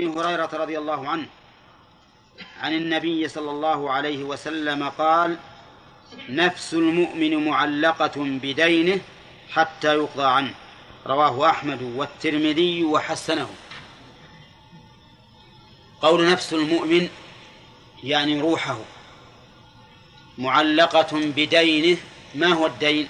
أبي 0.00 0.20
هريرة 0.20 0.50
رضي 0.52 0.78
الله 0.78 1.08
عنه 1.08 1.26
عن 2.60 2.72
النبي 2.72 3.28
صلى 3.28 3.50
الله 3.50 3.90
عليه 3.90 4.24
وسلم 4.24 4.88
قال 4.88 5.36
نفس 6.28 6.74
المؤمن 6.74 7.48
معلقة 7.48 8.12
بدينه 8.16 9.00
حتى 9.50 9.94
يقضى 9.94 10.24
عنه. 10.24 10.54
رواه 11.06 11.50
أحمد 11.50 11.82
والترمذي 11.82 12.84
وحسنه. 12.84 13.48
قول 16.02 16.30
نفس 16.30 16.52
المؤمن 16.52 17.08
يعني 18.04 18.40
روحه. 18.40 18.78
معلقة 20.38 21.08
بدينه 21.12 21.98
ما 22.34 22.46
هو 22.46 22.66
الدين؟ 22.66 23.08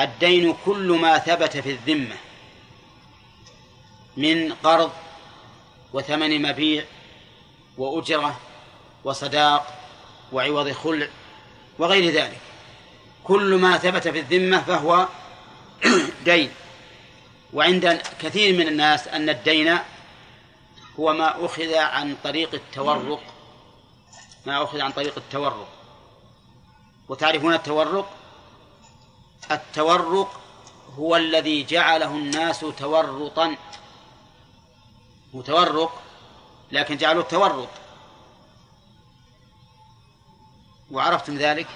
الدين 0.00 0.54
كل 0.64 0.98
ما 1.00 1.18
ثبت 1.18 1.56
في 1.56 1.70
الذمة. 1.70 2.16
من 4.16 4.52
قرض 4.52 4.92
وثمن 5.92 6.42
مبيع 6.42 6.84
وأجرة 7.78 8.40
وصداق 9.04 9.78
وعوض 10.32 10.72
خلع 10.72 11.08
وغير 11.78 12.12
ذلك. 12.12 12.38
كل 13.24 13.54
ما 13.54 13.78
ثبت 13.78 14.08
في 14.08 14.18
الذمة 14.18 14.62
فهو 14.62 15.08
دين. 16.24 16.50
وعند 17.52 18.02
كثير 18.20 18.56
من 18.58 18.68
الناس 18.68 19.08
أن 19.08 19.28
الدين 19.28 19.78
هو 21.00 21.12
ما 21.12 21.44
أخذ 21.44 21.74
عن 21.74 22.16
طريق 22.24 22.54
التورق. 22.54 23.22
ما 24.46 24.62
أخذ 24.62 24.80
عن 24.80 24.92
طريق 24.92 25.14
التورق. 25.16 25.68
وتعرفون 27.08 27.54
التورق؟ 27.54 28.10
التورق 29.50 30.40
هو 30.98 31.16
الذي 31.16 31.64
جعله 31.64 32.10
الناس 32.10 32.60
تورطا. 32.60 33.56
متورق 35.32 36.02
لكن 36.72 36.96
جعلوا 36.96 37.22
التورط. 37.22 37.68
وعرفتم 40.90 41.36
ذلك؟ 41.36 41.66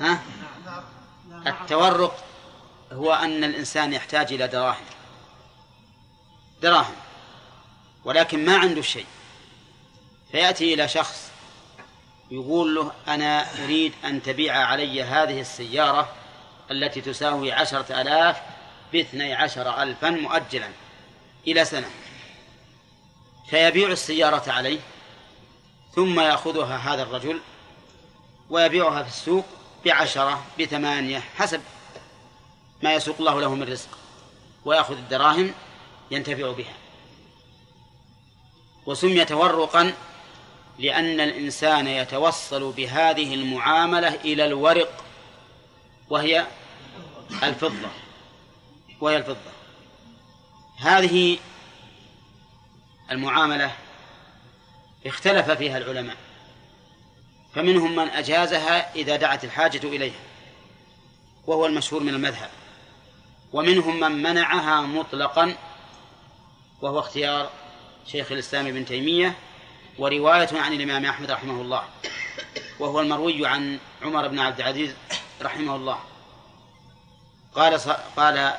ها؟ 0.00 0.22
التورق 1.46 2.24
هو 2.92 3.12
أن 3.12 3.44
الإنسان 3.44 3.92
يحتاج 3.92 4.32
إلى 4.32 4.48
دراهم. 4.48 4.84
دراهم 6.62 6.94
ولكن 8.04 8.44
ما 8.44 8.56
عنده 8.56 8.82
شيء. 8.82 9.06
فيأتي 10.32 10.74
إلى 10.74 10.88
شخص 10.88 11.30
يقول 12.30 12.74
له 12.74 12.92
أنا 13.08 13.64
أريد 13.64 13.92
أن 14.04 14.22
تبيع 14.22 14.56
علي 14.66 15.02
هذه 15.02 15.40
السيارة 15.40 16.12
التي 16.70 17.00
تساوي 17.00 17.52
عشرة 17.52 18.00
آلاف 18.00 18.40
باثني 18.92 19.34
عشر 19.34 19.82
ألفا 19.82 20.10
مؤجلا 20.10 20.68
إلى 21.46 21.64
سنة. 21.64 21.90
فيبيع 23.52 23.88
السيارة 23.88 24.52
عليه 24.52 24.80
ثم 25.94 26.20
يأخذها 26.20 26.76
هذا 26.76 27.02
الرجل 27.02 27.40
ويبيعها 28.50 29.02
في 29.02 29.08
السوق 29.08 29.44
بعشرة 29.84 30.44
بثمانية 30.60 31.18
حسب 31.18 31.60
ما 32.82 32.94
يسوق 32.94 33.16
الله 33.18 33.40
له 33.40 33.54
من 33.54 33.62
رزق 33.62 33.88
ويأخذ 34.64 34.96
الدراهم 34.96 35.54
ينتفع 36.10 36.52
بها. 36.52 36.74
وسمي 38.86 39.24
تورقا 39.24 39.92
لأن 40.78 41.20
الإنسان 41.20 41.86
يتوصل 41.86 42.72
بهذه 42.72 43.34
المعاملة 43.34 44.14
إلى 44.14 44.44
الورق 44.44 45.04
وهي 46.10 46.46
الفضة 47.42 47.88
وهي 49.00 49.16
الفضة. 49.16 49.52
هذه 50.78 51.38
المعاملة 53.12 53.70
اختلف 55.06 55.50
فيها 55.50 55.78
العلماء 55.78 56.16
فمنهم 57.54 57.96
من 57.96 58.08
أجازها 58.08 58.94
إذا 58.94 59.16
دعت 59.16 59.44
الحاجة 59.44 59.86
إليها 59.86 60.20
وهو 61.46 61.66
المشهور 61.66 62.02
من 62.02 62.14
المذهب 62.14 62.50
ومنهم 63.52 64.00
من 64.00 64.22
منعها 64.22 64.80
مطلقا 64.80 65.56
وهو 66.82 66.98
اختيار 66.98 67.50
شيخ 68.06 68.32
الإسلام 68.32 68.66
ابن 68.66 68.84
تيمية 68.84 69.34
ورواية 69.98 70.48
عن 70.52 70.72
الإمام 70.72 71.04
أحمد 71.04 71.30
رحمه 71.30 71.60
الله 71.60 71.84
وهو 72.80 73.00
المروي 73.00 73.46
عن 73.46 73.78
عمر 74.02 74.28
بن 74.28 74.38
عبد 74.38 74.60
العزيز 74.60 74.94
رحمه 75.42 75.76
الله. 75.76 75.98
قال 77.54 77.78
قال 78.16 78.54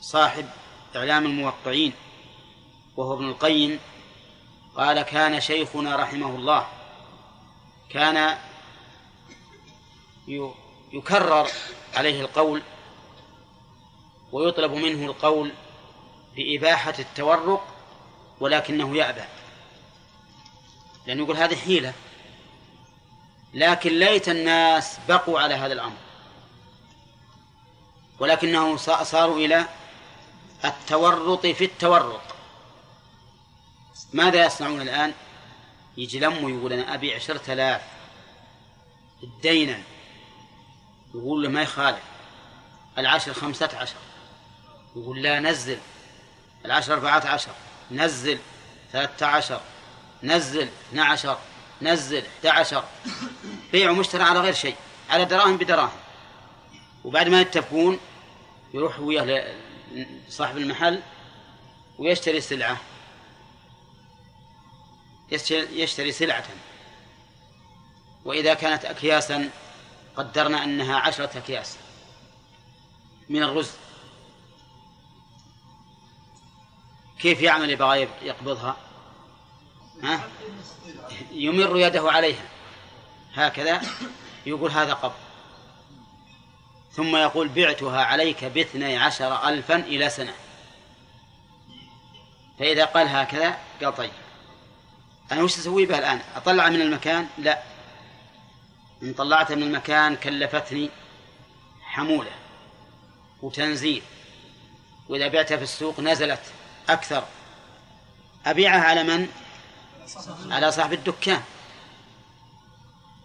صاحب 0.00 0.46
إعلام 0.96 1.26
الموقعين 1.26 1.92
وهو 3.00 3.14
ابن 3.14 3.28
القيم 3.28 3.78
قال 4.76 5.02
كان 5.02 5.40
شيخنا 5.40 5.96
رحمه 5.96 6.36
الله 6.36 6.66
كان 7.90 8.38
يكرر 10.92 11.48
عليه 11.94 12.20
القول 12.20 12.62
ويطلب 14.32 14.72
منه 14.72 15.06
القول 15.06 15.52
بإباحة 16.36 16.94
التورق 16.98 17.66
ولكنه 18.40 18.96
يأبى. 18.96 19.24
لأنه 21.06 21.22
يقول 21.22 21.36
هذه 21.36 21.56
حيلة 21.56 21.92
لكن 23.54 23.90
ليت 23.90 24.28
الناس 24.28 24.98
بقوا 25.08 25.40
على 25.40 25.54
هذا 25.54 25.72
الأمر. 25.72 25.96
ولكنه 28.18 28.76
صاروا 28.76 29.36
إلى 29.36 29.66
التورط 30.64 31.46
في 31.46 31.64
التورط. 31.64 32.29
ماذا 34.12 34.46
يصنعون 34.46 34.80
الآن؟ 34.80 35.12
يجي 35.96 36.18
لم 36.18 36.44
ويقول 36.44 36.72
أنا 36.72 36.94
أبي 36.94 37.14
عشرة 37.14 37.52
آلاف. 37.52 37.82
دينا 39.42 39.82
يقول 41.14 41.42
له 41.42 41.48
ما 41.48 41.62
يخالف. 41.62 42.02
العشر 42.98 43.32
خمسة 43.32 43.70
عشر. 43.74 43.96
يقول 44.96 45.22
لا 45.22 45.40
نزل. 45.40 45.78
العشر 46.64 46.94
أربعة 46.94 47.26
عشر. 47.26 47.52
نزل. 47.90 48.38
ثلاثة 48.92 49.26
عشر. 49.26 49.60
نزل. 50.22 50.68
اثنى 50.88 51.00
عشر. 51.00 51.38
نزل. 51.82 52.22
احدى 52.36 52.48
عشر. 52.48 52.84
بيع 53.72 53.90
ومشترى 53.90 54.22
على 54.22 54.40
غير 54.40 54.54
شيء. 54.54 54.76
على 55.10 55.24
دراهم 55.24 55.56
بدراهم. 55.56 55.98
وبعد 57.04 57.28
ما 57.28 57.40
يتفقون 57.40 58.00
يروح 58.74 59.00
وياه 59.00 59.54
صاحب 60.28 60.56
المحل 60.56 61.02
ويشتري 61.98 62.40
سلعة. 62.40 62.80
يشتري 65.72 66.12
سلعة. 66.12 66.44
وإذا 68.24 68.54
كانت 68.54 68.84
أكياسا 68.84 69.50
قدرنا 70.16 70.64
أنها 70.64 70.96
عشرة 70.96 71.38
أكياس 71.38 71.76
من 73.28 73.42
الرز. 73.42 73.70
كيف 77.18 77.42
يعمل 77.42 77.70
يبغى 77.70 78.08
يقبضها؟ 78.22 78.76
ها؟ 80.02 80.28
يمر 81.32 81.78
يده 81.78 82.10
عليها. 82.10 82.44
هكذا 83.34 83.80
يقول 84.46 84.70
هذا 84.70 84.92
قبض. 84.94 85.14
ثم 86.92 87.16
يقول 87.16 87.48
بعتها 87.48 88.04
عليك 88.04 88.44
باثني 88.44 88.98
عشر 88.98 89.48
ألفا 89.48 89.76
إلى 89.76 90.10
سنة. 90.10 90.34
فإذا 92.58 92.84
قال 92.84 93.08
هكذا 93.08 93.58
قال 93.82 93.96
طيب. 93.96 94.12
أنا 95.32 95.42
وش 95.42 95.58
أسوي 95.58 95.86
بها 95.86 95.98
الآن؟ 95.98 96.20
أطلع 96.36 96.68
من 96.68 96.80
المكان؟ 96.80 97.26
لا. 97.38 97.62
إن 99.02 99.12
طلعتها 99.12 99.54
من 99.54 99.62
المكان 99.62 100.16
كلفتني 100.16 100.90
حمولة 101.82 102.30
وتنزيل. 103.42 104.02
وإذا 105.08 105.28
بعتها 105.28 105.56
في 105.56 105.62
السوق 105.62 106.00
نزلت 106.00 106.40
أكثر. 106.88 107.24
أبيعها 108.46 108.80
على 108.80 109.02
من؟ 109.02 109.28
على 110.50 110.72
صاحب 110.72 110.92
الدكان. 110.92 111.42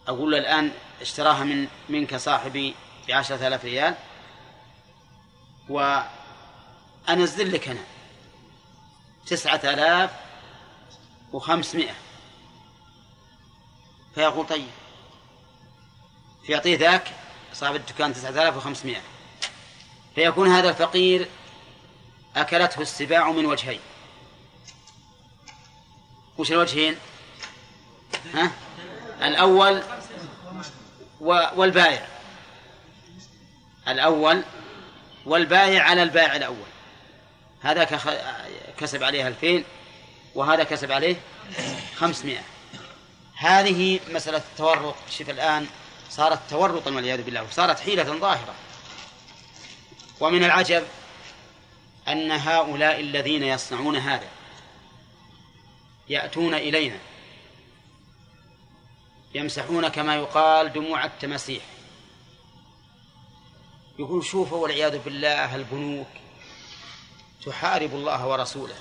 أقول 0.08 0.32
له 0.32 0.38
الآن 0.38 0.72
اشتراها 1.02 1.44
من 1.44 1.68
منك 1.90 2.16
صاحبي 2.16 2.76
بعشرة 3.08 3.48
آلاف 3.48 3.66
ريال. 3.66 3.96
وأنزل 5.70 7.54
لك 7.54 7.68
أنا 7.68 7.84
تسعة 9.28 9.62
آلاف 9.64 10.25
وخمسمائة. 11.36 11.96
فيقول 14.16 14.48
طيب. 14.48 14.68
فيعطيه 16.46 16.78
ذاك 16.78 17.12
صاحب 17.54 17.76
الدكان 17.76 18.14
تسعة 18.14 18.30
آلاف 18.30 18.58
وخمسمائة. 18.58 19.02
فيكون 20.16 20.48
هذا 20.48 20.70
الفقير 20.70 21.28
أكلته 22.36 22.82
السباع 22.82 23.32
من 23.32 23.46
وجهين. 23.46 23.80
وش 26.38 26.52
الوجهين؟ 26.52 26.98
ها؟ 28.34 28.52
الأول 29.22 29.84
والبائع 31.56 32.08
الأول 33.88 34.44
والبائع 35.26 35.84
على 35.84 36.04
البائع 36.04 36.36
الأول. 36.36 36.68
هذا 37.62 37.84
كسب 38.78 39.04
عليه 39.04 39.28
ألفين. 39.28 39.66
وهذا 40.36 40.64
كسب 40.64 40.92
عليه 40.92 41.16
خمسمائة. 41.96 42.44
هذه 43.36 44.00
مسألة 44.10 44.38
التورط 44.38 44.96
شوف 45.10 45.30
الآن 45.30 45.68
صارت 46.10 46.40
تورطا 46.50 46.92
والعياذ 46.92 47.24
بالله 47.24 47.44
وصارت 47.44 47.80
حيلة 47.80 48.04
ظاهرة. 48.04 48.56
ومن 50.20 50.44
العجب 50.44 50.84
أن 52.08 52.32
هؤلاء 52.32 53.00
الذين 53.00 53.44
يصنعون 53.44 53.96
هذا 53.96 54.28
يأتون 56.10 56.54
إلينا 56.54 57.00
يمسحون 59.36 59.88
كما 59.88 60.16
يقال 60.16 60.74
دموع 60.74 61.06
التماسيح. 61.06 61.64
يقول 64.00 64.26
شوفوا 64.26 64.58
والعياذ 64.58 65.00
بالله 65.00 65.56
البنوك 65.56 66.08
تحارب 67.46 67.94
الله 67.94 68.28
ورسوله. 68.28 68.76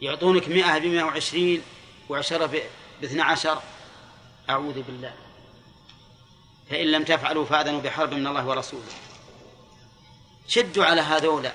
يعطونك 0.00 0.48
مئة 0.48 0.78
بمئة 0.78 1.02
وعشرين 1.02 1.62
وعشرة 2.08 2.62
باثنى 3.00 3.22
عشر. 3.22 3.62
أعوذ 4.50 4.82
بالله. 4.82 5.14
فإن 6.70 6.86
لم 6.86 7.04
تفعلوا 7.04 7.44
فأذنوا 7.44 7.80
بحرب 7.80 8.14
من 8.14 8.26
الله 8.26 8.46
ورسوله. 8.46 8.92
شدوا 10.48 10.84
على 10.84 11.00
هذولا 11.00 11.52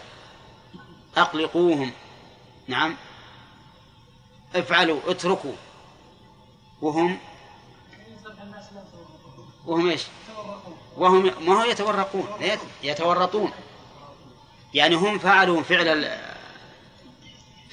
أقلقوهم. 1.18 1.92
نعم. 2.68 2.98
افعلوا 4.56 5.00
اتركوا. 5.08 5.54
وهم؟ 6.82 7.20
وهم 9.66 9.90
إيش؟ 9.90 10.04
وهم 10.98 11.46
ما 11.46 11.62
هو 11.62 11.64
يتورقون 11.64 12.28
يتورطون. 12.84 13.52
يعني 14.74 14.96
هم 14.96 15.20
فعلوا 15.20 15.64
فعل 15.64 16.33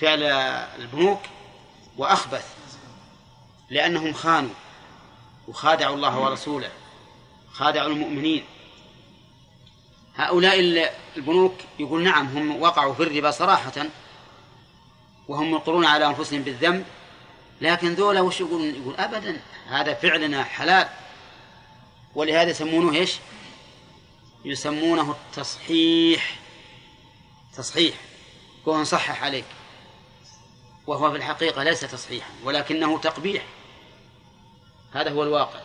فعل 0.00 0.22
البنوك 0.78 1.20
وأخبث 1.96 2.54
لأنهم 3.70 4.12
خانوا 4.12 4.54
وخادعوا 5.48 5.96
الله 5.96 6.18
ورسوله 6.18 6.70
خادعوا 7.52 7.88
المؤمنين. 7.88 8.44
هؤلاء 10.16 10.60
البنوك 11.16 11.54
يقول 11.78 12.02
نعم 12.02 12.26
هم 12.26 12.62
وقعوا 12.62 12.94
في 12.94 13.02
الربا 13.02 13.30
صراحة 13.30 13.86
وهم 15.28 15.54
يقرون 15.54 15.84
على 15.84 16.06
أنفسهم 16.06 16.42
بالذنب 16.42 16.84
لكن 17.60 17.94
ذولا 17.94 18.20
وش 18.20 18.40
يقولون؟ 18.40 18.74
يقول 18.74 18.96
أبدا 18.96 19.40
هذا 19.68 19.94
فعلنا 19.94 20.44
حلال. 20.44 20.88
ولهذا 22.14 22.50
يسمونه 22.50 22.98
إيش؟ 22.98 23.16
يسمونه 24.44 25.10
التصحيح. 25.10 26.38
تصحيح. 27.56 27.94
هو 28.68 28.80
نصحح 28.80 29.24
عليك. 29.24 29.44
وهو 30.90 31.10
في 31.10 31.16
الحقيقة 31.16 31.62
ليس 31.62 31.80
تصحيحا 31.80 32.30
ولكنه 32.44 32.98
تقبيح. 32.98 33.44
هذا 34.92 35.10
هو 35.10 35.22
الواقع. 35.22 35.60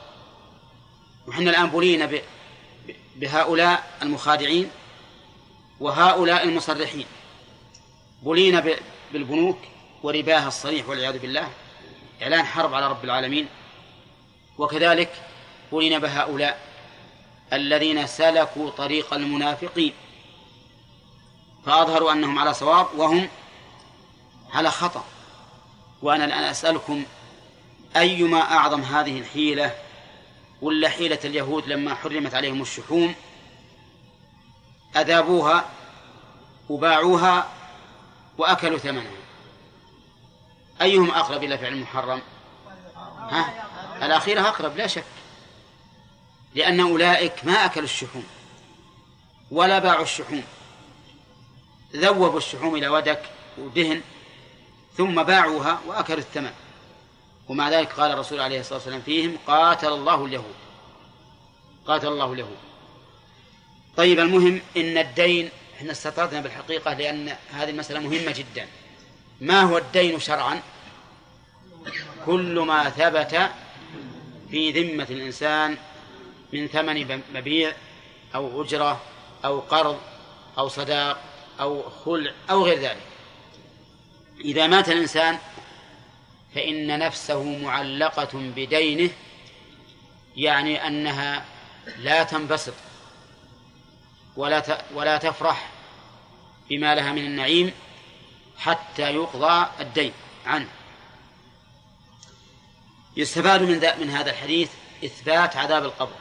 وحنا 1.28 1.50
الآن 1.50 1.70
بلينا 1.70 2.22
بهؤلاء 3.16 3.98
المخادعين 4.02 4.72
وهؤلاء 5.80 6.44
المصرحين. 6.44 7.06
بلينا 8.22 8.78
بالبنوك 9.14 9.58
ورباها 10.04 10.48
الصريح 10.48 10.90
والعياذ 10.90 11.20
بالله. 11.20 11.50
إعلان 12.22 12.46
حرب 12.46 12.74
على 12.74 12.88
رب 12.88 13.04
العالمين. 13.04 13.48
وكذلك 14.58 15.14
بلينا 15.72 15.98
بهؤلاء 15.98 16.60
الذين 17.54 18.08
سلكوا 18.08 18.70
طريق 18.70 19.14
المنافقين. 19.14 19.94
فأظهروا 21.66 22.12
أنهم 22.12 22.40
على 22.40 22.54
صواب 22.54 22.88
وهم 22.98 23.30
على 24.54 24.72
خطأ. 24.72 25.15
وأنا 26.06 26.26
الآن 26.26 26.44
أسألكم 26.44 27.06
أيما 27.96 28.42
أعظم 28.42 28.82
هذه 28.82 29.20
الحيلة 29.20 29.76
ولا 30.62 30.90
حيلة 30.90 31.20
اليهود 31.26 31.68
لما 31.68 31.96
حرمت 31.96 32.36
عليهم 32.36 32.62
الشحوم؟ 32.62 33.16
أذابوها 34.96 35.70
وباعوها 36.70 37.50
وأكلوا 38.38 38.78
ثمنها. 38.78 39.12
أيهم 40.82 41.12
أقرب 41.12 41.44
إلى 41.44 41.58
فعل 41.58 41.74
المحرم؟ 41.74 42.22
ها؟ 43.20 43.68
الأخيرة 44.06 44.42
أقرب 44.42 44.78
لا 44.78 44.88
شك. 44.88 45.04
لأن 46.56 46.80
أولئك 46.80 47.46
ما 47.46 47.66
أكلوا 47.66 47.86
الشحوم 47.86 48.26
ولا 49.52 49.80
باعوا 49.80 50.04
الشحوم. 50.04 50.44
ذوبوا 51.96 52.38
الشحوم 52.38 52.76
إلى 52.76 52.88
ودك 52.88 53.22
ودهن 53.58 54.02
ثم 54.98 55.24
باعوها 55.24 55.80
وأكلوا 55.88 56.20
الثمن. 56.20 56.52
ومع 57.48 57.70
ذلك 57.70 57.92
قال 57.92 58.12
الرسول 58.12 58.40
عليه 58.40 58.60
الصلاة 58.60 58.80
والسلام 58.80 59.02
فيهم 59.02 59.38
قاتل 59.48 59.88
الله 59.88 60.26
اليهود. 60.26 60.56
قاتل 61.88 62.08
الله 62.08 62.34
اليهود. 62.34 62.58
طيب 63.98 64.20
المهم 64.20 64.62
إن 64.78 64.98
الدين 64.98 65.50
إحنا 65.78 65.92
استطردنا 65.92 66.42
بالحقيقة 66.42 66.94
لأن 66.94 67.36
هذه 67.52 67.70
المسألة 67.70 68.00
مهمة 68.00 68.32
جدا. 68.32 68.68
ما 69.42 69.62
هو 69.62 69.78
الدين 69.78 70.20
شرعا؟ 70.20 70.62
كل 72.26 72.60
ما 72.60 72.90
ثبت 72.90 73.52
في 74.52 74.72
ذمة 74.72 75.08
الإنسان 75.10 75.78
من 76.54 76.68
ثمن 76.68 77.22
مبيع 77.34 77.74
أو 78.36 78.62
أجرة 78.62 79.02
أو 79.46 79.60
قرض 79.60 80.00
أو 80.58 80.68
صداق 80.68 81.22
أو 81.60 81.90
خلع 81.90 82.32
أو 82.50 82.66
غير 82.66 82.80
ذلك. 82.80 83.15
إذا 84.40 84.68
مات 84.68 84.90
الإنسان 84.90 85.40
فإن 86.56 87.00
نفسه 87.00 87.44
معلقة 87.44 88.30
بدينه 88.34 89.10
يعني 90.38 90.88
أنها 90.88 91.46
لا 91.98 92.24
تنبسط 92.24 92.74
ولا 94.36 94.82
ولا 94.94 95.18
تفرح 95.18 95.70
بما 96.70 96.96
لها 96.96 97.12
من 97.12 97.26
النعيم 97.26 97.72
حتى 98.58 99.14
يقضى 99.14 99.70
الدين 99.80 100.12
عنه. 100.46 100.70
يستفاد 103.18 103.62
من 103.62 103.80
من 104.00 104.10
هذا 104.10 104.32
الحديث 104.32 104.72
إثبات 105.06 105.58
عذاب 105.58 105.84
القبر. 105.86 106.16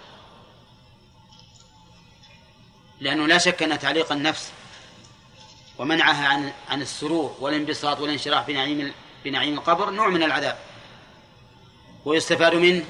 لأنه 3.01 3.27
لا 3.27 3.39
شك 3.39 3.63
أن 3.63 3.79
تعليق 3.79 4.13
النفس 4.13 4.53
ومنعها 5.79 6.29
عن 6.29 6.53
عن 6.69 6.83
السرور 6.83 7.37
والانبساط 7.41 8.01
والانشراح 8.01 8.47
بنعيم 8.47 8.93
بنعيم 9.25 9.55
القبر 9.55 9.91
نوع 9.91 10.09
من 10.09 10.23
العذاب. 10.23 10.59
ويستفاد 12.05 12.55
منه 12.55 12.85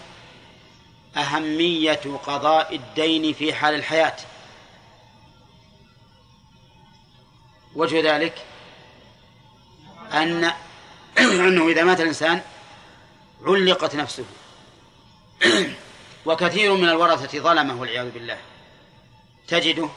أهمية 1.16 2.00
قضاء 2.26 2.74
الدين 2.74 3.32
في 3.32 3.54
حال 3.54 3.74
الحياة. 3.74 4.16
وجه 7.74 8.14
ذلك 8.14 8.44
أن 10.12 10.44
أنه 11.18 11.68
إذا 11.68 11.84
مات 11.84 12.00
الإنسان 12.00 12.40
علقت 13.42 13.94
نفسه. 13.94 14.24
وكثير 16.26 16.74
من 16.74 16.88
الورثة 16.88 17.38
ظلمه 17.38 17.80
والعياذ 17.80 18.10
بالله. 18.10 18.38
تجده 19.48 19.88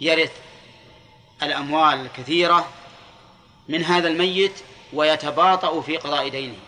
يرث 0.00 0.32
الأموال 1.42 2.00
الكثيرة 2.00 2.68
من 3.68 3.84
هذا 3.84 4.08
الميت 4.08 4.52
ويتباطأ 4.92 5.80
في 5.80 5.96
قضاء 5.96 6.28
دينه. 6.28 6.58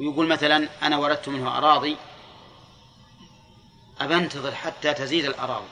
ويقول 0.00 0.26
مثلا 0.26 0.68
أنا 0.82 0.96
وردت 0.96 1.28
منه 1.28 1.58
أراضي 1.58 1.96
أبنتظر 4.00 4.54
حتى 4.54 4.94
تزيد 4.94 5.24
الأراضي. 5.24 5.68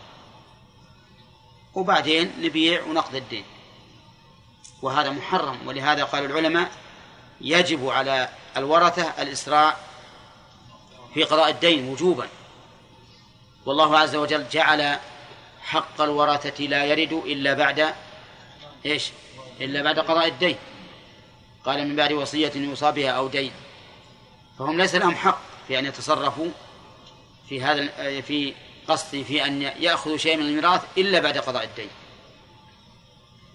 وبعدين 1.75 2.33
نبيع 2.41 2.83
ونقضي 2.83 3.19
الدين. 3.19 3.45
وهذا 4.83 5.11
محرم 5.11 5.69
ولهذا 5.69 6.05
قال 6.05 6.25
العلماء 6.25 6.71
يجب 7.41 7.89
على 7.89 8.29
الورثة 8.57 9.23
الإسراع 9.23 9.77
في 11.15 11.25
قضاء 11.25 11.51
الدين 11.51 11.89
وجوبا. 11.89 12.29
والله 13.67 13.99
عز 13.99 14.17
وجل 14.17 14.49
جعل 14.49 14.99
حق 15.65 16.01
الورثة 16.01 16.65
لا 16.65 16.85
يرد 16.85 17.13
إلا 17.13 17.55
بعد 17.55 17.95
إيش؟ 18.87 19.11
إلا 19.61 19.83
بعد 19.83 19.99
قضاء 19.99 20.29
الدين. 20.29 20.57
قال 21.65 21.89
من 21.89 21.97
بعد 21.97 22.13
وصية 22.13 22.53
يوصى 22.55 22.93
بها 22.93 23.11
أو 23.11 23.29
دين. 23.29 23.53
فهم 24.59 24.81
ليس 24.81 24.95
لهم 24.95 25.15
حق 25.15 25.41
في 25.69 25.79
أن 25.79 25.87
يتصرفوا 25.87 26.49
في 27.49 27.63
هذا 27.63 28.21
في 28.21 28.55
قصدي 28.89 29.25
في 29.25 29.45
أن 29.45 29.63
يأخذوا 29.63 30.17
شيء 30.17 30.37
من 30.37 30.47
الميراث 30.47 30.83
إلا 30.99 31.21
بعد 31.21 31.39
قضاء 31.39 31.65
الدين. 31.65 31.89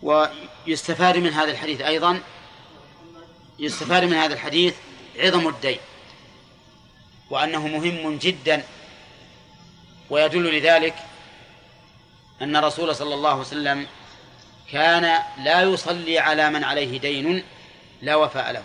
ويستفاد 0.01 1.17
من 1.17 1.33
هذا 1.33 1.51
الحديث 1.51 1.81
أيضا 1.81 2.21
يستفاد 3.59 4.03
من 4.03 4.13
هذا 4.13 4.33
الحديث 4.33 4.75
عظم 5.19 5.47
الدين. 5.47 5.79
وأنه 7.29 7.67
مهم 7.67 8.17
جدا 8.17 8.63
ويدل 10.09 10.57
لذلك 10.57 10.95
أن 12.41 12.55
الرسول 12.55 12.95
صلى 12.95 13.13
الله 13.13 13.29
عليه 13.29 13.41
وسلم 13.41 13.87
كان 14.71 15.23
لا 15.43 15.61
يصلي 15.61 16.19
على 16.19 16.49
من 16.49 16.63
عليه 16.63 16.99
دين 16.99 17.43
لا 18.01 18.15
وفاء 18.15 18.51
له. 18.51 18.63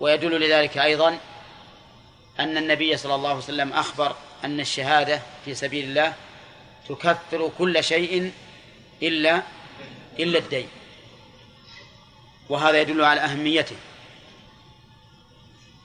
ويدل 0.00 0.40
لذلك 0.40 0.78
أيضا 0.78 1.18
أن 2.40 2.56
النبي 2.56 2.96
صلى 2.96 3.14
الله 3.14 3.28
عليه 3.28 3.38
وسلم 3.38 3.72
أخبر 3.72 4.16
أن 4.44 4.60
الشهادة 4.60 5.22
في 5.44 5.54
سبيل 5.54 5.84
الله 5.84 6.14
تكفر 6.88 7.50
كل 7.58 7.84
شيء 7.84 8.32
إلا 9.02 9.42
إلا 10.18 10.38
الدين. 10.38 10.68
وهذا 12.48 12.80
يدل 12.80 13.04
على 13.04 13.20
أهميته. 13.20 13.76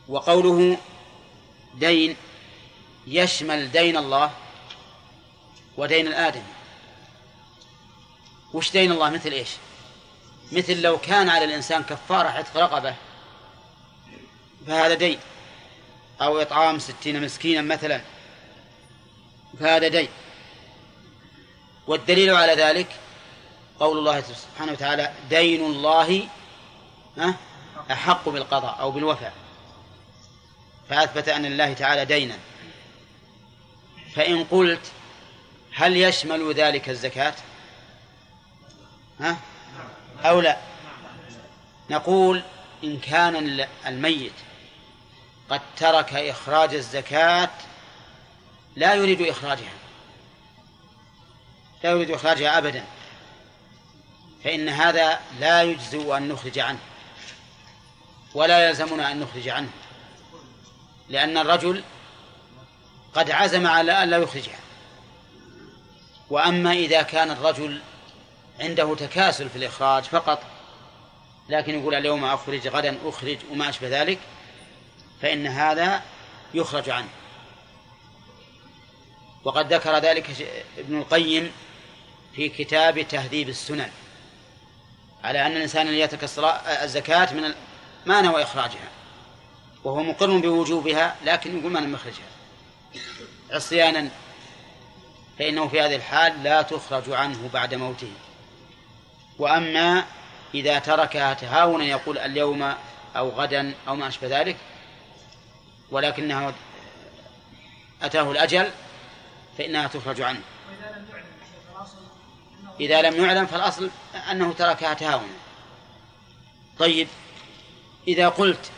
وقوله 0.07 0.77
دين 1.75 2.15
يشمل 3.07 3.71
دين 3.71 3.97
الله 3.97 4.31
ودين 5.77 6.08
الآدم 6.08 6.44
وش 8.53 8.72
دين 8.72 8.91
الله؟ 8.91 9.10
مثل 9.10 9.32
إيش؟ 9.32 9.50
مثل 10.51 10.82
لو 10.82 10.98
كان 10.98 11.29
على 11.29 11.46
الإنسان 11.46 11.84
كفارة 11.84 12.27
عتق 12.27 12.58
رقبة 12.58 12.96
فهذا 14.67 14.94
دين. 14.94 15.20
أو 16.22 16.41
إطعام 16.41 16.79
ستين 16.79 17.22
مسكينا 17.22 17.62
مثلا 17.62 18.01
فهذا 19.60 19.88
دين. 19.88 20.10
والدليل 21.88 22.36
على 22.36 22.53
ذلك 22.53 22.88
قول 23.79 23.98
الله 23.98 24.22
سبحانه 24.22 24.72
وتعالى 24.72 25.13
دين 25.29 25.65
الله 25.65 26.27
أحق 27.91 28.29
بالقضاء 28.29 28.79
أو 28.79 28.91
بالوفاء. 28.91 29.34
فأثبت 30.89 31.29
أن 31.29 31.46
الله 31.46 31.74
تعالى 31.74 32.05
دينا. 32.05 32.38
فإن 34.15 34.44
قلت 34.44 34.91
هل 35.75 35.98
يشمل 35.98 36.53
ذلك 36.53 36.89
الزكاة؟ 36.89 37.34
ها؟ 39.20 39.38
أو 40.25 40.41
لا؟ 40.41 40.58
نقول 41.89 42.44
إن 42.84 43.00
كان 43.00 43.65
الميت 43.88 44.34
قد 45.50 45.62
ترك 45.77 46.13
إخراج 46.13 46.74
الزكاة 46.74 47.50
لا 48.75 48.94
يريد 48.94 49.22
إخراجها. 49.22 49.74
لا 51.84 51.91
يريد 51.91 52.12
إخراجها 52.12 52.58
أبدا. 52.58 52.84
فإن 54.44 54.70
هذا 54.70 55.20
لا 55.39 55.63
يجزئ 55.63 56.17
أن 56.17 56.27
نخرج 56.27 56.60
عنه. 56.60 56.79
ولا 58.34 58.67
يلزمنا 58.67 59.12
أن 59.12 59.20
نخرج 59.20 59.50
عنه. 59.50 59.70
لأن 61.10 61.38
الرجل 61.38 61.84
قد 63.13 63.32
عزم 63.32 63.67
على 63.67 64.03
أن 64.03 64.10
لا 64.10 64.17
يخرجها. 64.17 64.64
وأما 66.29 66.74
إذا 66.74 67.01
كان 67.01 67.32
الرجل 67.32 67.82
عنده 68.60 68.96
تكاسل 68.96 69.50
في 69.50 69.55
الإخراج 69.55 70.03
فقط 70.03 70.44
لكن 71.50 71.79
يقول 71.79 71.96
اليوم 71.96 72.25
أخرج 72.25 72.67
غدا 72.67 72.98
أخرج 73.05 73.38
وما 73.51 73.70
أشبه 73.70 74.01
ذلك 74.01 74.20
فإن 75.22 75.48
هذا 75.48 76.01
يخرج 76.53 76.89
عنه. 76.89 77.10
وقد 79.44 79.74
ذكر 79.74 79.98
ذلك 79.98 80.48
ابن 80.77 80.98
القيم 80.98 81.51
في 82.36 82.50
كتاب 82.50 83.08
تهذيب 83.08 83.50
السنن 83.50 83.91
على 85.24 85.46
أن 85.46 85.51
الإنسان 85.51 85.88
الذي 85.88 86.00
يترك 86.00 86.24
الزكاة 86.84 87.34
من 87.34 87.53
ما 88.05 88.22
نوى 88.22 88.44
إخراجها 88.44 88.89
وهو 89.84 90.03
مقر 90.03 90.38
بوجوبها 90.38 91.15
لكن 91.25 91.60
يقول 91.60 91.72
ما 91.72 91.79
لم 91.79 91.94
يخرجها. 91.94 92.25
عصيانا 93.51 94.10
فإنه 95.39 95.68
في 95.68 95.82
هذه 95.82 95.96
الحال 95.96 96.44
لا 96.44 96.62
تخرج 96.62 97.10
عنه 97.10 97.50
بعد 97.54 97.74
موته. 97.74 98.12
وأما 99.39 100.06
إذا 100.54 100.80
تركها 100.80 101.34
تهاونا 101.34 101.86
يقول 101.86 102.18
اليوم 102.18 102.74
أو 103.15 103.30
غدا 103.30 103.74
أو 103.88 103.96
ما 103.96 104.08
أشبه 104.08 104.42
ذلك 104.42 104.58
ولكنه 105.92 106.54
أتاه 108.01 108.32
الأجل 108.32 108.72
فإنها 109.58 109.88
تخرج 109.88 110.22
عنه. 110.22 110.42
إذا 112.80 113.01
لم 113.01 113.25
يعلم 113.25 113.46
فالأصل 113.46 113.89
أنه 114.32 114.54
تركها 114.54 114.94
تهاونا. 114.94 115.34
طيب 116.80 117.08
إذا 118.08 118.30
قلت 118.30 118.72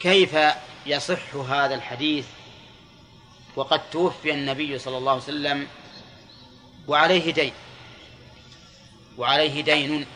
كيف 0.00 0.36
يصح 0.86 1.34
هذا 1.34 1.74
الحديث 1.74 2.26
وقد 3.58 3.90
توفي 3.90 4.30
النبي 4.30 4.78
صلى 4.78 4.98
الله 4.98 5.12
عليه 5.12 5.22
وسلم 5.22 5.66
وعليه 6.88 7.32
دين 7.32 7.52
وعليه 9.16 9.60
دين. 9.60 10.06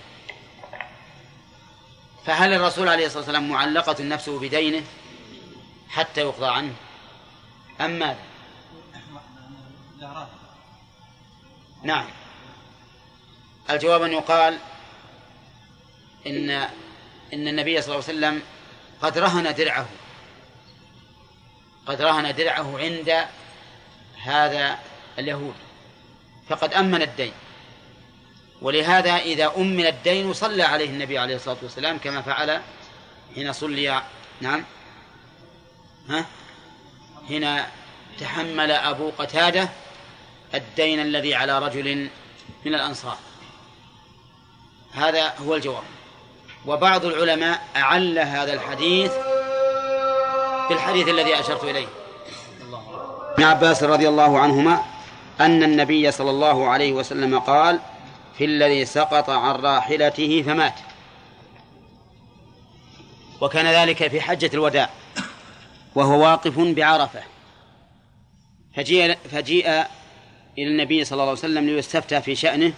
فهل 2.26 2.52
الرسول 2.52 2.88
عليه 2.88 3.06
الصلاة 3.06 3.18
والسلام 3.18 3.49
معلقة 3.49 4.04
نفسه 4.04 4.38
بدينه 4.38 4.84
حتى 5.88 6.20
يقضى 6.20 6.46
عنه؟ 6.46 6.75
أم 7.80 7.90
ماذا؟ 7.90 8.18
نعم. 11.82 12.06
الجواب 13.70 14.02
أن 14.02 14.12
يقال 14.12 14.58
إن 16.26 16.50
إن 17.32 17.49
النبي 17.49 17.82
صلى 17.82 17.94
الله 17.94 18.08
عليه 18.08 18.18
وسلم 18.18 18.42
قد 19.02 19.18
رهن 19.18 19.54
درعه. 19.54 19.87
قد 21.86 22.02
رهن 22.02 22.34
درعه 22.34 22.78
عند 22.78 23.26
هذا 24.22 24.78
اليهود. 25.18 25.54
فقد 26.48 26.74
أمن 26.74 27.02
الدين. 27.02 27.32
ولهذا 28.62 29.16
إذا 29.16 29.52
أمن 29.56 29.86
الدين 29.86 30.32
صلى 30.32 30.62
عليه 30.62 30.88
النبي 30.88 31.18
عليه 31.18 31.36
الصلاة 31.36 31.56
والسلام 31.62 31.98
كما 31.98 32.22
فعل 32.22 32.60
حين 33.34 33.52
صلي 33.52 34.02
نعم 34.40 34.64
ها 36.08 36.26
هنا 37.30 37.66
تحمل 38.20 38.70
أبو 38.70 39.10
قتادة 39.18 39.68
الدين 40.54 41.00
الذي 41.00 41.34
على 41.34 41.58
رجل 41.58 42.08
من 42.64 42.74
الأنصار. 42.74 43.18
هذا 44.92 45.34
هو 45.38 45.54
الجواب. 45.54 45.84
وبعض 46.66 47.04
العلماء 47.04 47.68
أعل 47.76 48.18
هذا 48.18 48.52
الحديث 48.52 49.12
بالحديث 50.69 51.09
الذي 51.09 51.40
أشرت 51.40 51.64
إليه. 51.64 51.87
ابن 53.35 53.42
عباس 53.42 53.83
رضي 53.83 54.09
الله 54.09 54.38
عنهما 54.38 54.83
أن 55.40 55.62
النبي 55.62 56.11
صلى 56.11 56.31
الله 56.31 56.69
عليه 56.69 56.92
وسلم 56.92 57.38
قال 57.38 57.81
في 58.38 58.45
الذي 58.45 58.85
سقط 58.85 59.31
عن 59.31 59.54
راحلته 59.54 60.42
فمات. 60.42 60.75
وكان 63.40 63.66
ذلك 63.66 64.09
في 64.09 64.21
حجة 64.21 64.50
الوداع 64.54 64.90
وهو 65.95 66.23
واقف 66.23 66.59
بعرفة. 66.59 67.23
فجيء 68.76 69.16
فجيء 69.31 69.85
إلى 70.59 70.69
النبي 70.69 71.04
صلى 71.04 71.16
الله 71.16 71.28
عليه 71.28 71.33
وسلم 71.33 71.66
ليستفتى 71.66 72.23
في 72.23 72.35
شأنه 72.35 72.73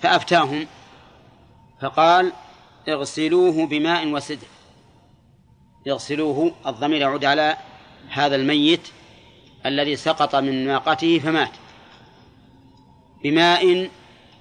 فأفتاهم 0.00 0.66
فقال 1.82 2.32
اغسلوه 2.88 3.66
بماء 3.66 4.06
وسدر 4.08 4.46
يغسلوه 5.86 6.54
الضمير 6.66 7.00
يعود 7.00 7.24
على 7.24 7.56
هذا 8.08 8.36
الميت 8.36 8.88
الذي 9.66 9.96
سقط 9.96 10.34
من 10.34 10.66
ناقته 10.66 11.18
فمات. 11.18 11.50
بماء 13.22 13.90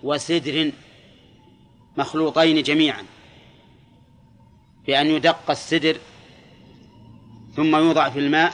وسدر 0.04 0.72
مخلوطين 1.98 2.64
جميعا. 2.64 3.04
بأن 4.88 5.08
يدق 5.08 5.52
السدر 5.52 5.98
ثم 7.56 7.76
يوضع 7.76 8.10
في 8.10 8.20
الماء 8.20 8.54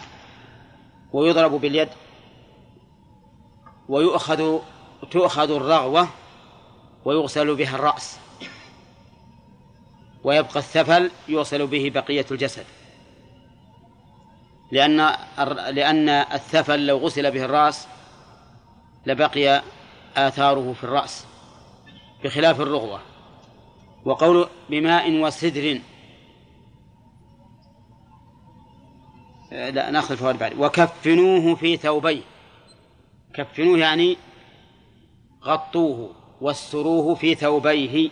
ويضرب 1.14 1.52
باليد 1.52 1.90
ويؤخذ 3.90 4.60
تؤخذ 5.12 5.52
الرغوة 5.52 6.08
ويغسل 7.06 7.56
بها 7.56 7.76
الرأس. 7.76 8.20
ويبقى 10.24 10.60
الثفل 10.60 11.12
يوصل 11.28 11.68
به 11.68 11.92
بقية 11.96 12.26
الجسد. 12.32 12.66
لأن 14.72 14.98
لأن 15.70 16.10
الثفل 16.10 16.86
لو 16.86 16.98
غسل 16.98 17.32
به 17.32 17.46
الرأس 17.46 17.88
لبقي 19.06 19.64
آثاره 20.18 20.74
في 20.74 20.84
الرأس 20.84 21.26
بخلاف 22.24 22.62
الرغوة 22.62 23.00
وقول 24.06 24.48
بماء 24.70 25.12
وسدر 25.12 25.80
لا 29.52 29.90
نأخذ 29.90 30.12
الفوائد 30.12 30.40
بعد. 30.40 30.60
وكفنوه 30.60 31.56
في 31.56 31.78
ثوبيه. 31.78 32.22
كفنوه 33.34 33.78
يعني 33.78 34.18
غطوه 35.44 36.16
واستروه 36.42 37.16
في 37.16 37.36
ثوبيه. 37.36 38.10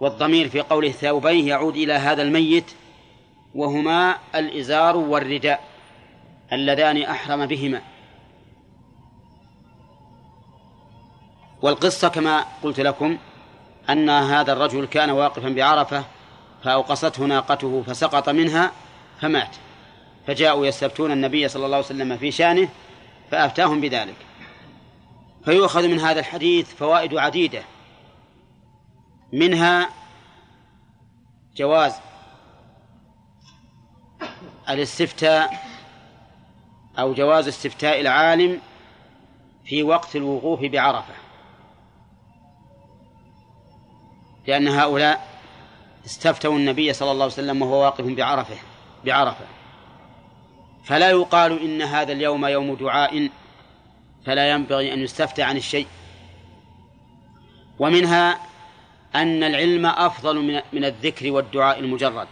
والضمير 0.00 0.48
في 0.48 0.60
قوله 0.60 0.90
ثوبيه 0.90 1.48
يعود 1.48 1.76
إلى 1.76 1.92
هذا 1.92 2.22
الميت. 2.22 2.74
وهما 3.54 4.18
الإزار 4.34 4.96
والرداء 4.96 5.60
اللذان 6.52 7.02
أحرم 7.02 7.46
بهما. 7.46 7.82
والقصة 11.62 12.08
كما 12.08 12.44
قلت 12.62 12.80
لكم 12.80 13.18
أن 13.90 14.10
هذا 14.10 14.52
الرجل 14.52 14.84
كان 14.84 15.10
واقفا 15.10 15.48
بعرفة 15.48 16.04
فأوقصته 16.64 17.24
ناقته 17.24 17.82
فسقط 17.86 18.28
منها 18.28 18.72
فمات. 19.20 19.56
فجاءوا 20.26 20.66
يستفتون 20.66 21.12
النبي 21.12 21.48
صلى 21.48 21.66
الله 21.66 21.76
عليه 21.76 21.86
وسلم 21.86 22.16
في 22.16 22.30
شانه 22.30 22.68
فأفتاهم 23.30 23.80
بذلك. 23.80 24.16
فيؤخذ 25.44 25.88
من 25.88 25.98
هذا 25.98 26.20
الحديث 26.20 26.74
فوائد 26.74 27.14
عديدة. 27.14 27.62
منها 29.32 29.88
جواز 31.56 31.94
الاستفتاء 34.68 35.66
أو 36.98 37.14
جواز 37.14 37.48
استفتاء 37.48 38.00
العالم 38.00 38.60
في 39.64 39.82
وقت 39.82 40.16
الوقوف 40.16 40.60
بعرفة. 40.60 41.14
لأن 44.46 44.68
هؤلاء 44.68 45.28
استفتوا 46.06 46.56
النبي 46.56 46.92
صلى 46.92 47.10
الله 47.10 47.24
عليه 47.24 47.32
وسلم 47.32 47.62
وهو 47.62 47.82
واقف 47.82 48.04
بعرفة 48.04 48.56
بعرفة. 49.04 49.44
فلا 50.84 51.10
يقال 51.10 51.62
إن 51.62 51.82
هذا 51.82 52.12
اليوم 52.12 52.46
يوم 52.46 52.74
دعاء 52.74 53.30
فلا 54.26 54.50
ينبغي 54.50 54.94
أن 54.94 54.98
يستفتى 54.98 55.42
عن 55.42 55.56
الشيء. 55.56 55.86
ومنها 57.78 58.38
أن 59.14 59.42
العلم 59.42 59.86
أفضل 59.86 60.62
من 60.72 60.84
الذكر 60.84 61.30
والدعاء 61.30 61.78
المجرد. 61.78 62.28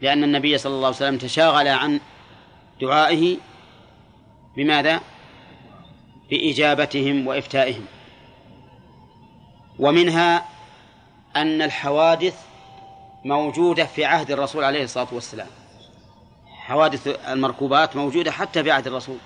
لأن 0.00 0.24
النبي 0.24 0.58
صلى 0.58 0.74
الله 0.74 0.86
عليه 0.86 0.96
وسلم 0.96 1.18
تشاغل 1.18 1.68
عن 1.68 2.00
دعائه 2.80 3.36
بماذا؟ 4.56 5.00
بإجابتهم 6.30 7.26
وإفتائهم. 7.26 7.86
ومنها 9.78 10.44
أن 11.36 11.62
الحوادث 11.62 12.40
موجودة 13.24 13.84
في 13.84 14.04
عهد 14.04 14.30
الرسول 14.30 14.64
عليه 14.64 14.84
الصلاة 14.84 15.08
والسلام. 15.12 15.48
حوادث 16.46 17.06
المركوبات 17.28 17.96
موجودة 17.96 18.32
حتى 18.32 18.62
في 18.62 18.70
عهد 18.70 18.86
الرسول 18.86 19.16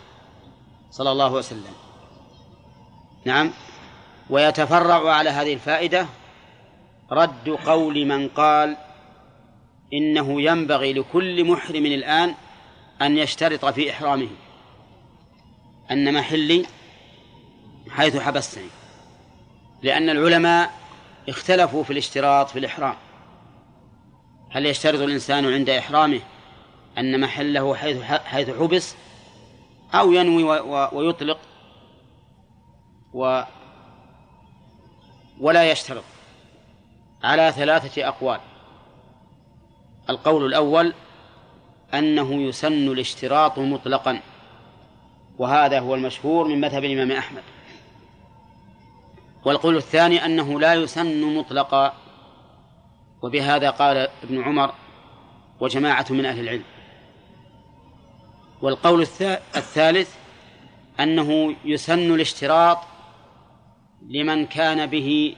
صلى 0.91 1.13
الله 1.13 1.25
عليه 1.25 1.37
وسلم. 1.37 1.75
نعم. 3.25 3.51
ويتفرع 4.31 5.13
على 5.13 5.31
هذه 5.31 5.55
الفائدة 5.55 6.07
رد 7.13 7.49
قول 7.67 8.07
من 8.07 8.29
قال 8.29 8.77
إنه 9.93 10.43
ينبغي 10.43 10.93
لكل 10.93 11.45
محرم 11.45 11.87
الآن 11.87 12.35
أن 13.03 13.19
يشترط 13.19 13.65
في 13.65 13.91
إحرامه. 13.91 14.29
أن 15.91 16.15
محلي 16.15 16.67
حيث 17.91 18.17
حبستني. 18.17 18.69
لأن 19.83 20.11
العلماء 20.11 20.75
اختلفوا 21.29 21.85
في 21.85 21.93
الاشتراط 21.93 22.51
في 22.51 22.59
الإحرام. 22.59 22.95
هل 24.51 24.67
يشترط 24.67 25.01
الإنسان 25.01 25.53
عند 25.53 25.71
إحرامه 25.71 26.21
أن 26.99 27.21
محله 27.21 27.75
حيث 27.75 28.03
حيث 28.03 28.51
حبس 28.51 28.95
أو 29.95 30.13
ينوي 30.13 30.43
ويطلق 30.93 31.39
و 33.13 33.43
ولا 35.41 35.71
يشترط. 35.71 36.05
على 37.23 37.53
ثلاثة 37.53 38.09
أقوال. 38.09 38.41
القول 40.11 40.47
الأول 40.47 40.95
أنه 41.95 42.43
يسن 42.43 42.89
الاشتراط 42.89 43.59
مطلقا 43.59 44.21
وهذا 45.39 45.81
هو 45.81 45.95
المشهور 45.95 46.49
من 46.49 46.61
مذهب 46.61 46.85
الإمام 46.85 47.13
أحمد. 47.13 47.43
والقول 49.45 49.77
الثاني 49.77 50.25
أنه 50.25 50.61
لا 50.61 50.75
يسن 50.75 51.35
مطلقا 51.37 51.95
وبهذا 53.23 53.71
قال 53.71 54.09
ابن 54.23 54.43
عمر 54.43 54.75
وجماعة 55.61 56.07
من 56.11 56.27
أهل 56.27 56.41
العلم. 56.41 56.65
والقول 58.63 59.03
الثالث 59.57 60.17
أنه 61.01 61.57
يسن 61.65 62.15
الاشتراط 62.15 62.79
لمن 64.09 64.47
كان 64.47 64.87
به 64.87 65.37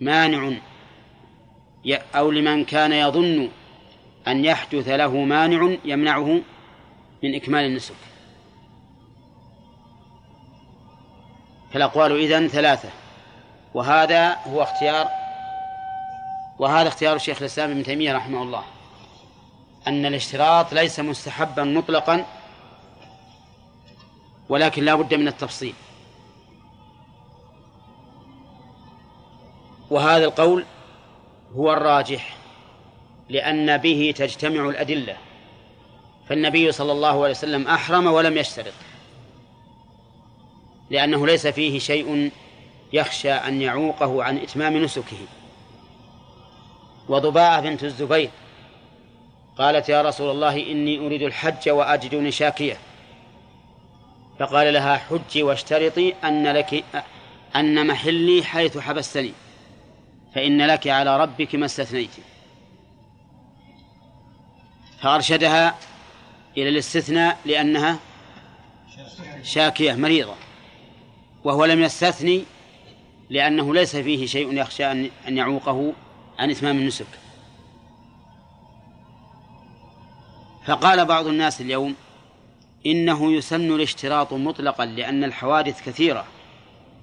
مانع 0.00 0.52
أو 1.94 2.30
لمن 2.30 2.64
كان 2.64 2.92
يظن 2.92 3.48
أن 4.28 4.44
يحدث 4.44 4.88
له 4.88 5.16
مانع 5.16 5.76
يمنعه 5.84 6.40
من 7.22 7.34
إكمال 7.34 7.64
النسك. 7.64 7.94
فالأقوال 11.72 12.12
إذن 12.12 12.48
ثلاثة 12.48 12.88
وهذا 13.74 14.36
هو 14.46 14.62
اختيار 14.62 15.08
وهذا 16.58 16.88
اختيار 16.88 17.16
الشيخ 17.16 17.38
الإسلام 17.38 17.70
ابن 17.70 17.82
تيمية 17.82 18.12
رحمه 18.12 18.42
الله 18.42 18.64
أن 19.86 20.06
الاشتراط 20.06 20.72
ليس 20.72 21.00
مستحبا 21.00 21.64
مطلقا 21.64 22.24
ولكن 24.48 24.84
لا 24.84 24.94
بد 24.94 25.14
من 25.14 25.28
التفصيل. 25.28 25.74
وهذا 29.90 30.24
القول 30.24 30.64
هو 31.56 31.72
الراجح 31.72 32.36
لأن 33.28 33.76
به 33.76 34.14
تجتمع 34.16 34.68
الأدلة. 34.68 35.16
فالنبي 36.28 36.72
صلى 36.72 36.92
الله 36.92 37.08
عليه 37.08 37.30
وسلم 37.30 37.68
أحرم 37.68 38.06
ولم 38.06 38.38
يشترط 38.38 38.72
لأنه 40.90 41.26
ليس 41.26 41.46
فيه 41.46 41.78
شيء 41.78 42.30
يخشى 42.92 43.32
أن 43.32 43.62
يعوقه 43.62 44.24
عن 44.24 44.38
إتمام 44.38 44.76
نسكه. 44.76 45.16
وضباعة 47.08 47.60
بنت 47.60 47.84
الزبير 47.84 48.30
قالت 49.58 49.88
يا 49.88 50.02
رسول 50.02 50.30
الله 50.30 50.56
إني 50.72 51.06
أريد 51.06 51.22
الحج 51.22 51.68
وأجدني 51.68 52.30
شاكية 52.30 52.78
فقال 54.38 54.72
لها 54.72 54.96
حجي 54.96 55.42
واشترطي 55.42 56.14
أن 56.24 56.46
لك 56.46 56.84
أن 57.56 57.86
محلي 57.86 58.42
حيث 58.44 58.78
حبستني. 58.78 59.32
فإن 60.36 60.66
لك 60.66 60.88
على 60.88 61.20
ربك 61.20 61.54
ما 61.54 61.66
استثنيت. 61.66 62.10
فأرشدها 65.02 65.74
إلى 66.56 66.68
الاستثناء 66.68 67.38
لأنها 67.44 67.98
شاكية 69.42 69.94
مريضة. 69.94 70.34
وهو 71.44 71.64
لم 71.64 71.82
يستثني 71.82 72.44
لأنه 73.30 73.74
ليس 73.74 73.96
فيه 73.96 74.26
شيء 74.26 74.52
يخشى 74.52 74.92
أن 74.92 75.10
يعوقه 75.26 75.92
عن 76.38 76.50
إتمام 76.50 76.78
النسك. 76.78 77.06
فقال 80.66 81.04
بعض 81.04 81.26
الناس 81.26 81.60
اليوم 81.60 81.94
إنه 82.86 83.32
يسن 83.32 83.72
الاشتراط 83.72 84.32
مطلقا 84.32 84.86
لأن 84.86 85.24
الحوادث 85.24 85.88
كثيرة 85.88 86.24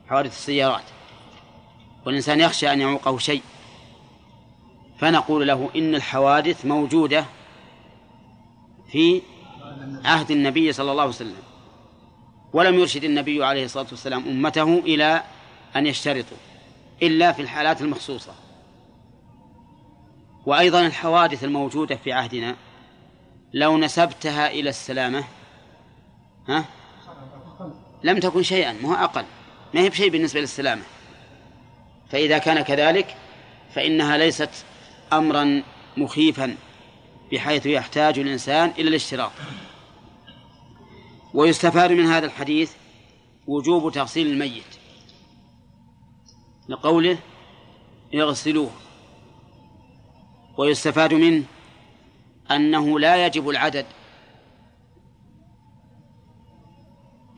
حوادث 0.10 0.32
السيارات. 0.32 0.84
والإنسان 2.06 2.40
يخشى 2.40 2.74
أن 2.74 2.82
يعوقه 2.82 3.18
شيء 3.18 3.42
فنقول 4.98 5.48
له 5.48 5.70
إن 5.76 5.96
الحوادث 5.96 6.66
موجودة 6.66 7.26
في 8.92 9.22
عهد 10.06 10.32
النبي 10.32 10.74
صلى 10.74 10.92
الله 10.92 11.02
عليه 11.02 11.12
وسلم 11.12 11.44
ولم 12.54 12.80
يرشد 12.80 13.04
النبي 13.04 13.46
عليه 13.46 13.66
الصلاة 13.66 13.88
والسلام 13.92 14.24
أمته 14.28 14.80
إلى 14.80 15.24
أن 15.76 15.86
يشترطوا 15.86 16.38
إلا 17.04 17.32
في 17.32 17.42
الحالات 17.42 17.82
المخصوصة. 17.82 18.34
وأيضا 20.46 20.86
الحوادث 20.86 21.44
الموجودة 21.44 21.96
في 21.96 22.12
عهدنا 22.14 22.56
لو 23.54 23.78
نسبتها 23.78 24.52
إلى 24.52 24.70
السلامة 24.70 25.24
ها؟ 26.50 26.66
لم 28.04 28.20
تكن 28.20 28.44
شيئا 28.44 28.74
ما 28.74 29.04
أقل 29.04 29.26
ما 29.74 29.82
هي 29.82 29.90
بشيء 29.90 30.10
بالنسبة 30.10 30.40
للسلامة. 30.40 30.84
فإذا 32.14 32.38
كان 32.38 32.62
كذلك 32.62 33.16
فإنها 33.76 34.18
ليست 34.18 34.50
أمرا 35.14 35.64
مخيفا 35.98 36.56
بحيث 37.32 37.66
يحتاج 37.66 38.20
الإنسان 38.20 38.70
إلى 38.78 38.90
الاشتراط. 38.90 39.32
ويستفاد 41.34 41.92
من 41.92 42.06
هذا 42.06 42.26
الحديث 42.26 42.72
وجوب 43.48 43.92
تغسيل 43.92 44.28
الميت 44.28 44.64
لقوله 46.70 47.18
اغسلوه 48.16 48.72
ويستفاد 50.58 51.14
منه 51.14 51.44
أنه 52.52 53.00
لا 53.00 53.26
يجب 53.26 53.50
العدد. 53.50 53.86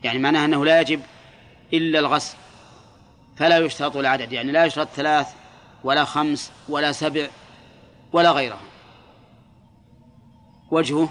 يعني 0.04 0.18
معناه 0.18 0.44
أنه 0.44 0.64
لا 0.64 0.80
يجب 0.80 1.00
إلا 1.72 1.98
الغسل. 1.98 2.36
فلا 3.36 3.58
يشترط 3.58 3.96
العدد 3.96 4.32
يعني 4.32 4.52
لا 4.52 4.64
يشترط 4.64 4.88
ثلاث 4.88 5.26
ولا 5.84 6.04
خمس 6.04 6.52
ولا 6.68 6.92
سبع 6.92 7.26
ولا 8.12 8.30
غيرها. 8.30 8.60
وجهه 10.70 11.08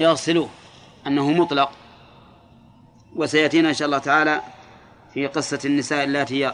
يغسلوه 0.00 0.48
أنه 1.06 1.30
مطلق. 1.30 1.70
وسيأتينا 3.16 3.68
إن 3.68 3.74
شاء 3.74 3.86
الله 3.86 3.98
تعالى 3.98 4.40
في 5.14 5.26
قصة 5.26 5.58
النساء 5.64 6.04
اللاتي 6.04 6.52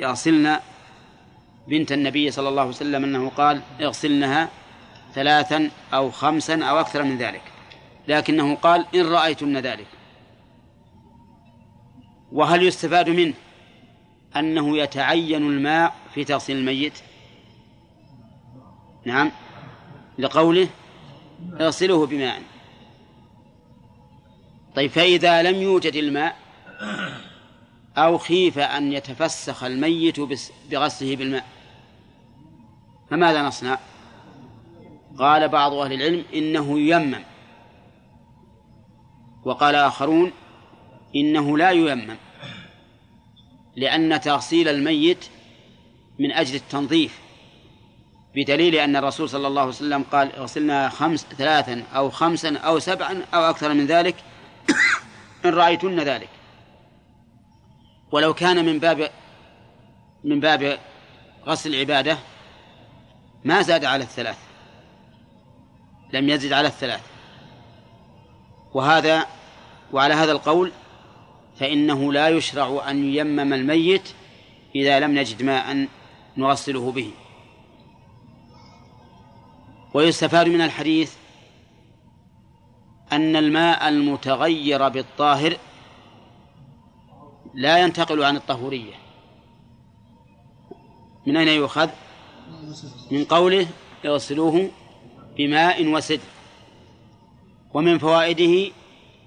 يغسلن 0.00 0.60
بنت 1.68 1.92
النبي 1.92 2.30
صلى 2.30 2.48
الله 2.48 2.62
عليه 2.62 2.70
وسلم 2.70 3.04
أنه 3.04 3.30
قال 3.30 3.62
اغسلنها 3.80 4.48
ثلاثا 5.14 5.70
أو 5.94 6.10
خمسا 6.10 6.64
أو 6.64 6.80
أكثر 6.80 7.02
من 7.02 7.18
ذلك 7.18 7.42
لكنه 8.08 8.54
قال 8.54 8.86
إن 8.94 9.06
رأيتن 9.06 9.56
ذلك 9.56 9.86
وهل 12.32 12.62
يستفاد 12.62 13.10
منه 13.10 13.34
أنه 14.36 14.78
يتعين 14.78 15.42
الماء 15.42 15.94
في 16.14 16.24
تغسيل 16.24 16.56
الميت؟ 16.56 16.98
نعم. 19.04 19.32
لقوله 20.18 20.68
اغسله 21.60 22.06
بماء. 22.06 22.42
طيب 24.76 24.90
فإذا 24.90 25.42
لم 25.42 25.62
يوجد 25.62 25.94
الماء 25.94 26.36
أو 27.96 28.18
خيف 28.18 28.58
أن 28.58 28.92
يتفسخ 28.92 29.64
الميت 29.64 30.20
بغسله 30.70 31.16
بالماء 31.16 31.44
فماذا 33.10 33.42
نصنع؟ 33.42 33.78
قال 35.18 35.48
بعض 35.48 35.72
أهل 35.72 35.92
العلم 35.92 36.24
إنه 36.34 36.78
ييمم 36.78 37.22
وقال 39.44 39.74
آخرون 39.74 40.32
إنه 41.16 41.58
لا 41.58 41.70
ييمم 41.70 42.16
لأن 43.76 44.20
تغسيل 44.20 44.68
الميت 44.68 45.24
من 46.18 46.32
أجل 46.32 46.54
التنظيف 46.54 47.18
بدليل 48.34 48.74
أن 48.74 48.96
الرسول 48.96 49.28
صلى 49.28 49.46
الله 49.46 49.60
عليه 49.60 49.70
وسلم 49.70 50.02
قال 50.02 50.36
اغسلنا 50.36 50.88
خمس 50.88 51.26
ثلاثا 51.38 51.82
أو 51.94 52.10
خمسا 52.10 52.56
أو 52.56 52.78
سبعا 52.78 53.22
أو 53.34 53.40
أكثر 53.40 53.74
من 53.74 53.86
ذلك 53.86 54.16
إن 55.44 55.50
رأيتن 55.50 56.00
ذلك. 56.00 56.28
ولو 58.12 58.34
كان 58.34 58.64
من 58.64 58.78
باب 58.78 59.10
من 60.24 60.40
باب 60.40 60.78
غسل 61.46 61.74
العبادة 61.74 62.18
ما 63.44 63.62
زاد 63.62 63.84
على 63.84 64.04
الثلاث 64.04 64.38
لم 66.12 66.28
يزد 66.28 66.52
على 66.52 66.68
الثلاث. 66.68 67.00
وهذا 68.74 69.26
وعلى 69.92 70.14
هذا 70.14 70.32
القول 70.32 70.72
فإنه 71.56 72.12
لا 72.12 72.28
يشرع 72.28 72.90
أن 72.90 73.14
ييمم 73.14 73.52
الميت 73.52 74.08
إذا 74.74 75.00
لم 75.00 75.18
نجد 75.18 75.42
ماء 75.42 75.88
نغسله 76.36 76.92
به. 76.92 77.10
ويستفاد 79.94 80.48
من 80.48 80.60
الحديث 80.60 81.14
أن 83.12 83.36
الماء 83.36 83.88
المتغير 83.88 84.88
بالطاهر 84.88 85.56
لا 87.54 87.78
ينتقل 87.78 88.24
عن 88.24 88.36
الطهورية. 88.36 88.94
من 91.26 91.36
أين 91.36 91.48
يؤخذ؟ 91.48 91.90
من 93.10 93.24
قوله 93.24 93.66
يغسلوه 94.04 94.70
بماء 95.36 95.86
وسدر 95.86 96.20
ومن 97.74 97.98
فوائده 97.98 98.72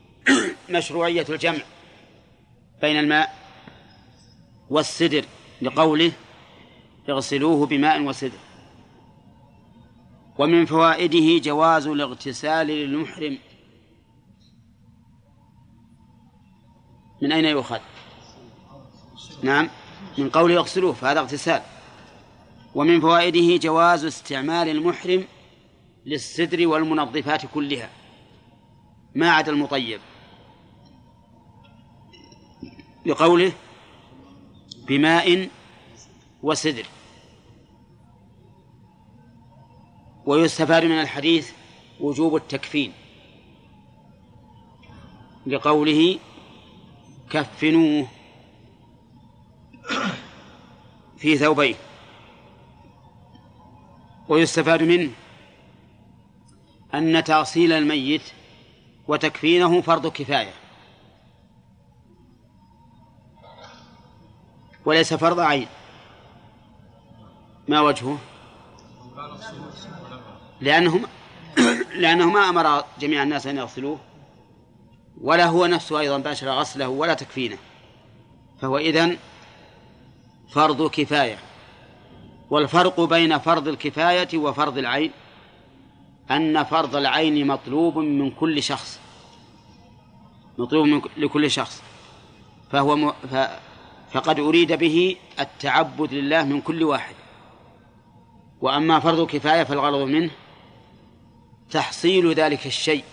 مشروعية 0.69 1.25
الجمع. 1.29 1.74
بين 2.81 2.99
الماء 2.99 3.35
والسدر 4.69 5.25
لقوله 5.61 6.11
اغسلوه 7.09 7.65
بماء 7.65 8.01
وسدر. 8.01 8.37
ومن 10.37 10.65
فوائده 10.65 11.43
جواز 11.43 11.87
الاغتسال 11.87 12.67
للمحرم. 12.67 13.37
من 17.21 17.31
أين 17.31 17.45
يؤخذ؟ 17.45 17.79
نعم 19.43 19.69
من 20.17 20.29
قول 20.29 20.51
يغسلوه 20.51 20.93
فهذا 20.93 21.19
اغتسال. 21.19 21.61
ومن 22.75 23.01
فوائده 23.01 23.57
جواز 23.57 24.05
استعمال 24.05 24.69
المحرم 24.69 25.27
للسدر 26.05 26.67
والمنظفات 26.67 27.45
كلها. 27.45 27.89
ما 29.15 29.31
عدا 29.31 29.51
المطيب. 29.51 29.99
لقوله 33.05 33.51
بماء 34.87 35.49
وسدر 36.43 36.85
ويستفاد 40.25 40.85
من 40.85 41.01
الحديث 41.01 41.51
وجوب 41.99 42.35
التكفين. 42.35 42.93
لقوله 45.47 46.19
كفنوه 47.29 48.07
في 51.17 51.37
ثوبين 51.37 51.75
ويستفاد 54.29 54.83
منه 54.83 55.11
أن 56.93 57.23
تغسيل 57.23 57.73
الميت 57.73 58.21
وتكفينه 59.07 59.81
فرض 59.81 60.07
كفاية. 60.07 60.64
وليس 64.85 65.13
فرض 65.13 65.39
عين. 65.39 65.67
ما 67.67 67.81
وجهه؟ 67.81 68.17
لأنه 70.61 71.01
لأنه 72.01 72.29
ما 72.29 72.49
أمر 72.49 72.83
جميع 72.99 73.23
الناس 73.23 73.47
أن 73.47 73.57
يغسلوه 73.57 73.99
ولا 75.21 75.45
هو 75.45 75.65
نفسه 75.65 75.99
أيضا 75.99 76.17
باشر 76.17 76.49
غسله 76.49 76.87
ولا 76.87 77.13
تكفينه. 77.13 77.57
فهو 78.61 78.77
إذن 78.77 79.17
فرض 80.49 80.89
كفاية. 80.89 81.37
والفرق 82.49 83.01
بين 83.01 83.37
فرض 83.37 83.67
الكفاية 83.67 84.37
وفرض 84.37 84.77
العين 84.77 85.11
أن 86.31 86.63
فرض 86.63 86.95
العين 86.95 87.47
مطلوب 87.47 87.97
من 87.97 88.31
كل 88.31 88.63
شخص. 88.63 88.99
مطلوب 90.57 90.85
من 90.85 91.01
لكل 91.17 91.51
شخص. 91.51 91.83
فهو. 92.71 93.13
فقد 94.15 94.39
أريد 94.39 94.73
به 94.73 95.15
التعبد 95.39 96.13
لله 96.13 96.43
من 96.43 96.61
كل 96.61 96.83
واحد. 96.83 97.15
وأما 98.61 98.99
فرض 98.99 99.27
كفاية 99.27 99.63
فالغرض 99.63 100.07
منه 100.07 100.31
تحصيل 101.71 102.33
ذلك 102.33 102.65
الشيء 102.65 103.03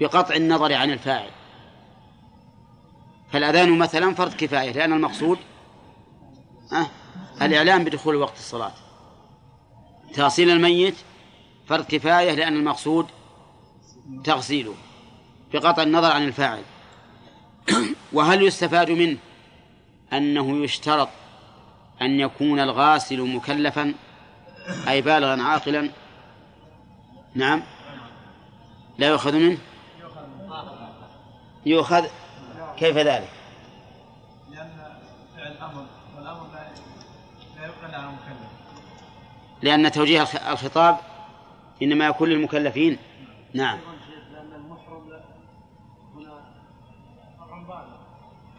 بقطع 0.00 0.34
النظر 0.34 0.72
عن 0.72 0.90
الفاعل. 0.90 1.30
فالأذان 3.32 3.78
مثلا 3.78 4.14
فرض 4.14 4.34
كفاية 4.34 4.72
لأن 4.72 4.92
المقصود 4.92 5.38
أه 6.72 6.86
الإعلام 7.42 7.84
بدخول 7.84 8.16
وقت 8.16 8.36
الصلاة. 8.36 8.72
تغسيل 10.14 10.50
الميت 10.50 10.96
فرض 11.66 11.84
كفاية 11.84 12.34
لأن 12.34 12.56
المقصود 12.56 13.06
تغسيله 14.24 14.74
بقطع 15.52 15.82
النظر 15.82 16.10
عن 16.10 16.22
الفاعل. 16.22 16.62
وهل 18.12 18.42
يستفاد 18.42 18.90
منه؟ 18.90 19.18
أنه 20.12 20.64
يشترط 20.64 21.08
أن 22.02 22.20
يكون 22.20 22.60
الغاسل 22.60 23.36
مكلفا 23.36 23.94
أي 24.88 25.00
بالغا 25.02 25.42
عاقلا. 25.42 25.90
نعم. 27.34 27.62
لا 28.98 29.08
يؤخذ 29.08 29.36
منه؟ 29.36 29.58
يؤخذ. 31.66 32.06
كيف 32.76 32.96
ذلك؟ 32.96 33.30
لأن 34.50 34.70
فعل 35.36 35.56
أمر 35.56 35.86
والأمر 36.16 36.46
لا 37.56 37.66
يقل 37.66 37.94
على 37.94 38.06
المكلف. 38.06 38.48
لأن 39.62 39.90
توجيه 39.90 40.22
الخطاب 40.22 40.98
إنما 41.82 42.06
يكون 42.06 42.28
للمكلفين. 42.28 42.98
نعم. 43.54 43.78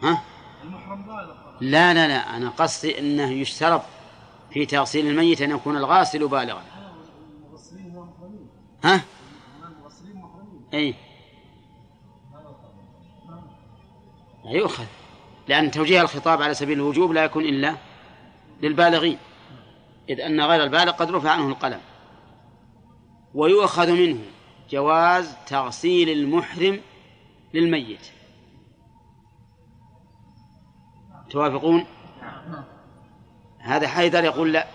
ها؟ 0.02 0.22
لا 1.60 1.94
لا 1.94 2.08
لا 2.08 2.36
أنا 2.36 2.50
قصدي 2.50 2.98
أنه 2.98 3.32
يشترط 3.32 3.82
في 4.50 4.66
تغسيل 4.66 5.06
الميت 5.06 5.42
أن 5.42 5.50
يكون 5.50 5.76
الغاسل 5.76 6.28
بالغا. 6.28 6.62
ها؟ 8.84 9.00
أي. 10.74 10.94
لا 14.44 14.50
يؤخذ 14.50 14.84
لأن 15.48 15.70
توجيه 15.70 16.00
الخطاب 16.00 16.42
على 16.42 16.54
سبيل 16.54 16.78
الوجوب 16.78 17.12
لا 17.12 17.24
يكون 17.24 17.44
إلا 17.44 17.76
للبالغين 18.62 19.18
إذ 20.08 20.20
أن 20.20 20.40
غير 20.40 20.62
البالغ 20.62 20.90
قد 20.90 21.10
رفع 21.10 21.30
عنه 21.30 21.48
القلم. 21.48 21.80
ويؤخذ 23.34 23.92
منه 23.92 24.18
جواز 24.70 25.36
تغسيل 25.46 26.08
المحرم 26.08 26.80
للميت. 27.54 28.19
توافقون؟ 31.30 31.86
هذا 33.58 33.88
حيدر 33.88 34.24
يقول 34.24 34.52
لا. 34.52 34.66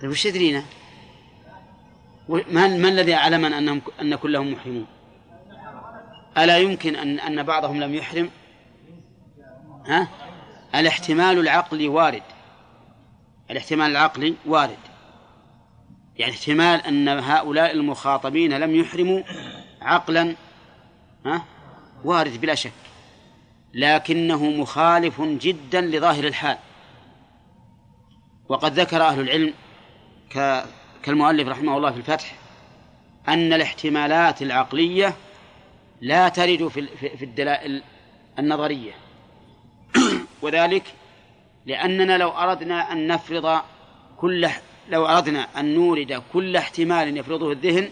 طيب 0.00 0.10
وش 0.10 0.26
يدرينا 0.26 0.64
من, 2.28 2.82
من 2.82 2.86
الذي 2.86 3.14
أعلم 3.14 3.44
أنهم 3.44 3.82
أن 4.00 4.14
كلهم 4.14 4.52
محرمون؟ 4.52 4.86
ألا 6.38 6.58
يمكن 6.58 6.96
أن 6.96 7.20
أن 7.20 7.42
بعضهم 7.42 7.80
لم 7.80 7.94
يحرم؟ 7.94 8.30
ها؟ 9.86 10.08
الاحتمال 10.74 11.38
العقلي 11.38 11.88
وارد. 11.88 12.22
الاحتمال 13.50 13.90
العقلي 13.90 14.34
وارد. 14.46 14.78
يعني 16.16 16.32
احتمال 16.32 16.80
أن 16.80 17.08
هؤلاء 17.08 17.72
المخاطبين 17.72 18.52
لم 18.52 18.74
يحرموا 18.74 19.22
عقلا 19.82 20.36
ها؟ 21.26 21.44
وارد 22.04 22.40
بلا 22.40 22.54
شك. 22.54 22.72
لكنه 23.74 24.44
مخالف 24.44 25.20
جدا 25.20 25.80
لظاهر 25.80 26.24
الحال. 26.24 26.56
وقد 28.48 28.80
ذكر 28.80 29.02
أهل 29.02 29.20
العلم 29.20 29.54
كالمؤلف 31.02 31.48
رحمه 31.48 31.76
الله 31.76 31.90
في 31.90 31.98
الفتح 31.98 32.34
أن 33.28 33.52
الاحتمالات 33.52 34.42
العقلية 34.42 35.14
لا 36.00 36.28
ترد 36.28 36.68
في 36.68 37.22
الدلائل 37.22 37.82
النظرية. 38.38 38.92
وذلك 40.42 40.82
لأننا 41.66 42.18
لو 42.18 42.28
أردنا 42.28 42.92
أن 42.92 43.06
نفرض 43.06 43.60
كل 44.16 44.48
لو 44.88 45.06
أردنا 45.06 45.60
أن 45.60 45.74
نورد 45.74 46.22
كل 46.32 46.56
احتمال 46.56 47.16
يفرضه 47.16 47.52
الذهن 47.52 47.90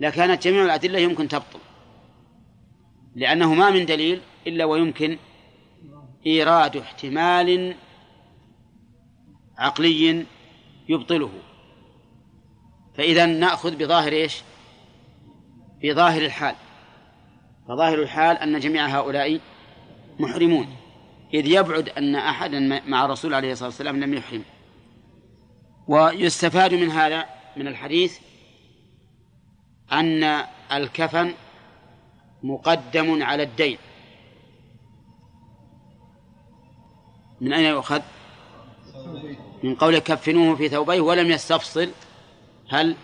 لكانت 0.00 0.42
جميع 0.42 0.64
الأدلة 0.64 0.98
يمكن 0.98 1.28
تبطل. 1.28 1.58
لأنه 3.14 3.54
ما 3.54 3.70
من 3.70 3.86
دليل 3.86 4.20
إلا 4.46 4.64
ويمكن 4.64 5.18
إيراد 6.26 6.76
احتمال 6.76 7.76
عقلي 9.58 10.26
يبطله. 10.88 11.30
فإذا 12.96 13.26
نأخذ 13.26 13.76
بظاهر 13.76 14.12
إيش؟ 14.12 14.42
بظاهر 15.82 16.22
الحال. 16.22 16.54
فظاهر 17.68 18.02
الحال 18.02 18.36
أن 18.36 18.58
جميع 18.58 18.86
هؤلاء 18.86 19.40
محرمون. 20.18 20.76
إذ 21.34 21.46
يبعد 21.46 21.88
أن 21.88 22.16
أحدا 22.16 22.80
مع 22.86 23.04
الرسول 23.04 23.34
عليه 23.34 23.52
الصلاة 23.52 23.68
والسلام 23.68 24.00
لم 24.00 24.14
يحرم. 24.14 24.42
ويستفاد 25.88 26.74
من 26.74 26.90
هذا 26.90 27.26
من 27.56 27.68
الحديث 27.68 28.18
أن 29.92 30.44
الكفن 30.72 31.34
مقدم 32.44 33.22
على 33.22 33.42
الدين. 33.42 33.78
من 37.40 37.52
أين 37.52 37.64
يؤخذ؟ 37.64 38.02
من 39.62 39.74
قول 39.74 39.98
كفنوه 39.98 40.56
في 40.56 40.68
ثوبيه 40.68 41.00
ولم 41.00 41.30
يستفصل. 41.30 41.90
هل 42.68 42.96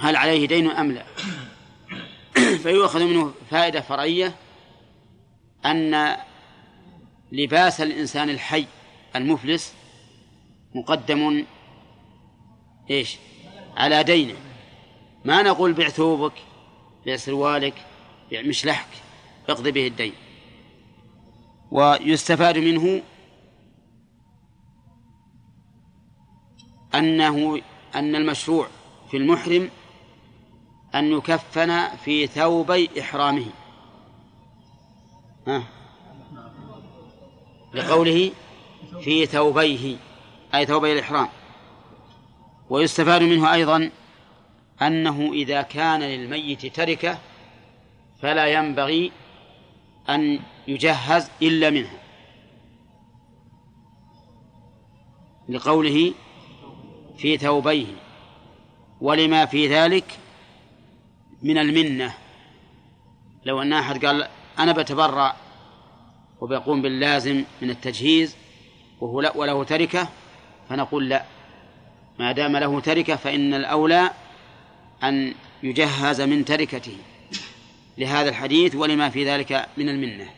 هل 0.00 0.16
عليه 0.16 0.46
دين 0.46 0.70
أم 0.70 0.92
لا؟ 0.92 1.04
فيؤخذ 2.62 3.04
منه 3.04 3.32
فائدة 3.50 3.80
فرعية 3.80 4.34
أن 5.66 6.16
لباس 7.32 7.80
الإنسان 7.80 8.30
الحي 8.30 8.66
المفلس 9.16 9.74
مقدم 10.74 11.44
إيش؟ 12.90 13.18
على 13.76 14.02
دينه. 14.02 14.34
ما 15.24 15.42
نقول 15.42 15.72
بع 15.72 15.88
ثوبك 15.88 16.32
بع 17.06 17.16
سروالك 17.16 17.74
بع 18.32 18.42
مشلحك 18.42 18.88
اقضي 19.48 19.70
به 19.70 19.86
الدين. 19.86 20.12
ويستفاد 21.70 22.58
منه 22.58 23.02
أنه 26.94 27.60
أن 27.94 28.16
المشروع 28.16 28.66
في 29.10 29.16
المحرم 29.16 29.70
أن 30.94 31.12
يكفن 31.12 31.88
في 32.04 32.26
ثوبي 32.26 32.90
إحرامه. 33.00 33.46
ها؟ 35.46 35.62
لقوله 37.74 38.32
في 39.00 39.26
ثوبيه 39.26 39.96
أي 40.54 40.66
ثوبي 40.66 40.92
الإحرام. 40.92 41.28
ويستفاد 42.70 43.22
منه 43.22 43.52
أيضا 43.52 43.90
أنه 44.82 45.32
إذا 45.32 45.62
كان 45.62 46.00
للميت 46.00 46.66
تركة 46.66 47.18
فلا 48.22 48.46
ينبغي 48.46 49.12
أن 50.08 50.40
يجهز 50.68 51.30
إلا 51.42 51.70
منها. 51.70 51.98
لقوله 55.48 56.14
في 57.18 57.38
ثوبيه 57.38 57.86
ولما 59.00 59.46
في 59.46 59.68
ذلك 59.68 60.18
من 61.42 61.58
المنة. 61.58 62.14
لو 63.44 63.62
أن 63.62 63.72
أحد 63.72 64.04
قال 64.04 64.28
أنا 64.58 64.72
بتبرع 64.72 65.36
وبيقوم 66.40 66.82
باللازم 66.82 67.44
من 67.62 67.70
التجهيز 67.70 68.36
وهو 69.00 69.20
لا 69.20 69.36
وله 69.36 69.64
تركة 69.64 70.08
فنقول 70.68 71.08
لا. 71.08 71.24
ما 72.18 72.32
دام 72.32 72.56
له 72.56 72.80
تركة 72.80 73.16
فإن 73.16 73.54
الأولى 73.54 74.10
أن 75.02 75.34
يجهز 75.62 76.20
من 76.20 76.44
تركته. 76.44 76.96
لهذا 77.98 78.28
الحديث 78.28 78.74
ولما 78.74 79.10
في 79.10 79.24
ذلك 79.24 79.68
من 79.76 79.88
المنة. 79.88 80.30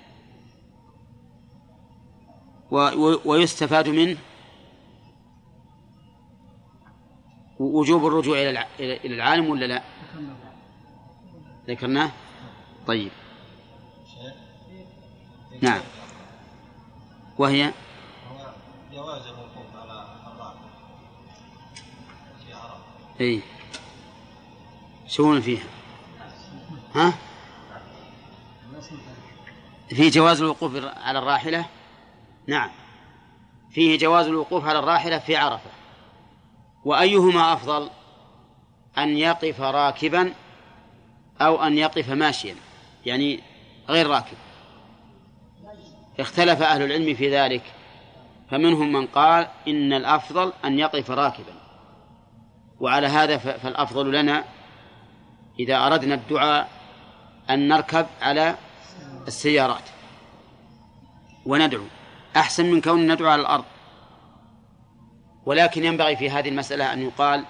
ويستفاد 3.25 3.89
منه 3.89 4.17
وجوب 7.59 8.07
الرجوع 8.07 8.39
إلى 8.39 8.67
العالم 9.05 9.51
ولا 9.51 9.67
لا؟ 9.67 9.83
ذكرناه؟ 11.69 12.11
طيب. 12.87 13.11
نعم. 15.61 15.81
وهي؟ 17.39 17.73
جواز 18.93 19.27
الوقوف 19.27 19.77
على 19.77 20.07
في 22.47 22.53
عرب 22.53 22.81
اي 23.21 23.41
شو 25.07 25.41
فيها؟ 25.41 25.65
ها؟ 26.95 27.15
في 29.89 30.11
جواز 30.11 30.43
الوقوف 30.43 30.73
على 30.97 31.19
الراحلة؟ 31.19 31.65
نعم. 32.47 32.71
فيه 33.71 33.99
جواز 33.99 34.27
الوقوف 34.27 34.65
على 34.65 34.79
الراحلة 34.79 35.19
في 35.19 35.37
عرفة. 35.37 35.71
وأيهما 36.85 37.53
أفضل؟ 37.53 37.91
أن 38.99 39.17
يقف 39.17 39.61
راكبا 39.61 40.35
أو 41.41 41.63
أن 41.63 41.79
يقف 41.79 42.11
ماشيا 42.11 42.57
يعني 43.07 43.41
غير 43.89 44.07
راكب. 44.07 44.37
اختلف 46.21 46.63
أهل 46.63 46.83
العلم 46.83 47.15
في 47.15 47.37
ذلك. 47.37 47.63
فمنهم 48.51 48.93
من 48.93 49.07
قال 49.07 49.49
إن 49.69 49.93
الأفضل 49.93 50.53
أن 50.65 50.79
يقف 50.79 51.11
راكبا. 51.11 51.55
وعلى 52.81 53.07
هذا 53.07 53.37
فالأفضل 53.37 54.13
لنا 54.13 54.45
إذا 55.61 55.87
أردنا 55.87 56.15
الدعاء 56.15 56.69
أن 57.51 57.69
نركب 57.69 58.07
على 58.23 58.57
السيارات. 59.27 59.89
وندعو. 61.47 61.85
أحسن 62.37 62.67
من 62.67 62.81
كون 62.81 63.13
ندعو 63.13 63.29
على 63.29 63.41
الأرض. 63.41 63.65
ولكن 65.47 65.85
ينبغي 65.85 66.17
في 66.17 66.31
هذه 66.31 66.49
المسألة 66.49 66.93
أن 66.93 67.03
يقال 67.03 67.45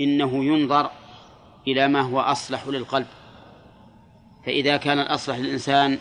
إنه 0.00 0.44
ينظر 0.44 0.90
إلى 1.66 1.88
ما 1.88 2.00
هو 2.00 2.20
أصلح 2.20 2.66
للقلب. 2.66 3.06
فإذا 4.46 4.76
كان 4.76 4.98
الأصلح 4.98 5.36
للإنسان 5.36 5.98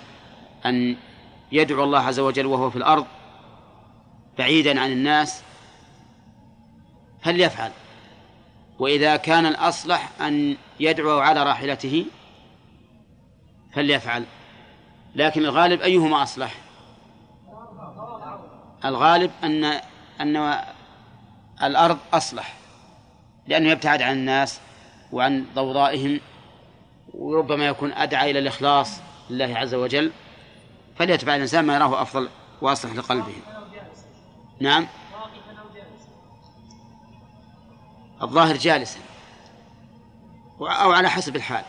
أن 0.65 0.97
يدعو 1.51 1.83
الله 1.83 1.99
عز 1.99 2.19
وجل 2.19 2.45
وهو 2.45 2.69
في 2.69 2.75
الأرض 2.75 3.05
بعيدا 4.37 4.81
عن 4.81 4.91
الناس 4.91 5.43
فليفعل. 7.21 7.71
وإذا 8.79 9.15
كان 9.15 9.45
الأصلح 9.45 10.21
أن 10.21 10.57
يدعو 10.79 11.19
على 11.19 11.43
راحلته 11.43 12.05
فليفعل. 13.73 14.25
لكن 15.17 15.45
الغالب 15.45 15.81
أيهما 15.81 16.23
أصلح؟ 16.23 16.55
الغالب 18.85 19.31
أن 19.43 19.63
أن 20.21 20.59
الأرض 21.63 21.97
أصلح 22.13 22.53
لأنه 23.47 23.69
يبتعد 23.69 24.01
عن 24.01 24.11
الناس 24.11 24.59
وعن 25.11 25.45
ضوضائهم 25.55 26.19
وربما 27.13 27.67
يكون 27.67 27.91
أدعى 27.91 28.31
إلى 28.31 28.39
الإخلاص 28.39 28.99
لله 29.29 29.57
عز 29.57 29.73
وجل 29.73 30.11
فليتبع 30.95 31.35
الإنسان 31.35 31.65
ما 31.65 31.75
يراه 31.75 32.01
أفضل 32.01 32.29
وأصلح 32.61 32.93
لقلبه. 32.93 33.35
نعم؟ 34.59 34.87
الظاهر 38.21 38.55
جالسا 38.55 38.99
أو 40.61 40.91
على 40.91 41.09
حسب 41.09 41.35
الحال. 41.35 41.63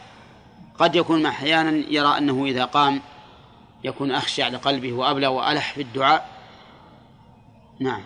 قد 0.79 0.97
يكون 0.97 1.27
أحيانا 1.27 1.71
يرى 1.71 2.19
أنه 2.19 2.45
إذا 2.45 2.65
قام 2.65 3.01
يكون 3.85 4.13
أخشع 4.13 4.49
لقلبه 4.49 4.93
وأبلى 4.93 5.27
وألح 5.27 5.73
في 5.73 5.83
الدعاء. 5.83 6.29
نعم. 7.81 8.03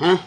ها؟ 0.00 0.18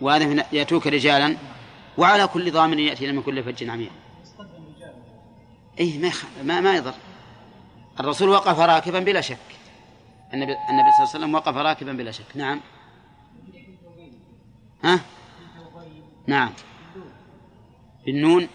وهذا 0.00 0.44
يأتوك 0.52 0.86
رجالا 0.86 1.36
وعلى 1.98 2.26
كل 2.26 2.52
ضامن 2.52 2.78
يأتي 2.78 3.12
من 3.12 3.22
كل 3.22 3.42
فج 3.44 3.70
عميق. 3.70 3.92
إيه 5.80 5.98
ما 5.98 6.10
ما, 6.42 6.60
ما 6.60 6.74
يضر. 6.76 6.94
الرسول 8.00 8.28
وقف 8.28 8.58
راكبا 8.58 9.00
بلا 9.00 9.20
شك. 9.20 9.38
النبي 10.34 10.52
النبي 10.52 10.90
صلى 10.90 11.04
الله 11.04 11.14
عليه 11.14 11.18
وسلم 11.18 11.34
وقف 11.34 11.56
راكبا 11.56 11.92
بلا 11.92 12.10
شك. 12.10 12.36
نعم. 12.36 12.60
ها؟ 14.84 15.00
نعم. 16.26 16.52
بالنون؟ 18.06 18.48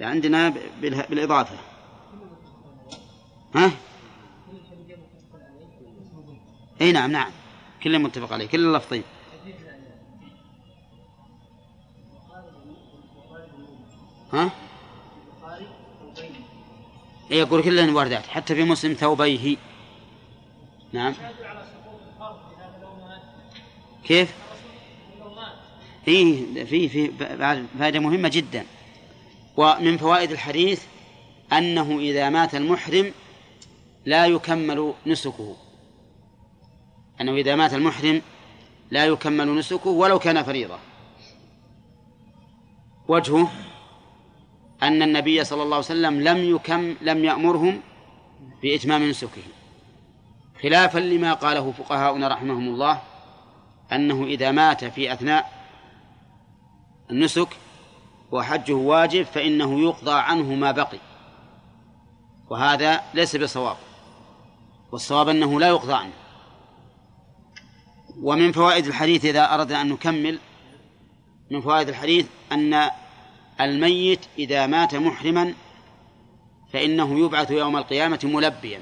عندنا 0.00 0.48
بالإضافة. 0.80 1.58
ها؟ 3.54 3.70
إي 6.80 6.92
نعم 6.92 7.12
نعم. 7.12 7.30
كل 7.82 7.98
متفق 7.98 8.32
عليه 8.32 8.46
كل 8.46 8.66
اللفظين 8.66 9.02
ها؟ 14.32 14.50
إي 17.32 17.38
يقول 17.38 17.62
كلهن 17.62 17.94
واردات 17.94 18.26
حتى 18.26 18.54
في 18.54 18.64
مسلم 18.64 18.92
ثوبيه. 18.92 19.56
نعم. 20.92 21.14
كيف؟ 24.04 24.45
فيه 26.06 26.64
في 26.64 26.88
في 26.88 27.12
فائدة 27.78 28.00
مهمة 28.00 28.28
جدا. 28.28 28.64
ومن 29.56 29.96
فوائد 29.96 30.30
الحديث 30.30 30.82
أنه 31.52 31.98
إذا 31.98 32.30
مات 32.30 32.54
المحرم 32.54 33.12
لا 34.04 34.26
يكمل 34.26 34.94
نسكه. 35.06 35.56
أنه 37.20 37.32
إذا 37.32 37.56
مات 37.56 37.74
المحرم 37.74 38.22
لا 38.90 39.04
يكمل 39.04 39.54
نسكه 39.54 39.90
ولو 39.90 40.18
كان 40.18 40.42
فريضة. 40.42 40.78
وجهه 43.08 43.52
أن 44.82 45.02
النبي 45.02 45.44
صلى 45.44 45.62
الله 45.62 45.76
عليه 45.76 45.86
وسلم 45.86 46.20
لم 46.20 46.54
يكم 46.54 46.94
لم 47.00 47.24
يأمرهم 47.24 47.80
بإتمام 48.62 49.10
نسكه. 49.10 49.42
خلافا 50.62 50.98
لما 50.98 51.32
قاله 51.32 51.72
فقهاؤنا 51.72 52.28
رحمهم 52.28 52.68
الله 52.68 53.02
أنه 53.92 54.24
إذا 54.24 54.50
مات 54.50 54.84
في 54.84 55.12
أثناء 55.12 55.55
النسك 57.10 57.48
وحجه 58.32 58.72
واجب 58.72 59.22
فإنه 59.22 59.80
يقضى 59.80 60.12
عنه 60.12 60.54
ما 60.54 60.72
بقي. 60.72 60.98
وهذا 62.50 63.02
ليس 63.14 63.36
بصواب. 63.36 63.76
والصواب 64.92 65.28
أنه 65.28 65.60
لا 65.60 65.68
يقضى 65.68 65.92
عنه. 65.94 66.12
ومن 68.22 68.52
فوائد 68.52 68.86
الحديث 68.86 69.24
إذا 69.24 69.54
أردنا 69.54 69.80
أن 69.80 69.88
نكمل 69.88 70.38
من 71.50 71.60
فوائد 71.60 71.88
الحديث 71.88 72.26
أن 72.52 72.90
الميت 73.60 74.20
إذا 74.38 74.66
مات 74.66 74.94
محرما 74.94 75.54
فإنه 76.72 77.18
يبعث 77.18 77.50
يوم 77.50 77.76
القيامة 77.76 78.20
ملبيا. 78.24 78.80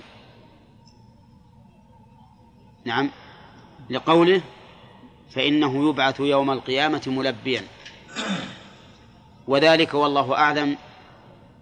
نعم 2.85 3.11
لقوله 3.91 4.43
فإنه 5.31 5.89
يبعث 5.89 6.21
يوم 6.21 6.51
القيامة 6.51 7.03
ملبيا. 7.07 7.63
وذلك 9.49 9.95
والله 9.95 10.35
أعلم 10.35 10.77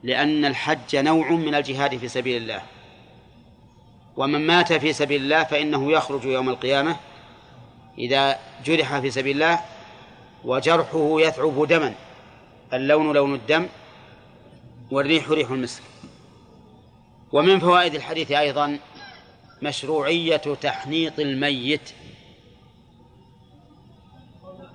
لأن 0.02 0.44
الحج 0.44 0.96
نوع 0.96 1.30
من 1.30 1.54
الجهاد 1.54 1.96
في 1.96 2.08
سبيل 2.08 2.42
الله. 2.42 2.62
ومن 4.16 4.46
مات 4.46 4.72
في 4.72 4.92
سبيل 4.92 5.22
الله 5.22 5.44
فإنه 5.44 5.92
يخرج 5.92 6.24
يوم 6.24 6.48
القيامة 6.48 6.96
إذا 7.98 8.38
جرح 8.64 8.98
في 8.98 9.10
سبيل 9.10 9.34
الله 9.34 9.60
وجرحه 10.44 11.20
يثعب 11.20 11.66
دما 11.66 11.94
اللون 12.72 13.12
لون 13.12 13.34
الدم 13.34 13.66
والريح 14.90 15.30
ريح 15.30 15.50
المسك. 15.50 15.82
ومن 17.32 17.60
فوائد 17.60 17.94
الحديث 17.94 18.30
أيضا 18.30 18.78
مشروعية 19.62 20.36
تحنيط 20.36 21.20
الميت. 21.20 21.92